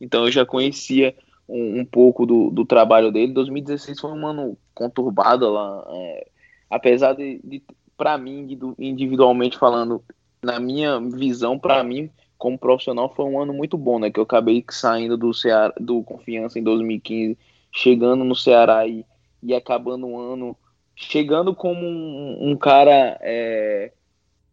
Então 0.00 0.24
eu 0.24 0.32
já 0.32 0.44
conhecia 0.44 1.14
um, 1.48 1.80
um 1.80 1.84
pouco 1.84 2.26
do, 2.26 2.50
do, 2.50 2.64
trabalho 2.64 3.10
dele. 3.10 3.32
2016 3.32 4.00
foi 4.00 4.10
um 4.10 4.26
ano 4.26 4.58
conturbado 4.74 5.48
lá, 5.48 5.84
é, 5.88 6.28
apesar 6.68 7.14
de, 7.14 7.40
de 7.42 7.62
para 7.96 8.16
mim, 8.16 8.56
individualmente 8.78 9.58
falando, 9.58 10.02
na 10.40 10.60
minha 10.60 11.00
visão, 11.00 11.58
para 11.58 11.82
mim, 11.82 12.08
como 12.38 12.56
profissional, 12.56 13.12
foi 13.12 13.24
um 13.24 13.40
ano 13.42 13.52
muito 13.52 13.76
bom, 13.76 13.98
né? 13.98 14.08
Que 14.08 14.20
eu 14.20 14.24
acabei 14.24 14.64
saindo 14.70 15.16
do 15.16 15.34
Ceará, 15.34 15.74
do 15.80 16.02
Confiança 16.04 16.58
em 16.60 16.62
2015, 16.62 17.36
chegando 17.72 18.22
no 18.22 18.36
Ceará 18.36 18.86
e, 18.86 19.04
e 19.42 19.52
acabando 19.52 20.06
o 20.06 20.18
ano 20.18 20.56
chegando 21.00 21.54
como 21.54 21.86
um, 21.86 22.50
um 22.50 22.56
cara 22.56 23.16
é, 23.20 23.92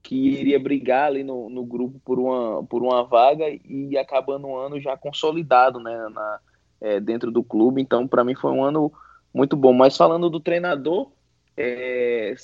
que 0.03 0.15
iria 0.15 0.59
brigar 0.59 1.07
ali 1.07 1.23
no, 1.23 1.49
no 1.49 1.65
grupo 1.65 1.99
por 2.05 2.19
uma, 2.19 2.63
por 2.63 2.83
uma 2.83 3.03
vaga 3.03 3.45
e 3.49 3.97
acabando 3.97 4.45
um 4.45 4.55
ano 4.55 4.79
já 4.79 4.95
consolidado 4.95 5.79
né, 5.79 6.07
na, 6.13 6.39
é, 6.79 6.99
dentro 6.99 7.31
do 7.31 7.43
clube. 7.43 7.81
Então, 7.81 8.07
para 8.07 8.23
mim, 8.23 8.35
foi 8.35 8.51
um 8.51 8.63
ano 8.63 8.93
muito 9.33 9.55
bom. 9.55 9.73
Mas 9.73 9.97
falando 9.97 10.29
do 10.29 10.39
treinador, 10.39 11.09
é, 11.57 12.35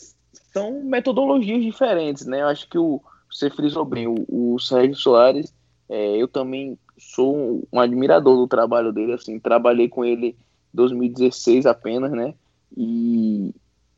são 0.51 0.81
metodologias 0.83 1.63
diferentes. 1.63 2.25
Né? 2.25 2.41
Eu 2.41 2.47
acho 2.47 2.67
que 2.67 2.79
o, 2.79 2.99
você 3.31 3.51
frisou 3.51 3.85
bem, 3.85 4.07
o, 4.07 4.25
o 4.27 4.59
Sérgio 4.59 4.95
Soares, 4.95 5.53
é, 5.87 6.17
eu 6.17 6.27
também 6.27 6.75
sou 6.97 7.67
um 7.71 7.79
admirador 7.79 8.35
do 8.35 8.47
trabalho 8.47 8.91
dele. 8.91 9.13
Assim, 9.13 9.39
trabalhei 9.39 9.87
com 9.87 10.03
ele 10.03 10.29
em 10.29 10.35
2016 10.73 11.67
apenas, 11.67 12.11
né? 12.11 12.33
E, 12.75 13.53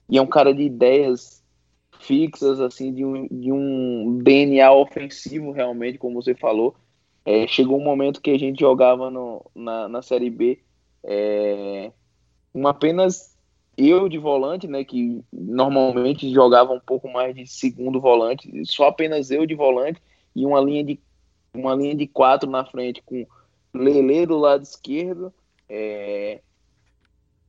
e 0.09 0.17
é 0.17 0.21
um 0.21 0.27
cara 0.27 0.53
de 0.53 0.63
ideias 0.63 1.43
fixas, 1.99 2.59
assim, 2.59 2.93
de 2.93 3.05
um, 3.05 3.27
de 3.27 3.51
um 3.51 4.19
DNA 4.21 4.71
ofensivo, 4.71 5.51
realmente, 5.51 5.97
como 5.97 6.21
você 6.21 6.35
falou. 6.35 6.75
É, 7.25 7.47
chegou 7.47 7.79
um 7.79 7.83
momento 7.83 8.21
que 8.21 8.31
a 8.31 8.37
gente 8.37 8.59
jogava 8.59 9.09
no, 9.09 9.45
na, 9.55 9.87
na 9.87 10.01
Série 10.01 10.29
B 10.29 10.59
é, 11.03 11.91
um 12.55 12.67
apenas 12.67 13.37
eu 13.75 14.07
de 14.07 14.17
volante, 14.17 14.67
né, 14.67 14.83
que 14.83 15.23
normalmente 15.31 16.31
jogava 16.31 16.71
um 16.71 16.79
pouco 16.79 17.09
mais 17.09 17.35
de 17.35 17.45
segundo 17.45 17.99
volante, 17.99 18.49
só 18.65 18.87
apenas 18.87 19.31
eu 19.31 19.45
de 19.45 19.55
volante 19.55 20.01
e 20.35 20.45
uma 20.45 20.61
linha 20.61 20.83
de 20.83 20.99
uma 21.53 21.75
linha 21.75 21.93
de 21.93 22.07
quatro 22.07 22.49
na 22.49 22.65
frente 22.65 23.01
com 23.03 23.27
Lele 23.73 24.25
do 24.25 24.37
lado 24.37 24.63
esquerdo, 24.63 25.33
é, 25.67 26.41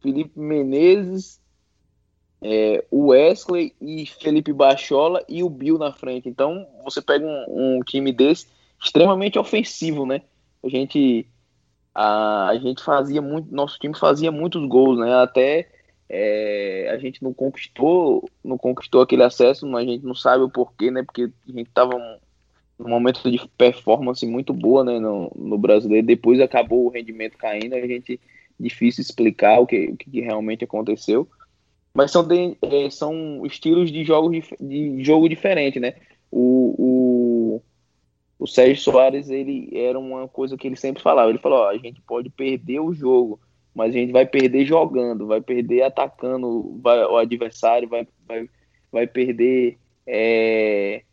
Felipe 0.00 0.38
Menezes 0.38 1.40
é, 2.46 2.84
o 2.90 3.06
Wesley 3.06 3.74
e 3.80 4.04
Felipe 4.04 4.52
Bachola 4.52 5.24
e 5.26 5.42
o 5.42 5.48
Bill 5.48 5.78
na 5.78 5.94
frente. 5.94 6.28
Então 6.28 6.66
você 6.84 7.00
pega 7.00 7.24
um, 7.24 7.78
um 7.78 7.80
time 7.80 8.12
desse 8.12 8.46
extremamente 8.78 9.38
ofensivo, 9.38 10.04
né? 10.04 10.20
A 10.62 10.68
gente 10.68 11.26
a, 11.94 12.48
a, 12.48 12.58
gente 12.58 12.82
fazia 12.82 13.22
muito, 13.22 13.50
nosso 13.50 13.78
time 13.78 13.96
fazia 13.96 14.30
muitos 14.30 14.62
gols, 14.68 14.98
né? 14.98 15.14
Até 15.14 15.70
é, 16.06 16.90
a 16.92 16.98
gente 16.98 17.22
não 17.22 17.32
conquistou, 17.32 18.28
não 18.44 18.58
conquistou 18.58 19.00
aquele 19.00 19.22
acesso, 19.22 19.66
mas 19.66 19.88
a 19.88 19.90
gente 19.92 20.04
não 20.04 20.14
sabe 20.14 20.44
o 20.44 20.50
porquê, 20.50 20.90
né? 20.90 21.02
Porque 21.02 21.30
a 21.48 21.50
gente 21.50 21.70
tava 21.70 21.96
num 22.78 22.90
momento 22.90 23.22
de 23.30 23.40
performance 23.56 24.26
muito 24.26 24.52
boa, 24.52 24.84
né? 24.84 24.98
No, 24.98 25.32
no 25.34 25.56
brasileiro. 25.56 26.06
Depois 26.06 26.38
acabou 26.40 26.84
o 26.84 26.90
rendimento 26.90 27.38
caindo, 27.38 27.74
a 27.74 27.86
gente 27.86 28.20
difícil 28.60 29.00
explicar 29.00 29.60
o 29.60 29.66
que, 29.66 29.86
o 29.86 29.96
que 29.96 30.20
realmente 30.20 30.62
aconteceu 30.62 31.26
mas 31.94 32.10
são, 32.10 32.26
de, 32.26 32.56
é, 32.60 32.90
são 32.90 33.46
estilos 33.46 33.90
de, 33.92 34.04
jogos 34.04 34.32
de, 34.32 34.56
de 34.60 35.04
jogo 35.04 35.28
diferente, 35.28 35.78
né? 35.78 35.94
O, 36.30 36.74
o, 36.76 37.62
o 38.36 38.46
Sérgio 38.48 38.82
Soares, 38.82 39.30
ele 39.30 39.70
era 39.72 39.96
uma 39.98 40.26
coisa 40.26 40.56
que 40.56 40.66
ele 40.66 40.74
sempre 40.74 41.00
falava, 41.00 41.30
ele 41.30 41.38
falou, 41.38 41.60
ó, 41.60 41.68
a 41.70 41.78
gente 41.78 42.00
pode 42.02 42.28
perder 42.30 42.80
o 42.80 42.92
jogo, 42.92 43.40
mas 43.72 43.94
a 43.94 43.98
gente 43.98 44.12
vai 44.12 44.26
perder 44.26 44.66
jogando, 44.66 45.28
vai 45.28 45.40
perder 45.40 45.82
atacando 45.82 46.80
vai, 46.82 47.04
o 47.04 47.16
adversário, 47.16 47.88
vai, 47.88 48.08
vai, 48.26 48.50
vai 48.90 49.06
perder 49.06 49.78
é, 50.04 51.04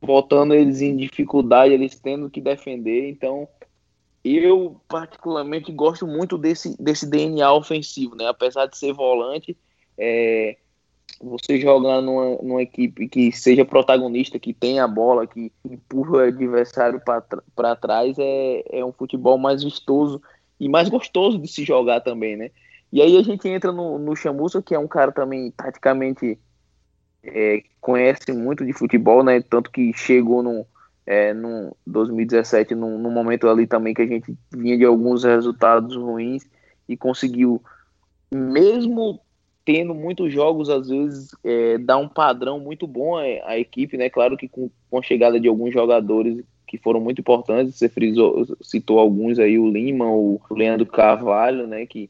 botando 0.00 0.54
eles 0.54 0.80
em 0.80 0.96
dificuldade, 0.96 1.74
eles 1.74 1.98
tendo 1.98 2.30
que 2.30 2.40
defender, 2.40 3.08
então 3.08 3.48
eu 4.22 4.80
particularmente 4.86 5.72
gosto 5.72 6.06
muito 6.06 6.38
desse, 6.38 6.80
desse 6.80 7.08
DNA 7.08 7.52
ofensivo, 7.52 8.14
né? 8.14 8.26
Apesar 8.28 8.66
de 8.66 8.76
ser 8.76 8.92
volante, 8.92 9.56
é, 9.98 10.56
você 11.20 11.60
jogar 11.60 12.00
numa, 12.00 12.36
numa 12.42 12.62
equipe 12.62 13.08
que 13.08 13.32
seja 13.32 13.64
protagonista, 13.64 14.38
que 14.38 14.52
tenha 14.52 14.84
a 14.84 14.88
bola, 14.88 15.26
que 15.26 15.52
empurra 15.64 16.10
o 16.10 16.18
adversário 16.20 17.02
para 17.54 17.76
trás, 17.76 18.16
é, 18.18 18.78
é 18.78 18.84
um 18.84 18.92
futebol 18.92 19.36
mais 19.36 19.62
vistoso 19.62 20.22
e 20.60 20.68
mais 20.68 20.88
gostoso 20.88 21.38
de 21.38 21.48
se 21.48 21.64
jogar 21.64 22.00
também, 22.00 22.36
né? 22.36 22.50
E 22.92 23.02
aí 23.02 23.16
a 23.18 23.22
gente 23.22 23.46
entra 23.48 23.72
no, 23.72 23.98
no 23.98 24.16
Chamuça, 24.16 24.62
que 24.62 24.74
é 24.74 24.78
um 24.78 24.88
cara 24.88 25.12
também 25.12 25.50
praticamente 25.50 26.38
é, 27.22 27.62
conhece 27.80 28.32
muito 28.32 28.64
de 28.64 28.72
futebol, 28.72 29.22
né? 29.22 29.40
Tanto 29.42 29.70
que 29.70 29.92
chegou 29.92 30.42
no, 30.42 30.66
é, 31.04 31.34
no 31.34 31.76
2017, 31.86 32.74
num, 32.74 32.98
num 32.98 33.10
momento 33.10 33.48
ali 33.48 33.66
também 33.66 33.92
que 33.92 34.02
a 34.02 34.06
gente 34.06 34.36
vinha 34.50 34.76
de 34.78 34.84
alguns 34.84 35.24
resultados 35.24 35.96
ruins 35.96 36.48
e 36.88 36.96
conseguiu, 36.96 37.62
mesmo 38.32 39.20
tendo 39.68 39.94
muitos 39.94 40.32
jogos, 40.32 40.70
às 40.70 40.88
vezes, 40.88 41.28
é, 41.44 41.76
dá 41.76 41.98
um 41.98 42.08
padrão 42.08 42.58
muito 42.58 42.86
bom 42.86 43.18
à, 43.18 43.58
equipe, 43.58 43.98
né? 43.98 44.08
Claro 44.08 44.34
que 44.34 44.48
com, 44.48 44.70
com, 44.90 44.98
a 44.98 45.02
chegada 45.02 45.38
de 45.38 45.46
alguns 45.46 45.74
jogadores 45.74 46.42
que 46.66 46.78
foram 46.78 46.98
muito 46.98 47.20
importantes, 47.20 47.74
você 47.74 47.86
frisou, 47.86 48.46
citou 48.62 48.98
alguns 48.98 49.38
aí, 49.38 49.58
o 49.58 49.70
Lima, 49.70 50.10
o 50.10 50.40
Leandro 50.50 50.86
Carvalho, 50.86 51.66
né? 51.66 51.84
Que, 51.84 52.08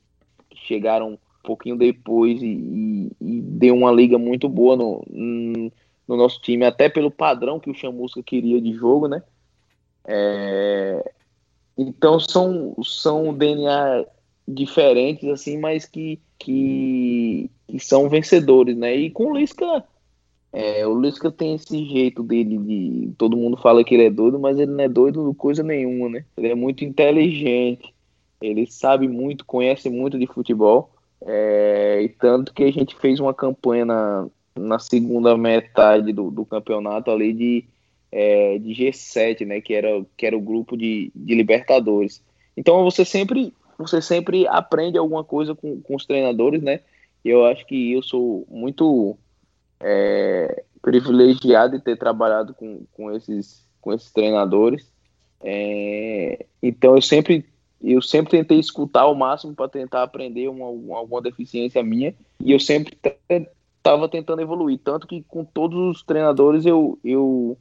chegaram 0.54 1.14
um 1.14 1.18
pouquinho 1.42 1.76
depois 1.76 2.40
e, 2.40 2.46
e, 2.46 3.10
e, 3.20 3.40
deu 3.40 3.74
uma 3.74 3.90
liga 3.90 4.18
muito 4.18 4.48
boa 4.48 4.76
no, 4.76 5.04
no 5.10 6.16
nosso 6.16 6.40
time, 6.40 6.64
até 6.64 6.88
pelo 6.88 7.10
padrão 7.10 7.58
que 7.58 7.70
o 7.70 7.74
Chamusca 7.74 8.22
queria 8.22 8.60
de 8.60 8.72
jogo, 8.72 9.08
né? 9.08 9.20
É, 10.06 11.12
então 11.76 12.20
são, 12.20 12.76
são 12.84 13.34
DNA 13.34 14.06
diferentes, 14.48 15.28
assim, 15.28 15.58
mas 15.58 15.84
que, 15.84 16.18
que, 16.38 17.50
que 17.68 17.78
são 17.78 18.08
vencedores, 18.08 18.76
né? 18.76 18.96
E 18.96 19.10
com 19.10 19.26
o 19.26 19.36
Lisca, 19.36 19.84
é, 20.50 20.86
o 20.86 20.98
Lisca 20.98 21.30
tem 21.30 21.54
esse 21.54 21.84
jeito 21.84 22.22
dele 22.22 22.56
de. 22.56 23.12
Todo 23.18 23.36
mundo 23.36 23.58
fala 23.58 23.84
que 23.84 23.94
ele 23.94 24.06
é 24.06 24.10
doido, 24.10 24.38
mas 24.38 24.58
ele 24.58 24.72
não 24.72 24.82
é 24.82 24.88
doido 24.88 25.34
coisa 25.34 25.62
nenhuma, 25.62 26.08
né? 26.08 26.24
Ele 26.36 26.48
é 26.48 26.54
muito 26.54 26.82
inteligente, 26.84 27.94
ele 28.40 28.66
sabe 28.66 29.06
muito, 29.06 29.44
conhece 29.44 29.90
muito 29.90 30.18
de 30.18 30.26
futebol. 30.26 30.90
É, 31.20 32.00
e 32.02 32.08
tanto 32.08 32.54
que 32.54 32.62
a 32.64 32.72
gente 32.72 32.96
fez 32.96 33.20
uma 33.20 33.34
campanha 33.34 33.84
na, 33.84 34.28
na 34.56 34.78
segunda 34.78 35.36
metade 35.36 36.12
do, 36.12 36.30
do 36.30 36.46
campeonato 36.46 37.10
ali 37.10 37.32
de, 37.32 37.64
é, 38.10 38.58
de 38.58 38.70
G7, 38.70 39.44
né? 39.44 39.60
Que 39.60 39.74
era, 39.74 40.02
que 40.16 40.24
era 40.24 40.36
o 40.36 40.40
grupo 40.40 40.74
de, 40.74 41.12
de 41.14 41.34
Libertadores. 41.34 42.22
Então 42.56 42.82
você 42.82 43.04
sempre 43.04 43.52
você 43.78 44.02
sempre 44.02 44.46
aprende 44.48 44.98
alguma 44.98 45.22
coisa 45.22 45.54
com, 45.54 45.80
com 45.80 45.94
os 45.94 46.04
treinadores, 46.04 46.60
né? 46.60 46.80
Eu 47.24 47.44
acho 47.46 47.64
que 47.64 47.92
eu 47.92 48.02
sou 48.02 48.46
muito 48.50 49.16
é, 49.80 50.64
privilegiado 50.82 51.78
de 51.78 51.84
ter 51.84 51.96
trabalhado 51.96 52.52
com, 52.54 52.84
com, 52.92 53.12
esses, 53.12 53.64
com 53.80 53.92
esses 53.92 54.10
treinadores. 54.12 54.90
É, 55.40 56.44
então 56.60 56.96
eu 56.96 57.02
sempre 57.02 57.46
eu 57.80 58.02
sempre 58.02 58.32
tentei 58.32 58.58
escutar 58.58 59.02
ao 59.02 59.14
máximo 59.14 59.54
para 59.54 59.68
tentar 59.68 60.02
aprender 60.02 60.48
uma, 60.48 60.66
alguma 60.96 61.22
deficiência 61.22 61.80
minha 61.80 62.12
e 62.40 62.50
eu 62.50 62.58
sempre 62.58 62.98
estava 63.30 64.08
tentando 64.08 64.42
evoluir 64.42 64.80
tanto 64.82 65.06
que 65.06 65.22
com 65.22 65.44
todos 65.44 65.78
os 65.78 66.02
treinadores 66.02 66.66
eu, 66.66 66.98
eu 67.04 67.56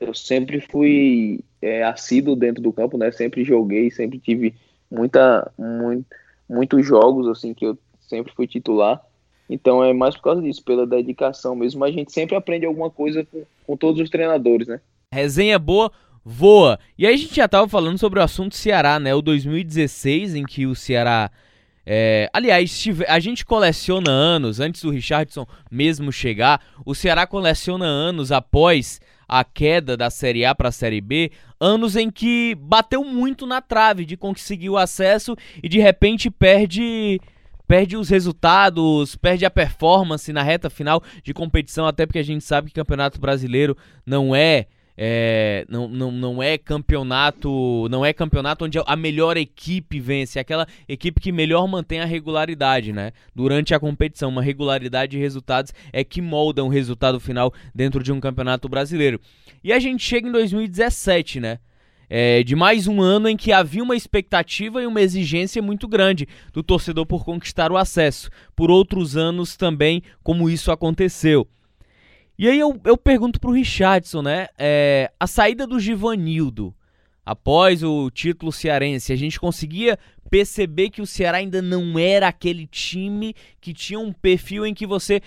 eu 0.00 0.12
sempre 0.14 0.60
fui 0.60 1.44
é, 1.60 1.84
assíduo 1.84 2.34
dentro 2.34 2.60
do 2.60 2.72
campo, 2.72 2.98
né? 2.98 3.12
Sempre 3.12 3.44
joguei, 3.44 3.88
sempre 3.88 4.18
tive 4.18 4.54
muita, 4.92 5.50
muito, 5.58 6.06
muitos 6.48 6.86
jogos 6.86 7.26
assim 7.28 7.54
que 7.54 7.64
eu 7.64 7.78
sempre 8.00 8.32
fui 8.34 8.46
titular. 8.46 9.00
Então 9.48 9.82
é 9.82 9.92
mais 9.92 10.14
por 10.14 10.22
causa 10.22 10.42
disso, 10.42 10.62
pela 10.62 10.86
dedicação 10.86 11.56
mesmo. 11.56 11.84
A 11.84 11.90
gente 11.90 12.12
sempre 12.12 12.36
aprende 12.36 12.66
alguma 12.66 12.90
coisa 12.90 13.24
com, 13.24 13.42
com 13.66 13.76
todos 13.76 14.00
os 14.00 14.10
treinadores, 14.10 14.68
né? 14.68 14.80
Resenha 15.12 15.58
boa, 15.58 15.90
voa. 16.24 16.78
E 16.96 17.06
aí 17.06 17.14
a 17.14 17.16
gente 17.16 17.34
já 17.34 17.48
tava 17.48 17.68
falando 17.68 17.98
sobre 17.98 18.20
o 18.20 18.22
assunto 18.22 18.54
Ceará, 18.54 18.98
né? 18.98 19.14
O 19.14 19.22
2016, 19.22 20.34
em 20.34 20.44
que 20.44 20.66
o 20.66 20.74
Ceará. 20.74 21.30
É, 21.84 22.30
aliás, 22.32 22.84
a 23.08 23.18
gente 23.18 23.44
coleciona 23.44 24.08
anos, 24.10 24.60
antes 24.60 24.82
do 24.82 24.90
Richardson 24.90 25.44
mesmo 25.68 26.12
chegar, 26.12 26.60
o 26.86 26.94
Ceará 26.94 27.26
coleciona 27.26 27.84
anos 27.84 28.30
após 28.30 29.00
a 29.28 29.44
queda 29.44 29.96
da 29.96 30.10
Série 30.10 30.44
A 30.44 30.54
para 30.54 30.68
a 30.68 30.72
Série 30.72 31.00
B, 31.00 31.32
anos 31.62 31.94
em 31.94 32.10
que 32.10 32.56
bateu 32.60 33.04
muito 33.04 33.46
na 33.46 33.60
trave 33.60 34.04
de 34.04 34.16
conseguir 34.16 34.68
o 34.68 34.76
acesso 34.76 35.36
e 35.62 35.68
de 35.68 35.78
repente 35.78 36.28
perde 36.28 37.20
perde 37.68 37.96
os 37.96 38.10
resultados, 38.10 39.16
perde 39.16 39.46
a 39.46 39.50
performance 39.50 40.30
na 40.32 40.42
reta 40.42 40.68
final 40.68 41.02
de 41.22 41.32
competição, 41.32 41.86
até 41.86 42.04
porque 42.04 42.18
a 42.18 42.24
gente 42.24 42.44
sabe 42.44 42.68
que 42.68 42.74
Campeonato 42.74 43.18
Brasileiro 43.18 43.76
não 44.04 44.34
é 44.34 44.66
é, 44.96 45.64
não, 45.68 45.88
não, 45.88 46.10
não 46.10 46.42
é 46.42 46.58
campeonato 46.58 47.88
não 47.88 48.04
é 48.04 48.12
campeonato 48.12 48.64
onde 48.64 48.78
a 48.84 48.96
melhor 48.96 49.36
equipe 49.36 49.98
vence, 49.98 50.38
é 50.38 50.42
aquela 50.42 50.66
equipe 50.88 51.20
que 51.20 51.32
melhor 51.32 51.66
mantém 51.66 52.00
a 52.00 52.04
regularidade, 52.04 52.92
né? 52.92 53.12
Durante 53.34 53.74
a 53.74 53.80
competição, 53.80 54.28
uma 54.28 54.42
regularidade 54.42 55.12
de 55.12 55.18
resultados 55.18 55.72
é 55.92 56.04
que 56.04 56.20
molda 56.20 56.62
um 56.62 56.68
resultado 56.68 57.18
final 57.18 57.52
dentro 57.74 58.02
de 58.02 58.12
um 58.12 58.20
campeonato 58.20 58.68
brasileiro. 58.68 59.20
E 59.64 59.72
a 59.72 59.78
gente 59.78 60.04
chega 60.04 60.28
em 60.28 60.32
2017, 60.32 61.40
né? 61.40 61.58
É, 62.14 62.42
de 62.42 62.54
mais 62.54 62.86
um 62.86 63.00
ano 63.00 63.26
em 63.26 63.38
que 63.38 63.52
havia 63.52 63.82
uma 63.82 63.96
expectativa 63.96 64.82
e 64.82 64.86
uma 64.86 65.00
exigência 65.00 65.62
muito 65.62 65.88
grande 65.88 66.28
do 66.52 66.62
torcedor 66.62 67.06
por 67.06 67.24
conquistar 67.24 67.72
o 67.72 67.76
acesso. 67.76 68.28
Por 68.54 68.70
outros 68.70 69.16
anos 69.16 69.56
também, 69.56 70.02
como 70.22 70.50
isso 70.50 70.70
aconteceu. 70.70 71.48
E 72.38 72.48
aí 72.48 72.58
eu, 72.58 72.80
eu 72.84 72.96
pergunto 72.96 73.40
pro 73.40 73.52
Richardson, 73.52 74.22
né? 74.22 74.48
É, 74.58 75.10
a 75.18 75.26
saída 75.26 75.66
do 75.66 75.78
Givanildo 75.78 76.74
após 77.24 77.82
o 77.82 78.10
título 78.10 78.50
cearense, 78.50 79.12
a 79.12 79.16
gente 79.16 79.38
conseguia 79.38 79.98
perceber 80.28 80.90
que 80.90 81.00
o 81.00 81.06
Ceará 81.06 81.38
ainda 81.38 81.62
não 81.62 81.98
era 81.98 82.26
aquele 82.26 82.66
time 82.66 83.34
que 83.60 83.72
tinha 83.72 83.98
um 83.98 84.12
perfil 84.12 84.66
em 84.66 84.74
que 84.74 84.86
você 84.86 85.20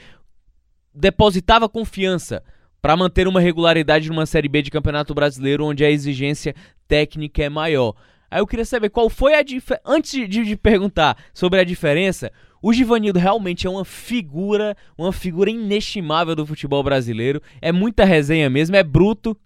depositava 0.94 1.70
confiança 1.70 2.44
para 2.82 2.98
manter 2.98 3.28
uma 3.28 3.40
regularidade 3.40 4.10
numa 4.10 4.26
Série 4.26 4.50
B 4.50 4.62
de 4.62 4.72
Campeonato 4.72 5.14
Brasileiro, 5.14 5.66
onde 5.66 5.84
a 5.84 5.90
exigência 5.90 6.54
técnica 6.88 7.44
é 7.44 7.50
maior. 7.50 7.96
Aí 8.30 8.40
eu 8.40 8.48
queria 8.48 8.66
saber 8.66 8.90
qual 8.90 9.10
foi 9.10 9.34
a 9.34 9.42
diferença. 9.42 9.82
Antes 9.86 10.12
de, 10.12 10.44
de, 10.44 10.56
perguntar 10.58 11.18
sobre 11.34 11.60
a 11.60 11.64
diferença, 11.64 12.32
o 12.68 12.74
Givanildo 12.74 13.20
realmente 13.20 13.68
é 13.68 13.70
uma 13.70 13.86
figura, 13.86 14.76
uma 14.98 15.14
figura 15.14 15.52
inestimável 15.52 16.36
do 16.36 16.48
futebol 16.48 16.82
brasileiro. 16.82 17.40
É 17.62 17.72
muita 17.72 18.04
resenha 18.04 18.50
mesmo, 18.50 18.76
é 18.76 18.82
bruto. 18.82 19.38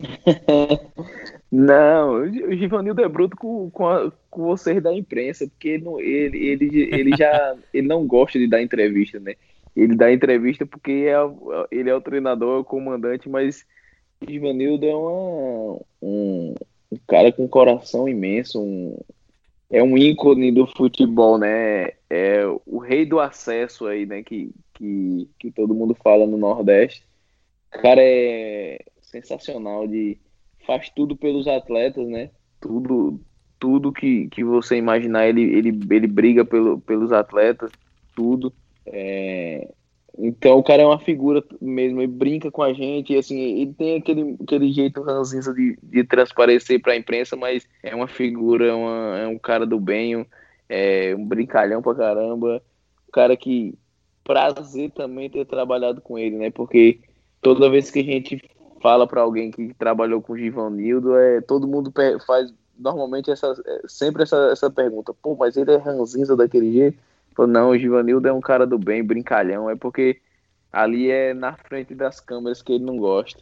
Não, 1.52 2.22
o 2.22 2.56
Givanildo 2.56 3.00
é 3.00 3.08
bruto 3.08 3.36
com, 3.36 3.70
com, 3.70 3.86
a, 3.86 4.10
com 4.28 4.42
vocês 4.42 4.82
da 4.82 4.92
imprensa, 4.92 5.46
porque 5.46 5.68
ele, 5.68 5.86
ele, 6.00 6.46
ele, 6.46 6.88
ele 6.92 7.16
já 7.16 7.56
ele 7.72 7.86
não 7.86 8.04
gosta 8.08 8.40
de 8.40 8.48
dar 8.48 8.60
entrevista, 8.60 9.20
né? 9.20 9.36
ele 9.76 9.94
dá 9.94 10.12
entrevista 10.12 10.66
porque 10.66 11.06
é, 11.06 11.14
ele 11.70 11.88
é 11.88 11.94
o 11.94 12.00
treinador, 12.00 12.56
é 12.56 12.60
o 12.60 12.64
comandante, 12.64 13.28
mas 13.28 13.64
o 14.20 14.28
Ivanildo 14.28 14.84
é 14.84 14.96
uma, 14.96 15.80
um, 16.02 16.54
um, 16.90 16.98
cara 17.06 17.30
com 17.30 17.44
um 17.44 17.48
coração 17.48 18.08
imenso, 18.08 18.60
um, 18.60 18.98
é 19.70 19.82
um 19.82 19.96
ícone 19.96 20.50
do 20.50 20.66
futebol, 20.66 21.38
né? 21.38 21.92
É 22.08 22.44
o 22.66 22.78
rei 22.78 23.04
do 23.04 23.20
acesso 23.20 23.86
aí, 23.86 24.06
né? 24.06 24.22
Que, 24.22 24.50
que, 24.74 25.28
que 25.38 25.50
todo 25.50 25.74
mundo 25.74 25.94
fala 26.02 26.26
no 26.26 26.38
Nordeste. 26.38 27.04
O 27.74 27.78
cara 27.80 28.00
é 28.02 28.78
sensacional, 29.02 29.86
de 29.86 30.18
faz 30.66 30.90
tudo 30.90 31.16
pelos 31.16 31.46
atletas, 31.46 32.06
né? 32.08 32.30
Tudo, 32.60 33.20
tudo 33.58 33.92
que, 33.92 34.28
que 34.28 34.42
você 34.42 34.76
imaginar, 34.76 35.28
ele, 35.28 35.42
ele, 35.42 35.68
ele 35.90 36.06
briga 36.06 36.44
pelo, 36.44 36.80
pelos 36.80 37.12
atletas, 37.12 37.70
tudo. 38.14 38.52
É, 38.86 39.70
então 40.18 40.58
o 40.58 40.62
cara 40.64 40.82
é 40.82 40.86
uma 40.86 40.98
figura 40.98 41.44
mesmo, 41.60 42.00
ele 42.00 42.12
brinca 42.12 42.50
com 42.50 42.62
a 42.62 42.72
gente, 42.72 43.12
e 43.12 43.16
assim, 43.16 43.38
ele 43.38 43.72
tem 43.72 43.96
aquele, 43.96 44.36
aquele 44.42 44.72
jeito 44.72 45.00
ranzinza 45.00 45.54
de, 45.54 45.78
de 45.80 46.02
transparecer 46.02 46.82
para 46.82 46.92
a 46.92 46.96
imprensa, 46.96 47.36
mas 47.36 47.68
é 47.82 47.94
uma 47.94 48.08
figura, 48.08 48.66
é 48.66 48.72
uma, 48.72 49.18
é 49.18 49.26
um 49.28 49.38
cara 49.38 49.64
do 49.64 49.78
bem, 49.78 50.26
é 50.68 51.14
um 51.16 51.24
brincalhão 51.24 51.80
pra 51.80 51.94
caramba, 51.94 52.60
um 53.08 53.12
cara 53.12 53.36
que 53.36 53.78
prazer 54.24 54.90
também 54.90 55.30
ter 55.30 55.46
trabalhado 55.46 56.00
com 56.00 56.18
ele, 56.18 56.36
né? 56.36 56.50
Porque 56.50 57.00
toda 57.40 57.70
vez 57.70 57.90
que 57.90 58.00
a 58.00 58.04
gente 58.04 58.42
fala 58.82 59.06
para 59.06 59.20
alguém 59.20 59.50
que 59.50 59.72
trabalhou 59.74 60.20
com 60.20 60.32
o 60.32 60.38
Givanildo, 60.38 61.16
é, 61.16 61.40
todo 61.40 61.68
mundo 61.68 61.92
faz 62.26 62.52
normalmente 62.76 63.30
essa, 63.30 63.54
é, 63.64 63.80
sempre 63.86 64.24
essa, 64.24 64.50
essa 64.52 64.70
pergunta, 64.70 65.14
pô, 65.14 65.36
mas 65.36 65.56
ele 65.56 65.72
é 65.72 65.76
ranzinza 65.76 66.36
daquele 66.36 66.72
jeito? 66.72 66.98
Falou, 67.38 67.52
não, 67.52 67.70
o 67.70 67.78
Givanildo 67.78 68.26
é 68.26 68.32
um 68.32 68.40
cara 68.40 68.66
do 68.66 68.76
bem, 68.76 69.04
brincalhão. 69.04 69.70
É 69.70 69.76
porque 69.76 70.20
ali 70.72 71.08
é 71.08 71.32
na 71.32 71.52
frente 71.52 71.94
das 71.94 72.18
câmeras 72.18 72.60
que 72.60 72.72
ele 72.72 72.84
não 72.84 72.96
gosta. 72.96 73.40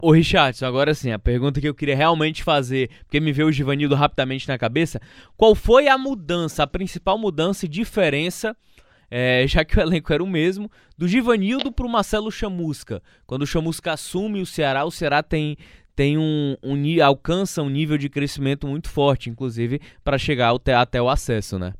Ô 0.00 0.10
Richardson, 0.10 0.66
agora 0.66 0.92
sim, 0.92 1.12
a 1.12 1.20
pergunta 1.20 1.60
que 1.60 1.68
eu 1.68 1.74
queria 1.74 1.94
realmente 1.94 2.42
fazer, 2.42 2.90
porque 3.04 3.20
me 3.20 3.32
veio 3.32 3.46
o 3.46 3.52
Givanildo 3.52 3.94
rapidamente 3.94 4.48
na 4.48 4.58
cabeça, 4.58 5.00
qual 5.36 5.54
foi 5.54 5.86
a 5.86 5.96
mudança, 5.96 6.64
a 6.64 6.66
principal 6.66 7.16
mudança 7.16 7.64
e 7.64 7.68
diferença, 7.68 8.56
é, 9.08 9.44
já 9.46 9.64
que 9.64 9.78
o 9.78 9.80
elenco 9.80 10.12
era 10.12 10.22
o 10.22 10.26
mesmo, 10.26 10.68
do 10.96 11.06
Givanildo 11.06 11.70
para 11.70 11.86
o 11.86 11.88
Marcelo 11.88 12.30
Chamusca? 12.30 13.00
Quando 13.24 13.42
o 13.42 13.46
Chamusca 13.46 13.92
assume 13.92 14.40
o 14.40 14.46
Ceará, 14.46 14.84
o 14.84 14.90
Ceará 14.90 15.22
tem, 15.22 15.56
tem 15.94 16.18
um, 16.18 16.56
um 16.62 16.76
alcança 17.04 17.62
um 17.62 17.70
nível 17.70 17.98
de 17.98 18.08
crescimento 18.08 18.66
muito 18.66 18.88
forte, 18.88 19.30
inclusive 19.30 19.80
para 20.02 20.18
chegar 20.18 20.52
até, 20.54 20.74
até 20.74 21.00
o 21.00 21.08
acesso, 21.08 21.56
né? 21.56 21.72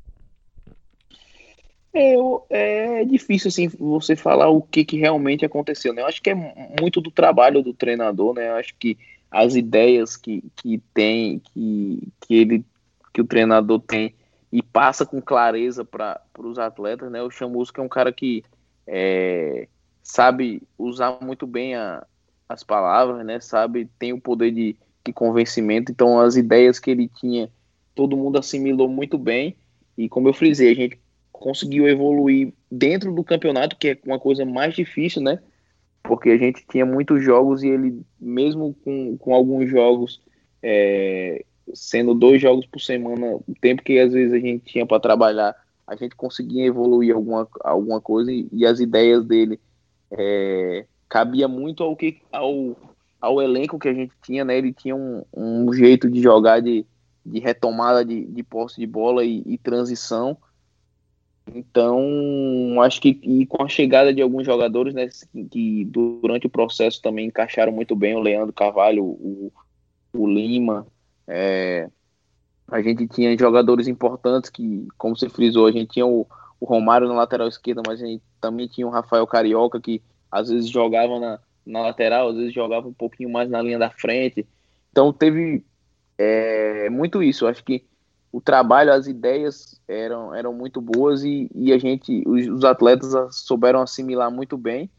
É, 1.93 3.01
é 3.01 3.05
difícil 3.05 3.49
assim 3.49 3.67
você 3.67 4.15
falar 4.15 4.49
o 4.49 4.61
que, 4.61 4.85
que 4.85 4.97
realmente 4.97 5.43
aconteceu, 5.43 5.93
né? 5.93 6.01
Eu 6.01 6.07
acho 6.07 6.21
que 6.21 6.29
é 6.29 6.35
muito 6.79 7.01
do 7.01 7.09
trabalho 7.09 7.63
do 7.63 7.73
treinador, 7.73 8.33
né? 8.33 8.49
Eu 8.49 8.55
acho 8.55 8.75
que 8.77 8.97
as 9.31 9.55
ideias 9.55 10.15
que, 10.15 10.43
que 10.55 10.81
tem, 10.93 11.39
que, 11.39 12.07
que 12.21 12.35
ele 12.35 12.65
que 13.13 13.21
o 13.21 13.25
treinador 13.25 13.79
tem 13.79 14.13
e 14.51 14.61
passa 14.61 15.05
com 15.05 15.21
clareza 15.21 15.83
para 15.83 16.21
os 16.37 16.57
atletas, 16.57 17.11
né? 17.11 17.21
O 17.21 17.29
Chamusca 17.29 17.81
é 17.81 17.85
um 17.85 17.89
cara 17.89 18.11
que 18.11 18.43
é, 18.87 19.67
sabe 20.01 20.61
usar 20.77 21.19
muito 21.21 21.45
bem 21.45 21.75
a, 21.75 22.05
as 22.47 22.63
palavras, 22.63 23.25
né? 23.25 23.39
Sabe, 23.39 23.89
tem 23.97 24.13
o 24.13 24.21
poder 24.21 24.51
de, 24.51 24.75
de 25.05 25.13
convencimento, 25.13 25.91
então 25.91 26.19
as 26.19 26.35
ideias 26.35 26.79
que 26.79 26.89
ele 26.91 27.07
tinha, 27.07 27.51
todo 27.93 28.17
mundo 28.17 28.39
assimilou 28.39 28.87
muito 28.87 29.17
bem. 29.17 29.55
E 29.97 30.07
como 30.07 30.29
eu 30.29 30.33
frisei, 30.33 30.71
a 30.71 30.75
gente 30.75 30.99
conseguiu 31.39 31.87
evoluir 31.87 32.53
dentro 32.69 33.13
do 33.13 33.23
campeonato, 33.23 33.77
que 33.77 33.89
é 33.89 33.97
uma 34.05 34.19
coisa 34.19 34.45
mais 34.45 34.75
difícil, 34.75 35.21
né? 35.21 35.39
Porque 36.03 36.29
a 36.29 36.37
gente 36.37 36.65
tinha 36.69 36.85
muitos 36.85 37.23
jogos 37.23 37.63
e 37.63 37.69
ele, 37.69 38.01
mesmo 38.19 38.75
com, 38.83 39.17
com 39.17 39.33
alguns 39.33 39.69
jogos, 39.69 40.21
é, 40.61 41.43
sendo 41.73 42.13
dois 42.13 42.41
jogos 42.41 42.65
por 42.65 42.79
semana, 42.79 43.35
o 43.35 43.53
tempo 43.61 43.83
que 43.83 43.99
às 43.99 44.11
vezes 44.11 44.33
a 44.33 44.39
gente 44.39 44.65
tinha 44.65 44.85
para 44.85 44.99
trabalhar, 44.99 45.55
a 45.87 45.95
gente 45.95 46.15
conseguia 46.15 46.65
evoluir 46.65 47.15
alguma, 47.15 47.47
alguma 47.61 48.01
coisa 48.01 48.31
e, 48.31 48.47
e 48.51 48.65
as 48.65 48.79
ideias 48.79 49.23
dele 49.25 49.59
é, 50.11 50.85
cabia 51.07 51.47
muito 51.47 51.83
ao, 51.83 51.95
que, 51.95 52.17
ao, 52.31 52.75
ao 53.19 53.41
elenco 53.41 53.79
que 53.79 53.87
a 53.87 53.93
gente 53.93 54.13
tinha, 54.21 54.43
né? 54.43 54.57
Ele 54.57 54.73
tinha 54.73 54.95
um, 54.95 55.23
um 55.33 55.73
jeito 55.73 56.09
de 56.09 56.21
jogar 56.21 56.61
de, 56.61 56.85
de 57.25 57.39
retomada 57.39 58.03
de, 58.03 58.25
de 58.25 58.43
posse 58.43 58.79
de 58.79 58.85
bola 58.85 59.23
e, 59.23 59.41
e 59.45 59.57
transição 59.57 60.37
então, 61.53 62.81
acho 62.81 63.01
que 63.01 63.19
e 63.23 63.45
com 63.45 63.63
a 63.63 63.67
chegada 63.67 64.13
de 64.13 64.21
alguns 64.21 64.45
jogadores, 64.45 64.93
né, 64.93 65.07
que 65.51 65.85
durante 65.85 66.47
o 66.47 66.49
processo 66.49 67.01
também 67.01 67.27
encaixaram 67.27 67.71
muito 67.71 67.95
bem, 67.95 68.15
o 68.15 68.19
Leandro 68.19 68.53
Carvalho, 68.53 69.03
o, 69.03 69.51
o 70.13 70.27
Lima, 70.27 70.85
é, 71.27 71.89
a 72.67 72.81
gente 72.81 73.07
tinha 73.07 73.37
jogadores 73.37 73.87
importantes 73.87 74.49
que, 74.49 74.87
como 74.97 75.15
você 75.15 75.29
frisou, 75.29 75.65
a 75.65 75.71
gente 75.71 75.93
tinha 75.93 76.05
o, 76.05 76.27
o 76.59 76.65
Romário 76.65 77.07
na 77.07 77.13
lateral 77.13 77.47
esquerda, 77.47 77.81
mas 77.85 78.01
a 78.01 78.05
gente 78.05 78.23
também 78.39 78.67
tinha 78.67 78.87
o 78.87 78.91
Rafael 78.91 79.25
Carioca, 79.25 79.79
que 79.79 80.01
às 80.31 80.49
vezes 80.49 80.69
jogava 80.69 81.19
na, 81.19 81.39
na 81.65 81.81
lateral, 81.81 82.29
às 82.29 82.35
vezes 82.35 82.53
jogava 82.53 82.87
um 82.87 82.93
pouquinho 82.93 83.29
mais 83.29 83.49
na 83.49 83.61
linha 83.61 83.79
da 83.79 83.89
frente. 83.89 84.45
Então, 84.91 85.11
teve 85.11 85.63
é, 86.17 86.89
muito 86.89 87.23
isso. 87.23 87.47
Acho 87.47 87.63
que 87.63 87.85
o 88.31 88.39
trabalho, 88.39 88.93
as 88.93 89.07
ideias 89.07 89.79
eram, 89.87 90.33
eram 90.33 90.53
muito 90.53 90.79
boas 90.79 91.23
e, 91.23 91.49
e 91.53 91.73
a 91.73 91.77
gente, 91.77 92.23
os, 92.27 92.47
os, 92.47 92.63
atletas 92.63 93.13
souberam 93.37 93.81
assimilar 93.81 94.31
muito 94.31 94.57
bem. 94.57 94.89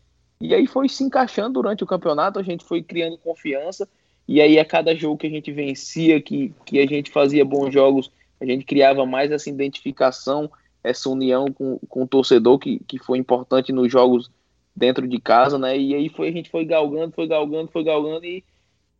E 0.40 0.54
aí 0.54 0.66
foi 0.66 0.88
se 0.88 1.04
encaixando 1.04 1.54
durante 1.54 1.84
o 1.84 1.86
campeonato, 1.86 2.38
a 2.38 2.42
gente 2.42 2.64
foi 2.64 2.82
criando 2.82 3.18
confiança, 3.18 3.88
e 4.26 4.40
aí 4.40 4.58
a 4.58 4.64
cada 4.64 4.94
jogo 4.94 5.18
que 5.18 5.26
a 5.26 5.30
gente 5.30 5.52
vencia, 5.52 6.20
que, 6.20 6.52
que 6.64 6.80
a 6.80 6.86
gente 6.86 7.10
fazia 7.10 7.44
bons 7.44 7.72
jogos, 7.72 8.10
a 8.40 8.44
gente 8.44 8.64
criava 8.64 9.04
mais 9.04 9.30
essa 9.30 9.50
identificação, 9.50 10.50
essa 10.82 11.10
união 11.10 11.46
com, 11.52 11.78
com 11.88 12.04
o 12.04 12.08
torcedor, 12.08 12.58
que, 12.58 12.80
que 12.88 12.98
foi 12.98 13.18
importante 13.18 13.70
nos 13.70 13.92
jogos 13.92 14.30
dentro 14.74 15.06
de 15.06 15.20
casa, 15.20 15.58
né? 15.58 15.76
E 15.76 15.94
aí 15.94 16.08
foi, 16.08 16.28
a 16.28 16.32
gente 16.32 16.50
foi 16.50 16.64
galgando, 16.64 17.12
foi 17.12 17.26
galgando, 17.26 17.70
foi 17.70 17.84
galgando, 17.84 18.24
e, 18.24 18.42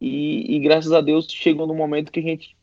e, 0.01 0.57
e 0.57 0.59
graças 0.61 0.93
a 0.93 1.01
Deus 1.01 1.27
chegou 1.29 1.67
no 1.67 1.75
momento 1.75 2.13
que 2.13 2.21
a 2.21 2.23
gente 2.23 2.55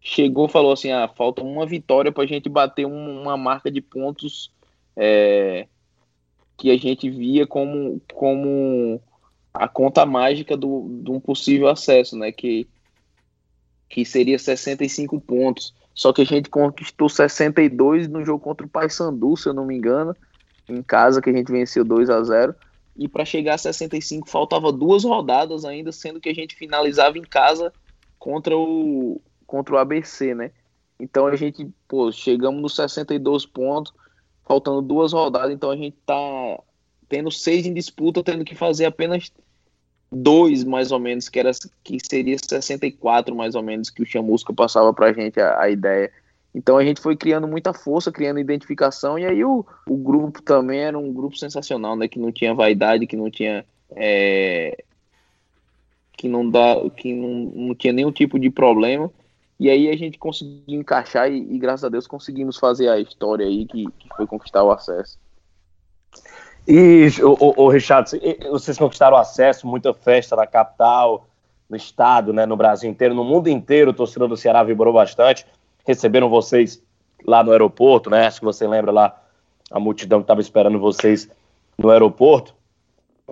chegou 0.00 0.48
falou 0.48 0.72
assim: 0.72 0.90
ah, 0.90 1.08
falta 1.08 1.42
uma 1.42 1.66
vitória 1.66 2.10
para 2.10 2.24
a 2.24 2.26
gente 2.26 2.48
bater 2.48 2.86
um, 2.86 3.22
uma 3.22 3.36
marca 3.36 3.70
de 3.70 3.80
pontos 3.80 4.50
é, 4.96 5.66
que 6.56 6.70
a 6.70 6.76
gente 6.76 7.08
via 7.10 7.46
como, 7.46 8.00
como 8.12 9.00
a 9.52 9.68
conta 9.68 10.06
mágica 10.06 10.56
do, 10.56 11.00
de 11.02 11.10
um 11.10 11.20
possível 11.20 11.68
acesso, 11.68 12.16
né? 12.16 12.32
Que, 12.32 12.66
que 13.88 14.04
seria 14.04 14.38
65 14.38 15.20
pontos. 15.20 15.74
Só 15.94 16.12
que 16.12 16.22
a 16.22 16.26
gente 16.26 16.48
conquistou 16.48 17.08
62 17.08 18.08
no 18.08 18.24
jogo 18.24 18.42
contra 18.42 18.64
o 18.66 18.70
Paysandu, 18.70 19.36
se 19.36 19.48
eu 19.48 19.52
não 19.52 19.66
me 19.66 19.76
engano, 19.76 20.16
em 20.68 20.82
casa, 20.82 21.20
que 21.20 21.28
a 21.28 21.32
gente 21.32 21.50
venceu 21.50 21.84
2 21.84 22.08
a 22.08 22.22
0 22.22 22.54
E 22.96 23.08
para 23.08 23.24
chegar 23.24 23.54
a 23.54 23.58
65 23.58 24.30
faltava 24.30 24.72
duas 24.72 25.04
rodadas 25.04 25.64
ainda, 25.64 25.92
sendo 25.92 26.20
que 26.20 26.28
a 26.28 26.34
gente 26.34 26.54
finalizava 26.54 27.18
em 27.18 27.22
casa 27.22 27.72
contra 28.18 28.56
o, 28.56 29.20
contra 29.50 29.74
o 29.74 29.78
ABC, 29.78 30.32
né? 30.32 30.52
Então 30.98 31.26
a 31.26 31.34
gente, 31.34 31.68
pô, 31.88 32.12
chegamos 32.12 32.62
nos 32.62 32.76
62 32.76 33.44
pontos, 33.44 33.92
faltando 34.46 34.80
duas 34.80 35.12
rodadas, 35.12 35.50
então 35.50 35.72
a 35.72 35.76
gente 35.76 35.96
tá 36.06 36.14
tendo 37.08 37.32
seis 37.32 37.66
em 37.66 37.74
disputa, 37.74 38.22
tendo 38.22 38.44
que 38.44 38.54
fazer 38.54 38.84
apenas 38.84 39.32
dois, 40.12 40.62
mais 40.62 40.92
ou 40.92 41.00
menos, 41.00 41.28
que, 41.28 41.40
era, 41.40 41.50
que 41.82 41.98
seria 42.00 42.36
64, 42.38 43.34
mais 43.34 43.56
ou 43.56 43.62
menos, 43.62 43.90
que 43.90 44.02
o 44.02 44.06
Chamusca 44.06 44.52
passava 44.52 44.94
pra 44.94 45.12
gente 45.12 45.40
a, 45.40 45.60
a 45.60 45.68
ideia. 45.68 46.12
Então 46.54 46.76
a 46.76 46.84
gente 46.84 47.00
foi 47.00 47.16
criando 47.16 47.48
muita 47.48 47.72
força, 47.72 48.12
criando 48.12 48.38
identificação, 48.38 49.18
e 49.18 49.26
aí 49.26 49.44
o, 49.44 49.66
o 49.88 49.96
grupo 49.96 50.40
também 50.42 50.80
era 50.80 50.96
um 50.96 51.12
grupo 51.12 51.36
sensacional, 51.36 51.96
né? 51.96 52.06
Que 52.06 52.20
não 52.20 52.30
tinha 52.30 52.54
vaidade, 52.54 53.06
que 53.08 53.16
não 53.16 53.28
tinha. 53.28 53.64
É, 53.96 54.84
que 56.16 56.28
não 56.28 56.48
dá. 56.48 56.76
que 56.96 57.12
não, 57.12 57.28
não 57.68 57.74
tinha 57.74 57.92
nenhum 57.92 58.12
tipo 58.12 58.38
de 58.38 58.48
problema. 58.48 59.10
E 59.60 59.68
aí 59.68 59.90
a 59.90 59.96
gente 59.96 60.18
conseguiu 60.18 60.80
encaixar 60.80 61.30
e, 61.30 61.36
e, 61.36 61.58
graças 61.58 61.84
a 61.84 61.90
Deus 61.90 62.06
conseguimos 62.06 62.56
fazer 62.56 62.88
a 62.88 62.98
história 62.98 63.46
aí 63.46 63.66
que, 63.66 63.84
que 63.98 64.08
foi 64.16 64.26
conquistar 64.26 64.64
o 64.64 64.70
acesso. 64.70 65.18
E, 66.66 67.08
o, 67.22 67.64
o, 67.64 67.68
Richard, 67.68 68.10
vocês 68.50 68.78
conquistaram 68.78 69.18
acesso, 69.18 69.66
muita 69.66 69.92
festa 69.92 70.34
na 70.34 70.46
capital, 70.46 71.26
no 71.68 71.76
estado, 71.76 72.32
né, 72.32 72.46
no 72.46 72.56
Brasil 72.56 72.88
inteiro, 72.88 73.14
no 73.14 73.22
mundo 73.22 73.48
inteiro, 73.48 73.90
o 73.90 73.94
torcedor 73.94 74.28
do 74.28 74.36
Ceará 74.36 74.62
vibrou 74.62 74.94
bastante. 74.94 75.44
Receberam 75.86 76.30
vocês 76.30 76.82
lá 77.26 77.44
no 77.44 77.52
aeroporto, 77.52 78.08
né? 78.08 78.26
Acho 78.26 78.40
que 78.40 78.46
você 78.46 78.66
lembra 78.66 78.90
lá 78.90 79.22
a 79.70 79.78
multidão 79.78 80.20
que 80.20 80.24
estava 80.24 80.40
esperando 80.40 80.78
vocês 80.78 81.28
no 81.76 81.90
aeroporto. 81.90 82.54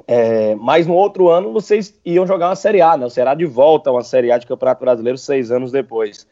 É, 0.07 0.55
mas 0.57 0.86
no 0.86 0.94
outro 0.94 1.28
ano 1.28 1.53
vocês 1.53 1.99
iam 2.05 2.26
jogar 2.26 2.49
uma 2.49 2.57
Série 2.57 2.80
A, 2.80 2.96
né? 2.96 3.07
O 3.07 3.11
Ceará 3.11 3.34
de 3.34 3.44
volta 3.44 3.90
a 3.90 3.92
uma 3.92 4.03
Série 4.03 4.30
A 4.30 4.38
de 4.38 4.46
Campeonato 4.46 4.80
Brasileiro 4.80 5.18
seis 5.18 5.51
anos 5.51 5.72
depois. 5.72 6.26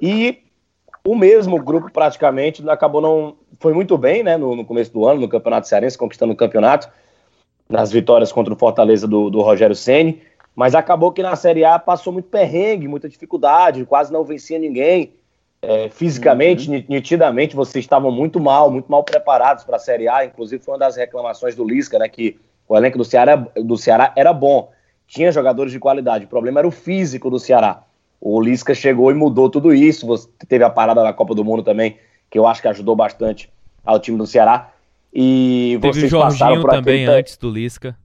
E 0.00 0.38
o 1.04 1.14
mesmo 1.14 1.62
grupo 1.62 1.90
praticamente 1.90 2.68
acabou 2.68 3.00
não. 3.00 3.36
Foi 3.58 3.72
muito 3.72 3.96
bem, 3.96 4.22
né? 4.22 4.36
No, 4.36 4.54
no 4.54 4.64
começo 4.64 4.92
do 4.92 5.06
ano, 5.06 5.20
no 5.20 5.28
Campeonato 5.28 5.68
Cearense, 5.68 5.98
conquistando 5.98 6.32
o 6.32 6.36
campeonato, 6.36 6.88
nas 7.68 7.90
vitórias 7.90 8.32
contra 8.32 8.52
o 8.52 8.56
Fortaleza 8.56 9.06
do, 9.06 9.30
do 9.30 9.40
Rogério 9.40 9.76
Ceni 9.76 10.22
mas 10.54 10.74
acabou 10.74 11.12
que 11.12 11.22
na 11.22 11.36
Série 11.36 11.64
A 11.64 11.78
passou 11.78 12.12
muito 12.12 12.28
perrengue, 12.28 12.88
muita 12.88 13.08
dificuldade, 13.08 13.84
quase 13.84 14.12
não 14.12 14.24
vencia 14.24 14.58
ninguém. 14.58 15.14
É, 15.62 15.90
fisicamente, 15.90 16.70
uhum. 16.70 16.84
nitidamente, 16.88 17.54
vocês 17.54 17.84
estavam 17.84 18.10
muito 18.10 18.40
mal, 18.40 18.70
muito 18.70 18.90
mal 18.90 19.04
preparados 19.04 19.62
para 19.62 19.76
a 19.76 19.78
Série 19.78 20.08
A. 20.08 20.24
Inclusive, 20.24 20.62
foi 20.62 20.72
uma 20.74 20.80
das 20.80 20.96
reclamações 20.96 21.54
do 21.54 21.64
Lisca, 21.64 21.98
né? 21.98 22.08
Que 22.08 22.38
o 22.70 22.76
elenco 22.76 22.96
do 22.96 23.04
Ceará, 23.04 23.34
do 23.34 23.76
Ceará 23.76 24.12
era 24.14 24.32
bom, 24.32 24.70
tinha 25.04 25.32
jogadores 25.32 25.72
de 25.72 25.80
qualidade. 25.80 26.26
O 26.26 26.28
problema 26.28 26.60
era 26.60 26.68
o 26.68 26.70
físico 26.70 27.28
do 27.28 27.36
Ceará. 27.36 27.82
O 28.20 28.40
Lisca 28.40 28.76
chegou 28.76 29.10
e 29.10 29.14
mudou 29.14 29.50
tudo 29.50 29.74
isso. 29.74 30.06
Você 30.06 30.28
teve 30.48 30.62
a 30.62 30.70
parada 30.70 31.02
na 31.02 31.12
Copa 31.12 31.34
do 31.34 31.44
Mundo 31.44 31.64
também, 31.64 31.98
que 32.30 32.38
eu 32.38 32.46
acho 32.46 32.62
que 32.62 32.68
ajudou 32.68 32.94
bastante 32.94 33.50
ao 33.84 33.98
time 33.98 34.16
do 34.16 34.24
Ceará. 34.24 34.70
E 35.12 35.80
teve 35.82 35.98
vocês 35.98 36.12
o 36.12 36.20
passaram 36.20 36.60
por 36.60 36.70
também 36.70 37.02
aquele... 37.02 37.18
antes 37.18 37.36
do 37.36 37.50
Lisca. 37.50 37.96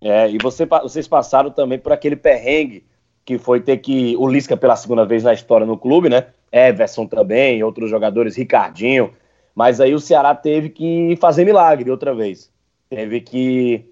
É, 0.00 0.30
e 0.30 0.38
você, 0.38 0.66
vocês 0.66 1.08
passaram 1.08 1.50
também 1.50 1.76
por 1.76 1.90
aquele 1.90 2.14
perrengue 2.14 2.86
que 3.24 3.38
foi 3.38 3.60
ter 3.60 3.78
que. 3.78 4.14
O 4.18 4.28
Lisca 4.28 4.56
pela 4.56 4.76
segunda 4.76 5.04
vez 5.04 5.24
na 5.24 5.32
história 5.32 5.66
no 5.66 5.76
clube, 5.76 6.08
né? 6.08 6.26
Everson 6.52 7.08
também, 7.08 7.60
outros 7.64 7.90
jogadores, 7.90 8.36
Ricardinho. 8.36 9.10
Mas 9.52 9.80
aí 9.80 9.92
o 9.92 9.98
Ceará 9.98 10.32
teve 10.32 10.68
que 10.68 11.16
fazer 11.16 11.44
milagre 11.44 11.90
outra 11.90 12.14
vez 12.14 12.53
teve 12.88 13.20
que 13.20 13.84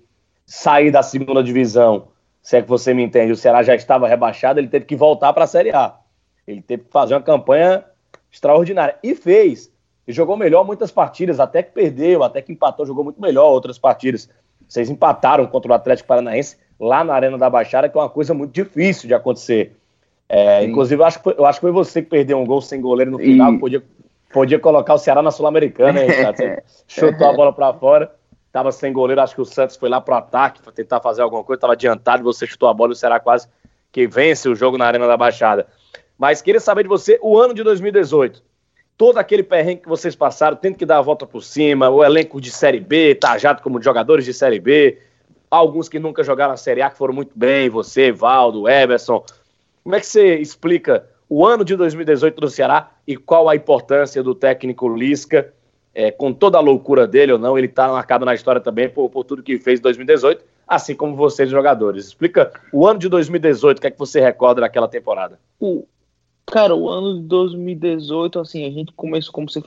sair 0.46 0.90
da 0.90 1.02
segunda 1.02 1.42
divisão, 1.42 2.08
se 2.42 2.56
é 2.56 2.62
que 2.62 2.68
você 2.68 2.92
me 2.92 3.02
entende, 3.02 3.32
o 3.32 3.36
Ceará 3.36 3.62
já 3.62 3.74
estava 3.74 4.08
rebaixado, 4.08 4.58
ele 4.58 4.68
teve 4.68 4.84
que 4.84 4.96
voltar 4.96 5.32
para 5.32 5.44
a 5.44 5.46
Série 5.46 5.70
A. 5.70 5.96
Ele 6.46 6.60
teve 6.60 6.84
que 6.84 6.90
fazer 6.90 7.14
uma 7.14 7.22
campanha 7.22 7.84
extraordinária. 8.30 8.96
E 9.02 9.14
fez. 9.14 9.70
E 10.06 10.12
jogou 10.12 10.36
melhor 10.36 10.64
muitas 10.64 10.90
partidas, 10.90 11.38
até 11.38 11.62
que 11.62 11.70
perdeu, 11.70 12.24
até 12.24 12.42
que 12.42 12.52
empatou, 12.52 12.84
jogou 12.84 13.04
muito 13.04 13.20
melhor 13.20 13.48
outras 13.50 13.78
partidas. 13.78 14.28
Vocês 14.68 14.90
empataram 14.90 15.46
contra 15.46 15.70
o 15.70 15.74
Atlético 15.74 16.08
Paranaense 16.08 16.56
lá 16.80 17.04
na 17.04 17.14
Arena 17.14 17.38
da 17.38 17.48
Baixada, 17.48 17.88
que 17.88 17.96
é 17.96 18.00
uma 18.00 18.10
coisa 18.10 18.34
muito 18.34 18.52
difícil 18.52 19.06
de 19.06 19.14
acontecer. 19.14 19.76
É, 20.28 20.64
inclusive, 20.64 21.00
eu 21.00 21.06
acho, 21.06 21.18
que 21.18 21.24
foi, 21.24 21.34
eu 21.38 21.46
acho 21.46 21.60
que 21.60 21.66
foi 21.66 21.70
você 21.70 22.02
que 22.02 22.08
perdeu 22.08 22.40
um 22.40 22.46
gol 22.46 22.60
sem 22.60 22.80
goleiro 22.80 23.12
no 23.12 23.18
final, 23.18 23.54
e... 23.54 23.58
podia, 23.58 23.82
podia 24.32 24.58
colocar 24.58 24.94
o 24.94 24.98
Ceará 24.98 25.22
na 25.22 25.30
Sul-Americana, 25.30 26.00
chutou 26.88 27.28
a 27.28 27.32
bola 27.34 27.52
para 27.52 27.72
fora 27.74 28.10
estava 28.52 28.70
sem 28.70 28.92
goleiro, 28.92 29.22
acho 29.22 29.34
que 29.34 29.40
o 29.40 29.46
Santos 29.46 29.76
foi 29.76 29.88
lá 29.88 29.98
pro 29.98 30.14
ataque 30.14 30.60
para 30.60 30.70
tentar 30.70 31.00
fazer 31.00 31.22
alguma 31.22 31.42
coisa, 31.42 31.56
estava 31.56 31.72
adiantado, 31.72 32.22
você 32.22 32.46
chutou 32.46 32.68
a 32.68 32.74
bola 32.74 32.92
e 32.92 32.92
o 32.92 32.96
Ceará 32.96 33.18
quase 33.18 33.48
que 33.90 34.06
vence 34.06 34.46
o 34.46 34.54
jogo 34.54 34.76
na 34.76 34.84
Arena 34.84 35.06
da 35.06 35.16
Baixada. 35.16 35.66
Mas 36.18 36.42
queria 36.42 36.60
saber 36.60 36.82
de 36.82 36.88
você 36.88 37.18
o 37.22 37.38
ano 37.38 37.54
de 37.54 37.62
2018. 37.62 38.42
Todo 38.98 39.16
aquele 39.16 39.42
perrengue 39.42 39.80
que 39.80 39.88
vocês 39.88 40.14
passaram, 40.14 40.54
tendo 40.54 40.76
que 40.76 40.84
dar 40.84 40.98
a 40.98 41.00
volta 41.00 41.26
por 41.26 41.42
cima, 41.42 41.88
o 41.88 42.04
elenco 42.04 42.42
de 42.42 42.50
Série 42.50 42.78
B, 42.78 43.14
Tajado 43.14 43.62
como 43.62 43.82
jogadores 43.82 44.26
de 44.26 44.34
Série 44.34 44.60
B, 44.60 44.98
alguns 45.50 45.88
que 45.88 45.98
nunca 45.98 46.22
jogaram 46.22 46.52
a 46.52 46.58
Série 46.58 46.82
A 46.82 46.90
que 46.90 46.98
foram 46.98 47.14
muito 47.14 47.32
bem, 47.34 47.70
você, 47.70 48.12
Valdo, 48.12 48.68
Everson. 48.68 49.24
Como 49.82 49.94
é 49.94 50.00
que 50.00 50.06
você 50.06 50.36
explica 50.36 51.08
o 51.26 51.46
ano 51.46 51.64
de 51.64 51.74
2018 51.74 52.38
do 52.38 52.50
Ceará 52.50 52.90
e 53.06 53.16
qual 53.16 53.48
a 53.48 53.56
importância 53.56 54.22
do 54.22 54.34
técnico 54.34 54.94
Lisca 54.94 55.54
é, 55.94 56.10
com 56.10 56.32
toda 56.32 56.58
a 56.58 56.60
loucura 56.60 57.06
dele 57.06 57.32
ou 57.32 57.38
não, 57.38 57.56
ele 57.56 57.66
está 57.66 57.88
marcado 57.88 58.24
na 58.24 58.34
história 58.34 58.60
também 58.60 58.88
por, 58.88 59.10
por, 59.10 59.24
tudo 59.24 59.42
que 59.42 59.58
fez 59.58 59.78
em 59.78 59.82
2018, 59.82 60.44
assim 60.66 60.94
como 60.94 61.16
vocês, 61.16 61.50
jogadores. 61.50 62.06
Explica 62.06 62.52
o 62.72 62.86
ano 62.86 62.98
de 62.98 63.08
2018, 63.08 63.78
o 63.78 63.80
que 63.80 63.86
é 63.86 63.90
que 63.90 63.98
você 63.98 64.20
recorda 64.20 64.62
daquela 64.62 64.88
temporada? 64.88 65.38
O, 65.60 65.86
cara, 66.46 66.74
o 66.74 66.88
ano 66.88 67.20
de 67.20 67.26
2018, 67.26 68.38
assim, 68.38 68.66
a 68.66 68.70
gente 68.70 68.92
começou, 68.92 69.32
como 69.32 69.50
você 69.50 69.60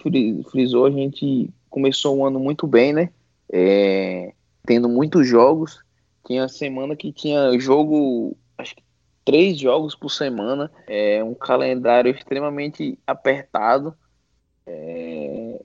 frisou, 0.50 0.86
a 0.86 0.92
gente 0.92 1.50
começou 1.70 2.18
um 2.18 2.26
ano 2.26 2.40
muito 2.40 2.66
bem, 2.66 2.94
né? 2.94 3.10
É, 3.52 4.34
tendo 4.66 4.90
muitos 4.90 5.28
jogos. 5.28 5.80
Tinha 6.26 6.48
semana 6.48 6.96
que 6.96 7.12
tinha 7.12 7.58
jogo, 7.60 8.36
acho 8.58 8.76
que 8.76 8.84
três 9.24 9.60
jogos 9.60 9.96
por 9.96 10.10
semana, 10.10 10.72
é 10.88 11.24
um 11.24 11.34
calendário 11.34 12.12
extremamente 12.12 12.98
apertado. 13.06 13.94
É, 14.68 15.60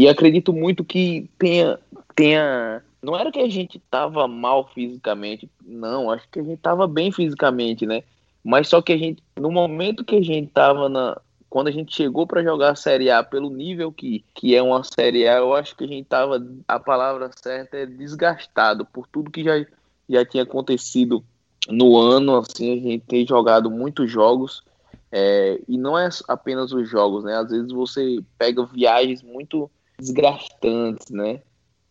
e 0.00 0.08
acredito 0.08 0.50
muito 0.50 0.82
que 0.82 1.28
tenha, 1.38 1.78
tenha. 2.16 2.82
Não 3.02 3.14
era 3.14 3.30
que 3.30 3.38
a 3.38 3.48
gente 3.50 3.78
tava 3.90 4.26
mal 4.26 4.66
fisicamente, 4.72 5.46
não, 5.62 6.10
acho 6.10 6.26
que 6.30 6.40
a 6.40 6.42
gente 6.42 6.58
tava 6.58 6.86
bem 6.86 7.12
fisicamente, 7.12 7.84
né? 7.84 8.02
Mas 8.42 8.68
só 8.68 8.80
que 8.80 8.94
a 8.94 8.96
gente, 8.96 9.22
no 9.38 9.52
momento 9.52 10.02
que 10.02 10.16
a 10.16 10.22
gente 10.22 10.50
tava 10.52 10.88
na. 10.88 11.20
Quando 11.50 11.68
a 11.68 11.70
gente 11.70 11.94
chegou 11.94 12.26
para 12.26 12.42
jogar 12.42 12.70
a 12.70 12.76
Série 12.76 13.10
A 13.10 13.22
pelo 13.22 13.50
nível 13.50 13.92
que, 13.92 14.24
que 14.34 14.56
é 14.56 14.62
uma 14.62 14.82
Série 14.84 15.28
A, 15.28 15.36
eu 15.36 15.52
acho 15.52 15.76
que 15.76 15.84
a 15.84 15.86
gente 15.86 16.06
tava. 16.06 16.42
A 16.66 16.80
palavra 16.80 17.30
certa 17.36 17.76
é 17.76 17.84
desgastado 17.84 18.86
por 18.86 19.06
tudo 19.06 19.30
que 19.30 19.44
já, 19.44 19.66
já 20.08 20.24
tinha 20.24 20.44
acontecido 20.44 21.22
no 21.68 21.98
ano, 21.98 22.38
assim, 22.38 22.72
a 22.72 22.80
gente 22.80 23.04
tem 23.04 23.26
jogado 23.26 23.70
muitos 23.70 24.10
jogos. 24.10 24.62
É, 25.12 25.60
e 25.68 25.76
não 25.76 25.98
é 25.98 26.08
apenas 26.26 26.72
os 26.72 26.88
jogos, 26.88 27.22
né? 27.22 27.36
Às 27.36 27.50
vezes 27.50 27.70
você 27.70 28.20
pega 28.38 28.64
viagens 28.64 29.22
muito 29.22 29.70
desgastantes, 30.00 31.10
né? 31.10 31.42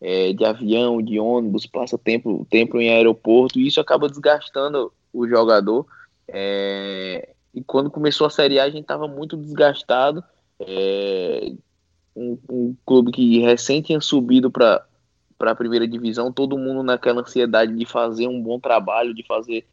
É, 0.01 0.31
de 0.31 0.45
avião, 0.45 1.01
de 1.01 1.19
ônibus, 1.19 1.65
passa 1.65 1.97
tempo, 1.97 2.47
tempo 2.49 2.79
em 2.79 2.89
aeroporto, 2.89 3.59
e 3.59 3.67
isso 3.67 3.81
acaba 3.81 4.07
desgastando 4.07 4.93
o 5.11 5.27
jogador. 5.27 5.85
É, 6.27 7.33
e 7.53 7.63
quando 7.63 7.91
começou 7.91 8.25
a 8.25 8.29
Série 8.29 8.59
A, 8.59 8.63
a 8.63 8.69
gente 8.69 8.83
estava 8.83 9.07
muito 9.07 9.35
desgastado. 9.35 10.23
É, 10.59 11.51
um, 12.15 12.37
um, 12.49 12.75
clube 12.85 13.11
que 13.11 13.39
recém 13.39 13.81
tinha 13.81 14.01
subido 14.01 14.51
para 14.51 14.85
para 15.37 15.51
a 15.51 15.55
primeira 15.55 15.87
divisão, 15.87 16.33
todo 16.33 16.57
mundo 16.57 16.83
naquela 16.83 17.21
ansiedade 17.21 17.73
de 17.73 17.85
fazer 17.85 18.27
um 18.27 18.43
bom 18.43 18.59
trabalho, 18.59 19.13
de 19.13 19.25
fazer 19.25 19.65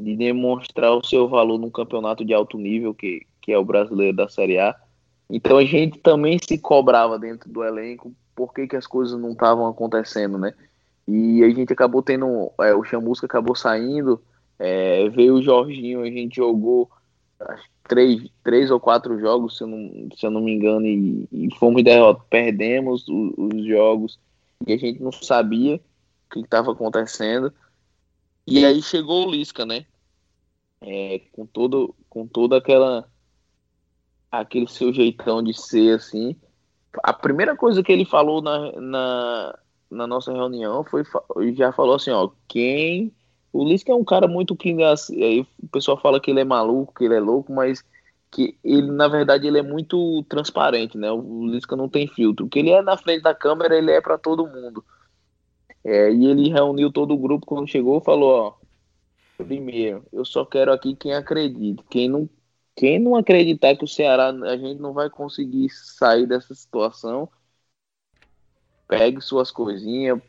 de 0.00 0.14
demonstrar 0.14 0.92
o 0.92 1.04
seu 1.04 1.28
valor 1.28 1.58
num 1.58 1.70
campeonato 1.70 2.24
de 2.24 2.32
alto 2.32 2.56
nível 2.56 2.94
que, 2.94 3.26
que 3.40 3.50
é 3.50 3.58
o 3.58 3.64
brasileiro 3.64 4.16
da 4.16 4.28
Série 4.28 4.58
A. 4.58 4.76
Então 5.28 5.58
a 5.58 5.64
gente 5.64 5.98
também 5.98 6.38
se 6.38 6.56
cobrava 6.58 7.18
dentro 7.18 7.50
do 7.50 7.64
elenco 7.64 8.14
por 8.34 8.52
que, 8.52 8.66
que 8.66 8.76
as 8.76 8.86
coisas 8.86 9.18
não 9.18 9.32
estavam 9.32 9.66
acontecendo, 9.66 10.38
né? 10.38 10.52
E 11.08 11.42
a 11.42 11.50
gente 11.50 11.72
acabou 11.72 12.02
tendo. 12.02 12.52
É, 12.60 12.74
o 12.74 12.84
Chamusca 12.84 13.26
acabou 13.26 13.56
saindo, 13.56 14.22
é, 14.58 15.08
veio 15.08 15.34
o 15.34 15.42
Jorginho, 15.42 16.02
a 16.02 16.10
gente 16.10 16.36
jogou 16.36 16.90
acho, 17.40 17.64
três, 17.84 18.28
três 18.42 18.70
ou 18.70 18.80
quatro 18.80 19.18
jogos, 19.18 19.56
se 19.56 19.62
eu 19.62 19.68
não, 19.68 20.08
se 20.16 20.26
eu 20.26 20.30
não 20.30 20.40
me 20.40 20.52
engano, 20.52 20.86
e, 20.86 21.28
e 21.32 21.54
fomos 21.58 21.82
derrotados, 21.82 22.28
perdemos 22.28 23.08
os, 23.08 23.32
os, 23.36 23.66
jogos 23.66 24.18
e 24.66 24.72
a 24.72 24.76
gente 24.76 25.00
não 25.02 25.12
sabia 25.12 25.76
o 25.76 25.80
que 26.30 26.40
estava 26.40 26.72
acontecendo. 26.72 27.52
E 28.46 28.64
aí 28.64 28.82
chegou 28.82 29.26
o 29.26 29.30
Lisca, 29.30 29.64
né? 29.64 29.86
É, 30.80 31.20
com 31.32 31.46
todo 31.46 31.94
com 32.08 32.26
toda 32.26 32.58
aquela 32.58 33.08
aquele 34.30 34.68
seu 34.68 34.92
jeitão 34.92 35.42
de 35.42 35.54
ser 35.54 35.96
assim. 35.96 36.36
A 37.02 37.12
primeira 37.12 37.56
coisa 37.56 37.82
que 37.82 37.92
ele 37.92 38.04
falou 38.04 38.40
na, 38.40 38.72
na, 38.80 39.58
na 39.90 40.06
nossa 40.06 40.32
reunião 40.32 40.84
foi 40.84 41.02
já 41.54 41.72
falou 41.72 41.96
assim, 41.96 42.10
ó, 42.10 42.30
quem 42.48 43.12
o 43.52 43.64
Lisca 43.66 43.90
é 43.90 43.94
um 43.94 44.04
cara 44.04 44.28
muito 44.28 44.54
que 44.54 44.76
aí 44.82 45.46
o 45.62 45.68
pessoal 45.68 45.98
fala 45.98 46.20
que 46.20 46.30
ele 46.30 46.40
é 46.40 46.44
maluco, 46.44 46.94
que 46.94 47.04
ele 47.04 47.14
é 47.14 47.20
louco, 47.20 47.52
mas 47.52 47.82
que 48.30 48.58
ele 48.62 48.90
na 48.90 49.08
verdade 49.08 49.46
ele 49.46 49.58
é 49.58 49.62
muito 49.62 50.22
transparente, 50.24 50.98
né? 50.98 51.10
O 51.10 51.46
Lisca 51.46 51.74
não 51.74 51.88
tem 51.88 52.06
filtro. 52.06 52.46
O 52.46 52.48
que 52.48 52.58
ele 52.58 52.70
é 52.70 52.82
na 52.82 52.96
frente 52.98 53.22
da 53.22 53.34
câmera, 53.34 53.76
ele 53.76 53.90
é 53.90 54.00
para 54.00 54.18
todo 54.18 54.46
mundo. 54.46 54.84
É, 55.82 56.12
e 56.12 56.26
ele 56.26 56.50
reuniu 56.50 56.92
todo 56.92 57.14
o 57.14 57.18
grupo 57.18 57.46
quando 57.46 57.68
chegou, 57.68 58.00
falou, 58.00 58.30
ó, 58.30 58.54
primeiro, 59.42 60.04
eu 60.12 60.24
só 60.24 60.44
quero 60.44 60.72
aqui 60.72 60.94
quem 60.94 61.14
acredita. 61.14 61.82
Quem 61.88 62.08
não 62.08 62.28
quem 62.76 62.98
não 62.98 63.16
acreditar 63.16 63.74
que 63.74 63.84
o 63.84 63.88
Ceará 63.88 64.28
a 64.28 64.56
gente 64.58 64.78
não 64.78 64.92
vai 64.92 65.08
conseguir 65.08 65.70
sair 65.70 66.26
dessa 66.26 66.54
situação, 66.54 67.28
pegue 68.86 69.20
suas 69.22 69.50
coisinhas, 69.50 70.20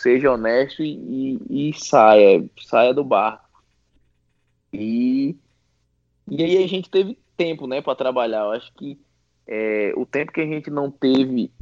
seja 0.00 0.32
honesto 0.32 0.82
e, 0.82 1.38
e, 1.50 1.68
e 1.68 1.72
saia, 1.74 2.48
saia 2.66 2.94
do 2.94 3.04
barco. 3.04 3.62
E, 4.72 5.36
e 6.28 6.42
aí 6.42 6.64
a 6.64 6.66
gente 6.66 6.90
teve 6.90 7.18
tempo, 7.36 7.66
né, 7.66 7.82
para 7.82 7.94
trabalhar. 7.94 8.44
Eu 8.44 8.52
acho 8.52 8.72
que 8.72 8.98
é, 9.46 9.92
o 9.96 10.06
tempo 10.06 10.32
que 10.32 10.40
a 10.40 10.46
gente 10.46 10.70
não 10.70 10.90
teve 10.90 11.52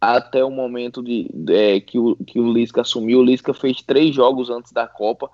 até 0.00 0.44
o 0.44 0.50
momento 0.50 1.00
de, 1.00 1.30
de 1.32 1.54
é, 1.54 1.80
que, 1.80 2.00
o, 2.00 2.16
que 2.16 2.40
o 2.40 2.52
Lisca 2.52 2.80
assumiu, 2.80 3.20
o 3.20 3.24
Lisca 3.24 3.54
fez 3.54 3.80
três 3.80 4.12
jogos 4.12 4.50
antes 4.50 4.72
da 4.72 4.88
Copa 4.88 5.30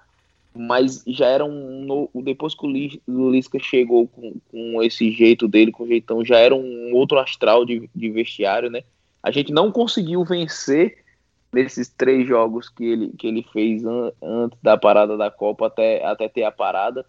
mas 0.58 1.04
já 1.06 1.26
era 1.26 1.44
um 1.44 2.10
depois 2.16 2.52
que 2.52 2.66
o 2.66 3.30
Lisca 3.30 3.60
chegou 3.60 4.08
com, 4.08 4.34
com 4.50 4.82
esse 4.82 5.12
jeito 5.12 5.46
dele, 5.46 5.70
com 5.70 5.84
o 5.84 5.86
jeitão, 5.86 6.24
já 6.24 6.36
era 6.36 6.54
um 6.54 6.92
outro 6.94 7.16
astral 7.18 7.64
de, 7.64 7.88
de 7.94 8.10
vestiário, 8.10 8.68
né? 8.68 8.82
A 9.22 9.30
gente 9.30 9.52
não 9.52 9.70
conseguiu 9.70 10.24
vencer 10.24 11.04
nesses 11.52 11.88
três 11.88 12.26
jogos 12.26 12.68
que 12.68 12.84
ele, 12.84 13.12
que 13.16 13.28
ele 13.28 13.46
fez 13.52 13.84
an, 13.84 14.10
antes 14.20 14.58
da 14.60 14.76
parada 14.76 15.16
da 15.16 15.30
Copa 15.30 15.68
até, 15.68 16.04
até 16.04 16.28
ter 16.28 16.42
a 16.42 16.50
parada, 16.50 17.06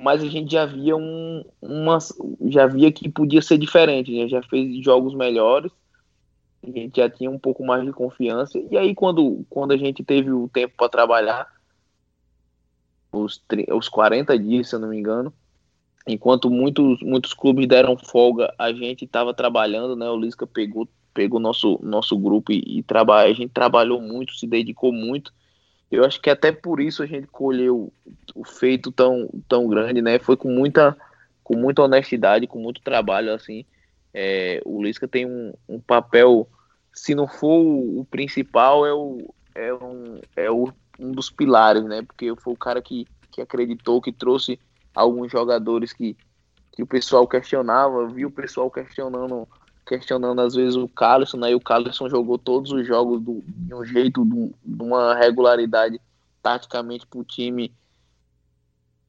mas 0.00 0.22
a 0.22 0.26
gente 0.26 0.50
já 0.50 0.64
via 0.64 0.96
um 0.96 1.44
uma, 1.60 1.98
já 2.46 2.66
via 2.66 2.90
que 2.90 3.10
podia 3.10 3.42
ser 3.42 3.58
diferente, 3.58 4.10
né? 4.10 4.26
já 4.26 4.42
fez 4.42 4.82
jogos 4.82 5.14
melhores, 5.14 5.70
a 6.62 6.70
gente 6.70 6.96
já 6.96 7.10
tinha 7.10 7.30
um 7.30 7.38
pouco 7.38 7.64
mais 7.64 7.84
de 7.84 7.92
confiança 7.92 8.58
e 8.70 8.76
aí 8.78 8.94
quando, 8.94 9.44
quando 9.50 9.72
a 9.72 9.76
gente 9.76 10.02
teve 10.02 10.32
o 10.32 10.48
tempo 10.48 10.74
para 10.76 10.88
trabalhar 10.88 11.57
os, 13.12 13.42
os 13.74 13.88
40 13.88 14.38
dias, 14.38 14.68
se 14.68 14.74
eu 14.74 14.78
não 14.78 14.88
me 14.88 14.98
engano. 14.98 15.32
Enquanto 16.06 16.50
muitos, 16.50 17.00
muitos 17.02 17.34
clubes 17.34 17.66
deram 17.66 17.96
folga, 17.96 18.52
a 18.58 18.72
gente 18.72 19.04
estava 19.04 19.34
trabalhando, 19.34 19.94
né? 19.94 20.08
O 20.08 20.16
Lisca 20.18 20.46
pegou 20.46 20.88
pegou 21.12 21.40
nosso 21.40 21.80
nosso 21.82 22.16
grupo 22.16 22.52
e, 22.52 22.78
e 22.78 22.82
trabalha, 22.82 23.30
a 23.30 23.34
gente 23.34 23.50
trabalhou 23.50 24.00
muito, 24.00 24.34
se 24.34 24.46
dedicou 24.46 24.92
muito. 24.92 25.32
Eu 25.90 26.04
acho 26.04 26.20
que 26.20 26.30
até 26.30 26.52
por 26.52 26.80
isso 26.80 27.02
a 27.02 27.06
gente 27.06 27.26
colheu 27.26 27.92
o 28.34 28.44
feito 28.44 28.92
tão 28.92 29.28
tão 29.48 29.66
grande, 29.66 30.00
né? 30.00 30.18
Foi 30.18 30.36
com 30.36 30.50
muita 30.50 30.96
com 31.42 31.56
muita 31.56 31.82
honestidade, 31.82 32.46
com 32.46 32.58
muito 32.58 32.80
trabalho, 32.80 33.34
assim. 33.34 33.64
É, 34.12 34.60
o 34.64 34.82
Lisca 34.82 35.08
tem 35.08 35.26
um, 35.26 35.52
um, 35.68 35.80
papel, 35.80 36.48
se 36.92 37.14
não 37.14 37.26
for 37.26 37.58
o, 37.58 38.00
o 38.00 38.04
principal, 38.04 38.86
é 38.86 38.92
o, 38.92 39.34
é, 39.54 39.72
um, 39.74 40.20
é 40.36 40.50
o 40.50 40.72
um 40.98 41.12
dos 41.12 41.30
pilares, 41.30 41.84
né? 41.84 42.02
Porque 42.02 42.34
foi 42.36 42.52
o 42.52 42.56
cara 42.56 42.82
que, 42.82 43.06
que 43.30 43.40
acreditou, 43.40 44.00
que 44.00 44.12
trouxe 44.12 44.58
alguns 44.94 45.30
jogadores 45.30 45.92
que, 45.92 46.16
que 46.72 46.82
o 46.82 46.86
pessoal 46.86 47.26
questionava, 47.26 48.08
viu 48.08 48.28
o 48.28 48.32
pessoal 48.32 48.70
questionando, 48.70 49.46
questionando 49.86 50.40
às 50.40 50.54
vezes 50.54 50.74
o 50.74 50.88
Carlson, 50.88 51.38
né? 51.38 51.50
E 51.52 51.54
o 51.54 51.60
Carlson 51.60 52.08
jogou 52.08 52.36
todos 52.38 52.72
os 52.72 52.86
jogos 52.86 53.20
do, 53.22 53.42
de 53.46 53.74
um 53.74 53.84
jeito, 53.84 54.24
de 54.24 54.82
uma 54.82 55.14
regularidade 55.14 56.00
taticamente 56.42 57.06
para 57.06 57.20
o 57.20 57.24
time, 57.24 57.72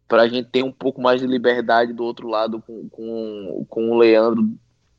para 0.07 0.23
a 0.23 0.27
gente 0.27 0.49
ter 0.49 0.63
um 0.63 0.71
pouco 0.71 1.01
mais 1.01 1.21
de 1.21 1.27
liberdade 1.27 1.93
do 1.93 2.03
outro 2.03 2.27
lado 2.27 2.61
com, 2.61 2.89
com, 2.89 3.65
com 3.67 3.91
o 3.91 3.97
Leandro. 3.97 4.49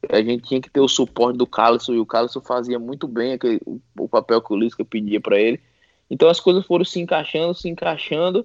A 0.09 0.23
gente 0.23 0.45
tinha 0.45 0.61
que 0.61 0.71
ter 0.71 0.81
o 0.81 0.89
suporte 0.89 1.37
do 1.37 1.47
Carlson 1.47 1.93
e 1.93 1.99
o 1.99 2.07
Carlson 2.07 2.41
fazia 2.41 2.79
muito 2.79 3.07
bem 3.07 3.33
aquele, 3.33 3.61
o, 3.67 3.81
o 3.99 4.09
papel 4.09 4.41
que 4.41 4.53
o 4.53 4.57
Lisca 4.57 4.85
pedia 4.85 5.21
para 5.21 5.39
ele. 5.39 5.61
Então 6.11 6.29
as 6.29 6.41
coisas 6.41 6.67
foram 6.67 6.85
se 6.85 7.01
encaixando, 7.01 7.55
se 7.55 7.69
encaixando, 7.69 8.45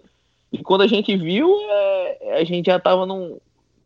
e 0.51 0.61
quando 0.63 0.81
a 0.81 0.87
gente 0.87 1.17
viu, 1.17 1.49
é, 1.69 2.39
a 2.39 2.43
gente 2.43 2.67
já 2.67 2.77
estava 2.77 3.05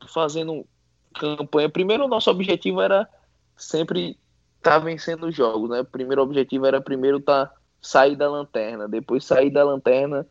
fazendo 0.07 0.65
campanha. 1.13 1.69
Primeiro, 1.69 2.05
o 2.05 2.07
nosso 2.07 2.29
objetivo 2.29 2.81
era 2.81 3.07
sempre 3.55 4.17
estar 4.57 4.71
tá 4.71 4.79
vencendo 4.79 5.27
os 5.27 5.35
jogos, 5.35 5.69
né? 5.69 5.81
O 5.81 5.85
primeiro 5.85 6.21
objetivo 6.21 6.65
era 6.65 6.81
primeiro 6.81 7.19
tá, 7.19 7.51
sair 7.81 8.15
da 8.15 8.29
lanterna, 8.29 8.87
depois 8.87 9.25
sair 9.25 9.49
da 9.49 9.63
lanterna 9.63 10.27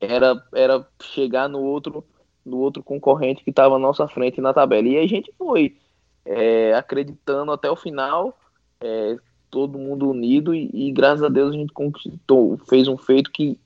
era, 0.00 0.42
era 0.52 0.86
chegar 1.00 1.48
no 1.48 1.60
outro 1.60 2.04
no 2.44 2.58
outro 2.58 2.82
concorrente 2.82 3.44
que 3.44 3.50
estava 3.50 3.76
à 3.76 3.78
nossa 3.78 4.08
frente 4.08 4.40
na 4.40 4.52
tabela. 4.52 4.88
E 4.88 4.98
a 4.98 5.06
gente 5.06 5.32
foi 5.36 5.76
é, 6.24 6.74
acreditando 6.74 7.52
até 7.52 7.70
o 7.70 7.76
final, 7.76 8.38
é, 8.80 9.16
todo 9.50 9.78
mundo 9.78 10.08
unido 10.08 10.54
e, 10.54 10.70
e, 10.72 10.92
graças 10.92 11.22
a 11.22 11.28
Deus 11.28 11.50
a 11.50 11.56
gente 11.56 11.72
conquistou, 11.72 12.58
fez 12.68 12.88
um 12.88 12.96
feito 12.96 13.30
que 13.30 13.58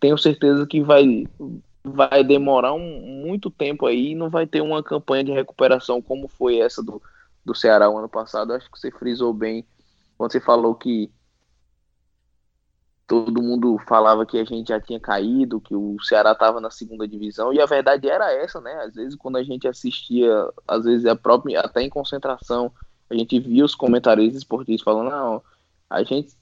tenho 0.00 0.18
certeza 0.18 0.66
que 0.66 0.82
vai 0.82 1.26
vai 1.84 2.24
demorar 2.24 2.72
um, 2.72 3.00
muito 3.24 3.50
tempo 3.50 3.86
aí 3.86 4.12
e 4.12 4.14
não 4.14 4.30
vai 4.30 4.46
ter 4.46 4.62
uma 4.62 4.82
campanha 4.82 5.22
de 5.22 5.32
recuperação 5.32 6.00
como 6.00 6.28
foi 6.28 6.58
essa 6.58 6.82
do, 6.82 7.00
do 7.44 7.54
Ceará 7.54 7.90
o 7.90 7.98
ano 7.98 8.08
passado. 8.08 8.54
Acho 8.54 8.70
que 8.70 8.78
você 8.78 8.90
frisou 8.90 9.34
bem 9.34 9.66
quando 10.16 10.32
você 10.32 10.40
falou 10.40 10.74
que 10.74 11.10
todo 13.06 13.42
mundo 13.42 13.78
falava 13.86 14.24
que 14.24 14.38
a 14.38 14.44
gente 14.44 14.68
já 14.68 14.80
tinha 14.80 14.98
caído, 14.98 15.60
que 15.60 15.74
o 15.74 15.96
Ceará 16.02 16.32
estava 16.32 16.60
na 16.60 16.70
segunda 16.70 17.06
divisão, 17.06 17.52
e 17.52 17.60
a 17.60 17.66
verdade 17.66 18.08
era 18.08 18.32
essa, 18.32 18.60
né? 18.60 18.72
Às 18.82 18.94
vezes 18.94 19.14
quando 19.14 19.36
a 19.36 19.42
gente 19.42 19.68
assistia, 19.68 20.32
às 20.66 20.84
vezes 20.84 21.04
a 21.04 21.14
própria, 21.14 21.60
até 21.60 21.82
em 21.82 21.90
concentração, 21.90 22.72
a 23.10 23.14
gente 23.14 23.38
via 23.38 23.64
os 23.64 23.74
comentaristas 23.74 24.38
esportivos 24.38 24.82
falando, 24.82 25.10
não, 25.10 25.42
a 25.88 26.02
gente 26.02 26.34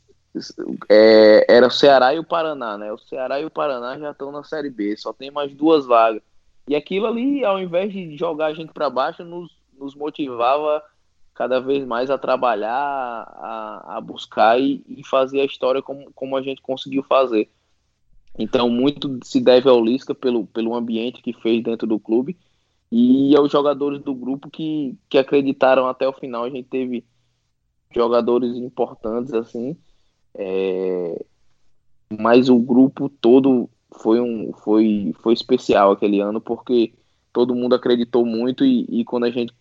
é, 0.89 1.45
era 1.49 1.67
o 1.67 1.71
Ceará 1.71 2.15
e 2.15 2.19
o 2.19 2.25
Paraná, 2.25 2.79
né? 2.79 2.93
O 2.93 2.99
Ceará 2.99 3.41
e 3.41 3.45
o 3.45 3.51
Paraná 3.51 3.99
já 3.99 4.11
estão 4.13 4.33
na 4.33 4.43
Série 4.45 4.71
B, 4.71 4.97
só 4.97 5.13
tem 5.13 5.31
mais 5.31 5.53
duas 5.55 5.87
vagas. 5.87 6.23
E 6.67 6.75
aquilo 6.75 7.07
ali, 7.07 7.45
ao 7.45 7.61
invés 7.61 7.93
de 7.93 8.17
jogar 8.17 8.47
a 8.47 8.55
gente 8.55 8.73
para 8.73 8.89
baixo, 8.89 9.25
nos, 9.25 9.51
nos 9.79 9.95
motivava 9.95 10.83
cada 11.35 11.61
vez 11.61 11.85
mais 11.85 12.11
a 12.11 12.17
trabalhar, 12.17 12.73
a, 12.73 13.97
a 13.97 14.01
buscar 14.01 14.61
e, 14.61 14.85
e, 14.87 15.05
fazer 15.05 15.41
a 15.41 15.45
história 15.45 15.83
como, 15.83 16.13
como 16.15 16.37
a 16.37 16.43
gente 16.43 16.63
conseguiu 16.63 17.03
fazer. 17.03 17.51
Então, 18.39 18.69
muito 18.69 19.19
se 19.25 19.41
deve 19.41 19.69
ao 19.69 19.83
Lisca 19.83 20.15
pelo, 20.15 20.47
pelo 20.47 20.75
ambiente 20.75 21.23
que 21.23 21.33
fez 21.33 21.63
dentro 21.63 21.87
do 21.87 21.99
clube 21.99 22.37
e 22.95 23.35
aos 23.35 23.51
jogadores 23.51 24.03
do 24.03 24.15
grupo 24.15 24.51
que, 24.51 24.95
que 25.09 25.17
acreditaram 25.17 25.87
até 25.89 26.07
o 26.07 26.13
final. 26.13 26.45
A 26.45 26.51
gente 26.51 26.69
teve 26.69 27.03
jogadores 27.91 28.55
importantes 28.55 29.33
assim, 29.33 29.75
é... 30.35 31.25
mas 32.21 32.51
o 32.51 32.59
grupo 32.59 33.09
todo 33.09 33.71
foi 33.95 34.21
um 34.21 34.53
foi 34.53 35.15
foi 35.23 35.33
especial 35.33 35.93
aquele 35.93 36.21
ano 36.21 36.41
porque 36.41 36.93
todo 37.33 37.55
mundo 37.55 37.75
acreditou 37.75 38.27
muito 38.27 38.63
e, 38.63 38.85
e 38.89 39.05
quando 39.05 39.25
a 39.25 39.31
gente 39.31 39.55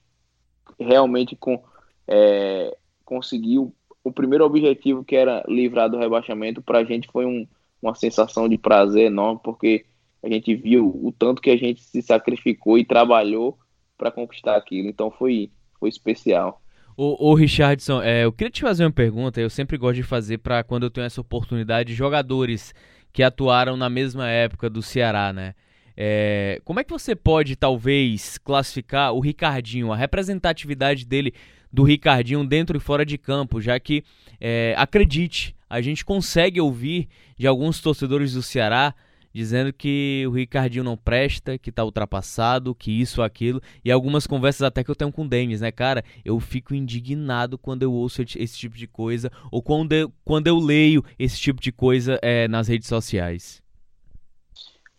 realmente 0.78 1.36
com, 1.36 1.62
é, 2.08 2.78
conseguiu 3.06 3.74
o 4.04 4.12
primeiro 4.12 4.46
objetivo 4.46 5.06
que 5.06 5.16
era 5.16 5.44
livrar 5.48 5.90
do 5.90 5.98
rebaixamento 5.98 6.62
para 6.62 6.80
a 6.80 6.84
gente 6.84 7.10
foi 7.12 7.26
um, 7.26 7.48
uma 7.82 7.96
sensação 7.96 8.50
de 8.50 8.58
prazer 8.58 9.06
enorme 9.06 9.40
porque 9.44 9.86
a 10.24 10.30
gente 10.30 10.56
viu 10.56 10.88
o 10.88 11.12
tanto 11.12 11.42
que 11.42 11.50
a 11.50 11.58
gente 11.58 11.82
se 11.82 12.02
sacrificou 12.02 12.78
e 12.78 12.86
trabalhou 12.86 13.58
para 13.98 14.12
conquistar 14.12 14.56
aquilo. 14.56 14.88
Então 14.88 15.12
foi, 15.12 15.52
foi 15.80 15.90
especial. 15.90 16.62
Ô, 16.96 17.32
ô 17.32 17.34
Richardson, 17.34 18.02
é, 18.02 18.26
eu 18.26 18.32
queria 18.32 18.52
te 18.52 18.62
fazer 18.62 18.84
uma 18.84 18.92
pergunta, 18.92 19.40
eu 19.40 19.50
sempre 19.50 19.78
gosto 19.78 19.96
de 19.96 20.04
fazer 20.04 20.38
para 20.40 20.64
quando 20.64 20.84
eu 20.84 20.92
tenho 20.92 21.06
essa 21.06 21.22
oportunidade, 21.22 21.94
jogadores 21.94 22.74
que 23.14 23.24
atuaram 23.24 23.76
na 23.76 23.90
mesma 23.90 24.30
época 24.30 24.70
do 24.70 24.82
Ceará, 24.82 25.34
né? 25.34 25.54
É, 25.96 26.62
como 26.64 26.80
é 26.80 26.84
que 26.84 26.92
você 26.92 27.16
pode, 27.16 27.56
talvez, 27.56 28.38
classificar 28.38 29.14
o 29.14 29.20
Ricardinho, 29.20 29.92
a 29.92 29.96
representatividade 29.96 31.06
dele 31.06 31.34
do 31.72 31.84
Ricardinho 31.84 32.46
dentro 32.46 32.78
e 32.78 32.80
fora 32.80 33.06
de 33.06 33.18
campo, 33.18 33.62
já 33.62 33.80
que, 33.80 34.04
é, 34.40 34.74
acredite, 34.78 35.56
a 35.70 35.82
gente 35.82 36.04
consegue 36.04 36.60
ouvir 36.60 37.08
de 37.38 37.48
alguns 37.48 37.82
torcedores 37.82 38.34
do 38.34 38.42
Ceará 38.42 38.94
dizendo 39.34 39.72
que 39.72 40.24
o 40.28 40.32
Ricardinho 40.32 40.84
não 40.84 40.98
presta, 40.98 41.58
que 41.58 41.72
tá 41.72 41.84
ultrapassado, 41.84 42.76
que 42.76 42.92
isso, 42.92 43.22
aquilo, 43.22 43.62
e 43.84 43.92
algumas 43.92 44.28
conversas 44.28 44.64
até 44.64 44.84
que 44.84 44.92
eu 44.92 44.96
tenho 44.96 45.12
com 45.12 45.24
o 45.24 45.28
Denis, 45.28 45.62
né, 45.62 45.72
cara? 45.72 46.04
Eu 46.24 46.40
fico 46.40 46.74
indignado 46.74 47.58
quando 47.58 47.84
eu 47.84 47.94
ouço 47.94 48.22
esse 48.22 48.58
tipo 48.58 48.78
de 48.78 48.88
coisa, 48.88 49.32
ou 49.52 49.62
quando 49.62 49.94
eu, 49.94 50.12
quando 50.24 50.48
eu 50.48 50.58
leio 50.60 51.04
esse 51.18 51.40
tipo 51.40 51.62
de 51.62 51.72
coisa 51.72 52.20
é, 52.22 52.48
nas 52.48 52.68
redes 52.68 52.88
sociais. 52.88 53.62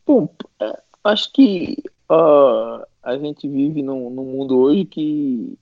Bom, 0.06 0.28
é, 0.60 0.80
acho 1.04 1.32
que 1.32 1.76
uh, 2.10 2.84
a 3.02 3.16
gente 3.18 3.48
vive 3.48 3.82
num, 3.82 4.10
num 4.10 4.24
mundo 4.24 4.58
hoje 4.58 4.84
que 4.84 5.58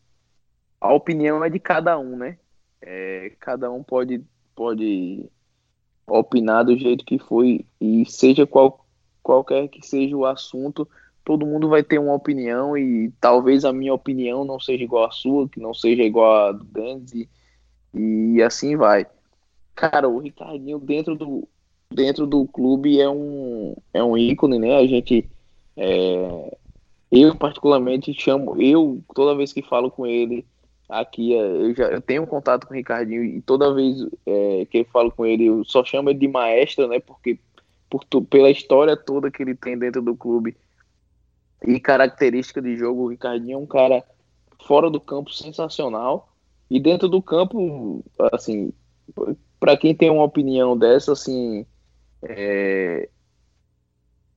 a 0.80 0.92
opinião 0.92 1.44
é 1.44 1.50
de 1.50 1.58
cada 1.58 1.98
um, 1.98 2.16
né? 2.16 2.38
É, 2.80 3.32
cada 3.38 3.70
um 3.70 3.82
pode, 3.82 4.24
pode 4.54 5.28
opinar 6.10 6.64
do 6.64 6.76
jeito 6.76 7.04
que 7.04 7.18
foi 7.18 7.64
e 7.80 8.04
seja 8.06 8.46
qual, 8.46 8.84
qualquer 9.22 9.68
que 9.68 9.86
seja 9.86 10.16
o 10.16 10.26
assunto, 10.26 10.88
todo 11.24 11.46
mundo 11.46 11.68
vai 11.68 11.82
ter 11.82 11.98
uma 11.98 12.14
opinião 12.14 12.76
e 12.76 13.12
talvez 13.20 13.64
a 13.64 13.72
minha 13.72 13.94
opinião 13.94 14.44
não 14.44 14.58
seja 14.58 14.82
igual 14.82 15.04
à 15.04 15.10
sua, 15.10 15.48
que 15.48 15.60
não 15.60 15.72
seja 15.72 16.02
igual 16.02 16.48
a 16.48 16.52
do 16.52 16.64
Dennis 16.64 17.12
e, 17.12 17.28
e 17.94 18.42
assim 18.42 18.76
vai. 18.76 19.06
Cara, 19.74 20.08
o 20.08 20.18
Ricardinho 20.18 20.78
dentro 20.78 21.16
do 21.16 21.48
dentro 21.92 22.26
do 22.26 22.46
clube 22.46 23.00
é 23.00 23.08
um 23.08 23.74
é 23.92 24.02
um 24.02 24.16
ícone, 24.16 24.58
né? 24.58 24.76
A 24.76 24.86
gente 24.86 25.28
é, 25.76 26.56
eu 27.10 27.34
particularmente 27.34 28.12
chamo 28.14 28.60
eu 28.60 29.02
toda 29.14 29.36
vez 29.36 29.52
que 29.52 29.62
falo 29.62 29.90
com 29.90 30.06
ele 30.06 30.46
aqui, 30.90 31.34
é, 31.34 31.40
eu 31.40 31.74
já 31.74 31.84
eu 31.88 32.00
tenho 32.00 32.26
contato 32.26 32.66
com 32.66 32.74
o 32.74 32.76
Ricardinho 32.76 33.24
e 33.24 33.40
toda 33.42 33.74
vez 33.74 33.96
é, 34.26 34.66
que 34.66 34.78
eu 34.78 34.84
falo 34.86 35.10
com 35.10 35.24
ele, 35.24 35.46
eu 35.46 35.64
só 35.64 35.84
chamo 35.84 36.10
ele 36.10 36.18
de 36.18 36.28
maestro, 36.28 36.88
né? 36.88 37.00
Porque 37.00 37.38
por, 37.88 38.04
pela 38.26 38.50
história 38.50 38.96
toda 38.96 39.30
que 39.30 39.42
ele 39.42 39.54
tem 39.54 39.78
dentro 39.78 40.02
do 40.02 40.16
clube 40.16 40.56
e 41.66 41.78
característica 41.78 42.60
de 42.60 42.76
jogo, 42.76 43.02
o 43.02 43.08
Ricardinho 43.08 43.54
é 43.54 43.58
um 43.58 43.66
cara 43.66 44.04
fora 44.66 44.90
do 44.90 45.00
campo 45.00 45.32
sensacional 45.32 46.32
e 46.70 46.78
dentro 46.78 47.08
do 47.08 47.20
campo, 47.20 48.04
assim, 48.32 48.72
para 49.58 49.76
quem 49.76 49.94
tem 49.94 50.10
uma 50.10 50.24
opinião 50.24 50.78
dessa, 50.78 51.12
assim, 51.12 51.66
é, 52.22 53.08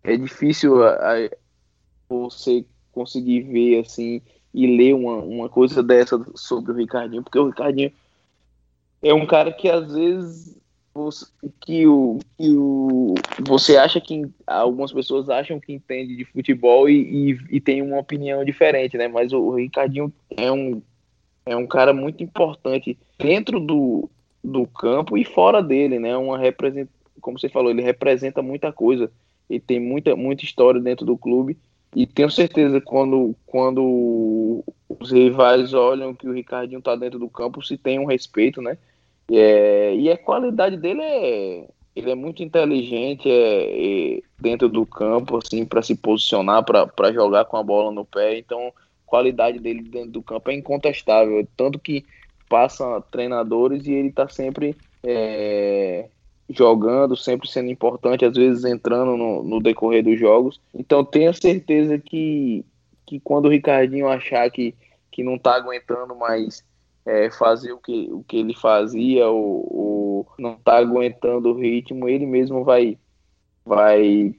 é 0.03 0.17
difícil 0.17 0.83
a, 0.83 0.95
a, 0.95 1.29
você 2.09 2.65
conseguir 2.91 3.41
ver 3.41 3.81
assim 3.81 4.21
e 4.53 4.67
ler 4.67 4.93
uma, 4.93 5.17
uma 5.17 5.49
coisa 5.49 5.81
dessa 5.81 6.23
sobre 6.35 6.71
o 6.71 6.75
Ricardinho, 6.75 7.23
porque 7.23 7.39
o 7.39 7.47
Ricardinho 7.47 7.91
é 9.01 9.13
um 9.13 9.25
cara 9.25 9.51
que 9.51 9.67
às 9.67 9.93
vezes 9.93 10.61
você, 10.93 11.25
que 11.59 11.87
o, 11.87 12.19
que 12.37 12.49
o 12.55 13.15
você 13.39 13.77
acha 13.77 13.99
que 13.99 14.29
algumas 14.45 14.93
pessoas 14.93 15.27
acham 15.29 15.59
que 15.59 15.73
entende 15.73 16.15
de 16.15 16.23
futebol 16.23 16.87
e, 16.87 17.31
e, 17.31 17.39
e 17.57 17.59
tem 17.59 17.81
uma 17.81 17.97
opinião 17.97 18.45
diferente, 18.45 18.95
né? 18.95 19.07
Mas 19.07 19.33
o, 19.33 19.39
o 19.39 19.55
Ricardinho 19.55 20.13
é 20.29 20.51
um 20.51 20.81
é 21.45 21.55
um 21.55 21.67
cara 21.67 21.93
muito 21.93 22.23
importante 22.23 22.97
dentro 23.19 23.59
do, 23.59 24.09
do 24.41 24.65
campo 24.65 25.17
e 25.17 25.25
fora 25.25 25.61
dele, 25.61 25.99
né? 25.99 26.15
Uma 26.15 26.37
represent, 26.37 26.87
como 27.19 27.37
você 27.39 27.49
falou, 27.49 27.71
ele 27.71 27.81
representa 27.81 28.41
muita 28.41 28.71
coisa. 28.71 29.11
Ele 29.49 29.59
tem 29.59 29.79
muita 29.79 30.15
muita 30.15 30.45
história 30.45 30.79
dentro 30.79 31.05
do 31.05 31.17
clube 31.17 31.57
e 31.95 32.07
tenho 32.07 32.29
certeza 32.29 32.81
quando, 32.81 33.35
quando 33.45 34.63
os 34.99 35.11
rivais 35.11 35.73
olham 35.73 36.13
que 36.13 36.27
o 36.27 36.33
Ricardinho 36.33 36.79
está 36.79 36.95
dentro 36.95 37.19
do 37.19 37.29
campo, 37.29 37.61
se 37.61 37.77
tem 37.77 37.99
um 37.99 38.05
respeito, 38.05 38.61
né? 38.61 38.77
É, 39.31 39.95
e 39.95 40.09
a 40.09 40.17
qualidade 40.17 40.77
dele 40.77 41.01
é. 41.01 41.67
Ele 41.95 42.09
é 42.09 42.15
muito 42.15 42.41
inteligente 42.41 43.29
é, 43.29 44.15
é 44.15 44.21
dentro 44.39 44.67
do 44.67 44.83
campo, 44.83 45.37
assim, 45.37 45.63
para 45.63 45.83
se 45.83 45.95
posicionar, 45.95 46.63
para 46.63 47.13
jogar 47.13 47.45
com 47.45 47.55
a 47.55 47.61
bola 47.61 47.91
no 47.91 48.03
pé. 48.03 48.39
Então, 48.39 48.69
a 48.69 48.71
qualidade 49.05 49.59
dele 49.59 49.83
dentro 49.83 50.09
do 50.09 50.23
campo 50.23 50.49
é 50.49 50.55
incontestável. 50.55 51.47
Tanto 51.55 51.77
que 51.77 52.03
passa 52.49 52.99
treinadores 53.11 53.85
e 53.85 53.91
ele 53.91 54.07
está 54.07 54.27
sempre 54.27 54.75
é, 55.03 56.09
jogando, 56.49 57.15
sempre 57.15 57.47
sendo 57.47 57.71
importante, 57.71 58.25
às 58.25 58.35
vezes 58.35 58.65
entrando 58.65 59.17
no, 59.17 59.43
no 59.43 59.61
decorrer 59.61 60.03
dos 60.03 60.19
jogos. 60.19 60.59
Então 60.73 61.03
tenha 61.03 61.33
certeza 61.33 61.97
que, 61.97 62.65
que 63.05 63.19
quando 63.19 63.45
o 63.45 63.49
Ricardinho 63.49 64.07
achar 64.07 64.49
que, 64.51 64.75
que 65.11 65.23
não 65.23 65.35
está 65.35 65.55
aguentando 65.55 66.15
mais 66.15 66.63
é, 67.05 67.29
fazer 67.31 67.71
o 67.71 67.77
que, 67.77 68.09
o 68.11 68.23
que 68.23 68.37
ele 68.37 68.53
fazia 68.53 69.27
ou, 69.27 69.67
ou 69.71 70.27
não 70.37 70.53
está 70.53 70.77
aguentando 70.77 71.49
o 71.49 71.59
ritmo, 71.59 72.07
ele 72.07 72.25
mesmo 72.25 72.63
vai, 72.63 72.97
vai 73.65 74.35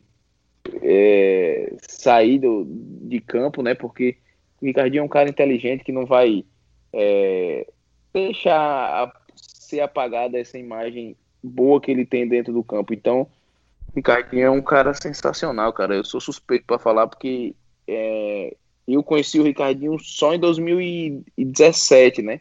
é, 0.83 1.75
sair 1.89 2.39
do, 2.39 2.67
de 2.67 3.21
campo, 3.21 3.63
né? 3.63 3.75
Porque 3.75 4.17
o 4.61 4.67
Ricardinho 4.67 5.01
é 5.01 5.05
um 5.05 5.09
cara 5.09 5.29
inteligente 5.29 5.85
que 5.85 5.93
não 5.93 6.07
vai 6.07 6.45
é, 6.93 7.67
deixar 8.13 9.13
ser 9.35 9.81
apagada 9.81 10.39
essa 10.39 10.59
imagem 10.59 11.17
boa 11.45 11.81
que 11.81 11.91
ele 11.91 12.07
tem 12.07 12.27
dentro 12.27 12.53
do 12.53 12.65
campo. 12.65 12.95
Então, 12.95 13.29
Ricardinho 13.95 14.47
é 14.47 14.51
um 14.51 14.63
cara 14.63 14.95
sensacional, 14.95 15.73
cara. 15.73 15.95
Eu 15.95 16.05
sou 16.05 16.21
suspeito 16.21 16.65
para 16.67 16.79
falar 16.79 17.07
porque 17.07 17.55
é, 17.87 18.57
eu 18.89 19.03
conheci 19.03 19.39
o 19.39 19.45
Ricardinho 19.45 19.99
só 19.99 20.35
em 20.35 20.39
2017, 20.39 22.23
né? 22.23 22.41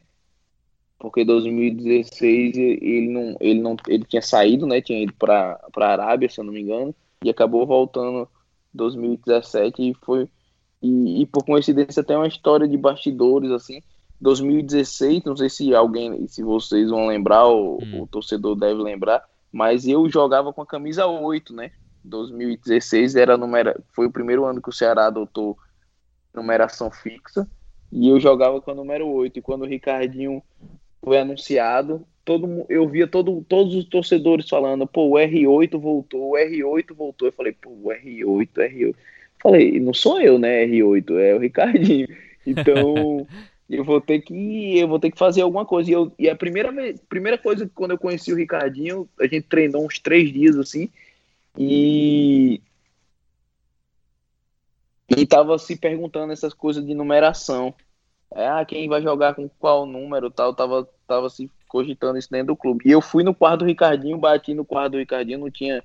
Porque 0.97 1.25
2016 1.25 2.55
ele 2.55 3.09
não, 3.09 3.37
ele 3.41 3.61
não, 3.61 3.75
ele 3.87 4.05
tinha 4.05 4.21
saído, 4.21 4.65
né? 4.65 4.81
Tinha 4.81 5.03
ido 5.03 5.13
para 5.13 5.59
para 5.71 5.89
Arábia, 5.89 6.29
se 6.29 6.39
eu 6.39 6.45
não 6.45 6.53
me 6.53 6.61
engano, 6.61 6.95
e 7.23 7.29
acabou 7.29 7.67
voltando 7.67 8.27
2017 8.73 9.81
e 9.81 9.93
foi 9.95 10.29
e, 10.81 11.21
e 11.21 11.25
por 11.25 11.45
coincidência 11.45 12.03
tem 12.03 12.15
uma 12.15 12.27
história 12.27 12.67
de 12.67 12.77
bastidores 12.77 13.51
assim 13.51 13.81
2016, 14.23 15.23
não 15.25 15.35
sei 15.35 15.49
se 15.49 15.75
alguém, 15.75 16.25
se 16.27 16.41
vocês 16.41 16.89
vão 16.89 17.07
lembrar, 17.07 17.43
ou 17.43 17.83
hum. 17.83 18.03
o 18.03 18.07
torcedor 18.07 18.55
deve 18.55 18.81
lembrar, 18.81 19.21
mas 19.51 19.85
eu 19.85 20.09
jogava 20.09 20.53
com 20.53 20.61
a 20.61 20.65
camisa 20.65 21.05
8, 21.05 21.53
né? 21.53 21.71
2016 22.05 23.15
era 23.15 23.37
numera... 23.37 23.79
foi 23.93 24.07
o 24.07 24.11
primeiro 24.11 24.45
ano 24.45 24.61
que 24.61 24.69
o 24.69 24.73
Ceará 24.73 25.07
adotou 25.07 25.57
numeração 26.33 26.89
fixa 26.89 27.47
e 27.91 28.09
eu 28.09 28.19
jogava 28.19 28.59
com 28.59 28.71
a 28.71 28.75
número 28.75 29.07
8. 29.07 29.37
E 29.37 29.41
quando 29.41 29.63
o 29.63 29.67
Ricardinho 29.67 30.41
foi 31.03 31.19
anunciado, 31.19 32.05
todo 32.25 32.65
eu 32.69 32.87
via 32.87 33.07
todo, 33.07 33.45
todos 33.47 33.75
os 33.75 33.85
torcedores 33.85 34.49
falando, 34.49 34.87
pô, 34.87 35.09
o 35.09 35.13
R8 35.13 35.77
voltou, 35.79 36.31
o 36.31 36.35
R8 36.35 36.93
voltou. 36.95 37.27
Eu 37.27 37.33
falei, 37.33 37.51
pô, 37.51 37.69
o 37.69 37.89
R8, 37.89 38.49
R8. 38.53 38.95
Falei, 39.41 39.79
não 39.79 39.93
sou 39.93 40.19
eu, 40.21 40.39
né, 40.39 40.65
R8, 40.65 41.19
é 41.19 41.35
o 41.35 41.39
Ricardinho. 41.39 42.07
Então, 42.45 43.25
eu 43.69 43.83
vou 43.83 44.01
ter 44.01 44.19
que 44.21 44.77
eu 44.77 44.87
vou 44.87 44.99
ter 44.99 45.11
que 45.11 45.17
fazer 45.17 45.41
alguma 45.41 45.65
coisa. 45.65 45.89
E, 45.89 45.93
eu, 45.93 46.11
e 46.17 46.29
a 46.29 46.35
primeira, 46.35 46.71
primeira 47.09 47.37
coisa 47.37 47.69
quando 47.73 47.91
eu 47.91 47.97
conheci 47.97 48.31
o 48.31 48.35
Ricardinho, 48.35 49.07
a 49.19 49.23
gente 49.25 49.43
treinou 49.43 49.85
uns 49.85 49.99
três 49.99 50.31
dias 50.31 50.57
assim 50.57 50.89
e 51.57 52.61
e 55.15 55.25
tava 55.25 55.57
se 55.57 55.75
perguntando 55.75 56.33
essas 56.33 56.53
coisas 56.53 56.85
de 56.85 56.93
numeração. 56.93 57.73
É, 58.35 58.47
ah, 58.47 58.65
quem 58.65 58.89
vai 58.89 59.01
jogar 59.01 59.35
com 59.35 59.47
qual 59.47 59.85
número 59.85 60.31
tal, 60.31 60.55
tava, 60.55 60.87
tava 61.07 61.29
se 61.29 61.49
cogitando 61.67 62.17
isso 62.17 62.31
dentro 62.31 62.47
do 62.47 62.55
clube. 62.55 62.83
E 62.85 62.91
eu 62.91 63.01
fui 63.01 63.23
no 63.23 63.33
quarto 63.33 63.59
do 63.59 63.65
Ricardinho, 63.65 64.17
bati 64.17 64.53
no 64.53 64.65
quarto 64.65 64.93
do 64.93 64.97
Ricardinho, 64.97 65.39
não 65.39 65.51
tinha, 65.51 65.83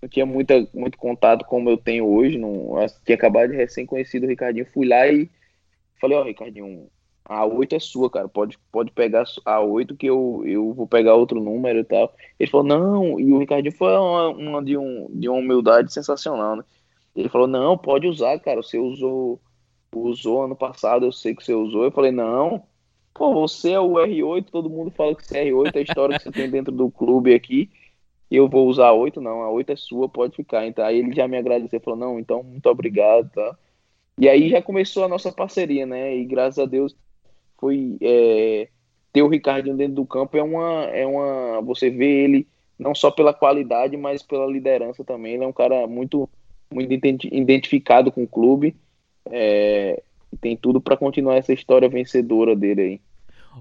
não 0.00 0.08
tinha 0.08 0.24
muita, 0.24 0.66
muito 0.72 0.96
contato 0.96 1.44
como 1.44 1.68
eu 1.68 1.76
tenho 1.76 2.06
hoje, 2.06 2.38
não, 2.38 2.74
tinha 3.04 3.16
acabado 3.16 3.50
de 3.50 3.56
recém 3.56 3.84
conhecido 3.84 4.24
o 4.24 4.28
Ricardinho, 4.28 4.66
fui 4.72 4.88
lá 4.88 5.06
e 5.08 5.28
falei, 6.00 6.16
ó, 6.16 6.22
oh, 6.22 6.24
Ricardinho, 6.24 6.88
a 7.30 7.46
8 7.46 7.76
é 7.76 7.78
sua, 7.78 8.10
cara. 8.10 8.28
Pode, 8.28 8.58
pode 8.72 8.90
pegar 8.90 9.24
a 9.44 9.60
8 9.60 9.94
que 9.96 10.06
eu, 10.06 10.42
eu 10.44 10.74
vou 10.74 10.86
pegar 10.86 11.14
outro 11.14 11.40
número 11.40 11.78
e 11.78 11.84
tal. 11.84 12.12
Ele 12.38 12.50
falou, 12.50 12.66
não, 12.66 13.20
e 13.20 13.32
o 13.32 13.38
Ricardinho 13.38 13.76
foi 13.76 13.96
uma, 13.96 14.28
uma 14.30 14.64
de, 14.64 14.76
um, 14.76 15.08
de 15.12 15.28
uma 15.28 15.38
humildade 15.38 15.92
sensacional, 15.92 16.56
né? 16.56 16.64
Ele 17.14 17.28
falou, 17.28 17.46
não, 17.46 17.78
pode 17.78 18.08
usar, 18.08 18.36
cara. 18.40 18.60
Você 18.60 18.78
usou, 18.78 19.40
usou 19.94 20.42
ano 20.42 20.56
passado, 20.56 21.06
eu 21.06 21.12
sei 21.12 21.32
que 21.32 21.44
você 21.44 21.54
usou. 21.54 21.84
Eu 21.84 21.92
falei, 21.92 22.10
não, 22.10 22.64
pô, 23.14 23.32
você 23.32 23.72
é 23.72 23.80
o 23.80 23.92
R8, 23.92 24.46
todo 24.50 24.68
mundo 24.68 24.90
fala 24.90 25.14
que 25.14 25.24
você 25.24 25.38
é 25.38 25.44
R8, 25.44 25.76
é 25.76 25.78
a 25.78 25.82
história 25.82 26.18
que 26.18 26.24
você 26.24 26.32
tem 26.32 26.50
dentro 26.50 26.74
do 26.74 26.90
clube 26.90 27.32
aqui. 27.32 27.70
Eu 28.28 28.48
vou 28.48 28.66
usar 28.68 28.88
a 28.88 28.92
8, 28.92 29.20
não, 29.20 29.42
a 29.42 29.50
8 29.50 29.70
é 29.70 29.76
sua, 29.76 30.08
pode 30.08 30.34
ficar. 30.34 30.66
Então, 30.66 30.84
aí 30.84 30.98
ele 30.98 31.14
já 31.14 31.28
me 31.28 31.36
agradeceu, 31.38 31.80
falou, 31.80 31.98
não, 32.00 32.18
então 32.18 32.42
muito 32.42 32.66
obrigado, 32.68 33.30
tá? 33.30 33.56
E 34.18 34.28
aí 34.28 34.50
já 34.50 34.60
começou 34.60 35.04
a 35.04 35.08
nossa 35.08 35.30
parceria, 35.32 35.86
né? 35.86 36.16
E 36.16 36.24
graças 36.24 36.58
a 36.58 36.66
Deus 36.66 36.96
foi 37.60 37.96
é, 38.00 38.68
ter 39.12 39.22
o 39.22 39.28
Ricardinho 39.28 39.76
dentro 39.76 39.94
do 39.94 40.06
campo 40.06 40.36
é 40.36 40.42
uma, 40.42 40.84
é 40.84 41.06
uma. 41.06 41.60
Você 41.62 41.90
vê 41.90 42.24
ele 42.24 42.46
não 42.78 42.94
só 42.94 43.10
pela 43.10 43.34
qualidade, 43.34 43.96
mas 43.96 44.22
pela 44.22 44.50
liderança 44.50 45.04
também. 45.04 45.34
Ele 45.34 45.44
é 45.44 45.46
um 45.46 45.52
cara 45.52 45.86
muito, 45.86 46.28
muito 46.72 46.92
identificado 46.92 48.10
com 48.10 48.22
o 48.22 48.28
clube. 48.28 48.74
É, 49.30 50.02
tem 50.40 50.56
tudo 50.56 50.80
para 50.80 50.96
continuar 50.96 51.36
essa 51.36 51.52
história 51.52 51.88
vencedora 51.88 52.56
dele 52.56 52.80
aí. 52.80 53.00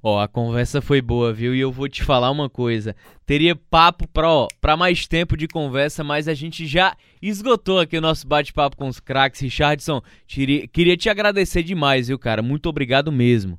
Ó, 0.03 0.19
a 0.19 0.27
conversa 0.27 0.81
foi 0.81 1.01
boa, 1.01 1.34
viu? 1.34 1.53
E 1.55 1.59
eu 1.59 1.71
vou 1.71 1.89
te 1.89 2.03
falar 2.03 2.30
uma 2.30 2.47
coisa. 2.47 2.95
Teria 3.26 3.55
papo 3.55 4.07
pra, 4.07 4.31
ó, 4.31 4.47
pra 4.61 4.77
mais 4.77 5.07
tempo 5.07 5.35
de 5.35 5.47
conversa, 5.47 6.03
mas 6.03 6.27
a 6.27 6.34
gente 6.35 6.67
já 6.67 6.95
esgotou 7.19 7.80
aqui 7.80 7.97
o 7.97 8.01
nosso 8.01 8.27
bate-papo 8.27 8.77
com 8.77 8.88
os 8.88 8.99
craques. 8.99 9.41
Richardson, 9.41 10.01
queria 10.27 10.95
te 10.95 11.09
agradecer 11.09 11.63
demais, 11.63 12.07
viu, 12.07 12.19
cara? 12.19 12.43
Muito 12.43 12.69
obrigado 12.69 13.11
mesmo. 13.11 13.57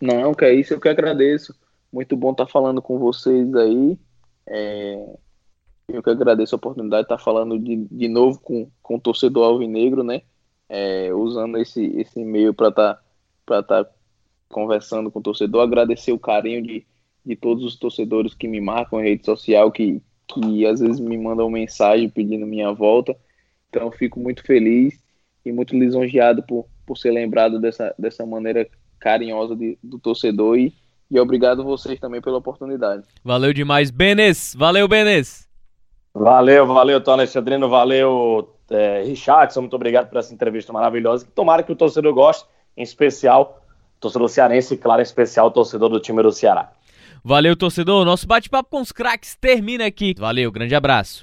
Não, 0.00 0.34
que 0.34 0.44
é 0.44 0.54
isso, 0.54 0.74
eu 0.74 0.80
que 0.80 0.88
agradeço. 0.88 1.54
Muito 1.92 2.16
bom 2.16 2.32
estar 2.32 2.46
tá 2.46 2.50
falando 2.50 2.80
com 2.80 2.98
vocês 2.98 3.54
aí. 3.54 3.98
É... 4.46 5.16
Eu 5.88 6.02
que 6.02 6.10
agradeço 6.10 6.54
a 6.54 6.58
oportunidade 6.58 7.02
de 7.02 7.06
estar 7.06 7.18
tá 7.18 7.22
falando 7.22 7.58
de, 7.58 7.76
de 7.90 8.08
novo 8.08 8.40
com, 8.40 8.70
com 8.82 8.96
o 8.96 9.00
torcedor 9.00 9.44
alvinegro, 9.44 10.02
né? 10.02 10.22
É, 10.68 11.12
usando 11.12 11.58
esse, 11.58 11.84
esse 11.98 12.20
e-mail 12.20 12.54
para 12.54 12.68
estar 12.68 13.02
tá, 13.44 13.62
tá 13.62 13.90
conversando 14.48 15.10
com 15.10 15.18
o 15.18 15.22
torcedor, 15.22 15.62
agradecer 15.62 16.12
o 16.12 16.18
carinho 16.18 16.62
de, 16.62 16.86
de 17.24 17.36
todos 17.36 17.64
os 17.64 17.76
torcedores 17.76 18.34
que 18.34 18.48
me 18.48 18.60
marcam 18.60 19.00
em 19.00 19.04
rede 19.04 19.26
social, 19.26 19.70
que, 19.70 20.00
que 20.26 20.66
às 20.66 20.80
vezes 20.80 20.98
me 20.98 21.18
mandam 21.18 21.50
mensagem 21.50 22.08
pedindo 22.08 22.46
minha 22.46 22.72
volta. 22.72 23.14
Então 23.68 23.90
fico 23.90 24.18
muito 24.18 24.42
feliz 24.42 24.98
e 25.44 25.52
muito 25.52 25.76
lisonjeado 25.76 26.42
por, 26.42 26.66
por 26.86 26.96
ser 26.96 27.10
lembrado 27.10 27.60
dessa, 27.60 27.94
dessa 27.98 28.24
maneira 28.24 28.68
carinhosa 29.02 29.56
de, 29.56 29.76
do 29.82 29.98
torcedor 29.98 30.56
e, 30.56 30.72
e 31.10 31.18
obrigado 31.18 31.64
vocês 31.64 31.98
também 31.98 32.20
pela 32.20 32.38
oportunidade. 32.38 33.02
Valeu 33.24 33.52
demais, 33.52 33.90
Benes. 33.90 34.54
Valeu, 34.56 34.86
Benes. 34.86 35.48
Valeu, 36.14 36.66
valeu, 36.66 37.00
Tom 37.00 37.12
Alexandrino. 37.12 37.68
Valeu, 37.68 38.54
é, 38.70 39.02
Richardson. 39.02 39.62
Muito 39.62 39.76
obrigado 39.76 40.08
por 40.08 40.18
essa 40.18 40.32
entrevista 40.32 40.72
maravilhosa. 40.72 41.26
Tomara 41.34 41.62
que 41.62 41.72
o 41.72 41.76
torcedor 41.76 42.14
goste, 42.14 42.46
em 42.76 42.82
especial 42.82 43.58
torcedor 44.00 44.28
cearense 44.28 44.74
e, 44.74 44.76
claro, 44.76 45.00
em 45.00 45.04
especial 45.04 45.46
o 45.46 45.50
torcedor 45.50 45.88
do 45.88 46.00
time 46.00 46.22
do 46.22 46.32
Ceará. 46.32 46.72
Valeu, 47.24 47.56
torcedor. 47.56 48.04
Nosso 48.04 48.26
bate-papo 48.26 48.68
com 48.68 48.80
os 48.80 48.90
craques 48.90 49.36
termina 49.36 49.86
aqui. 49.86 50.14
Valeu, 50.18 50.50
grande 50.50 50.74
abraço. 50.74 51.20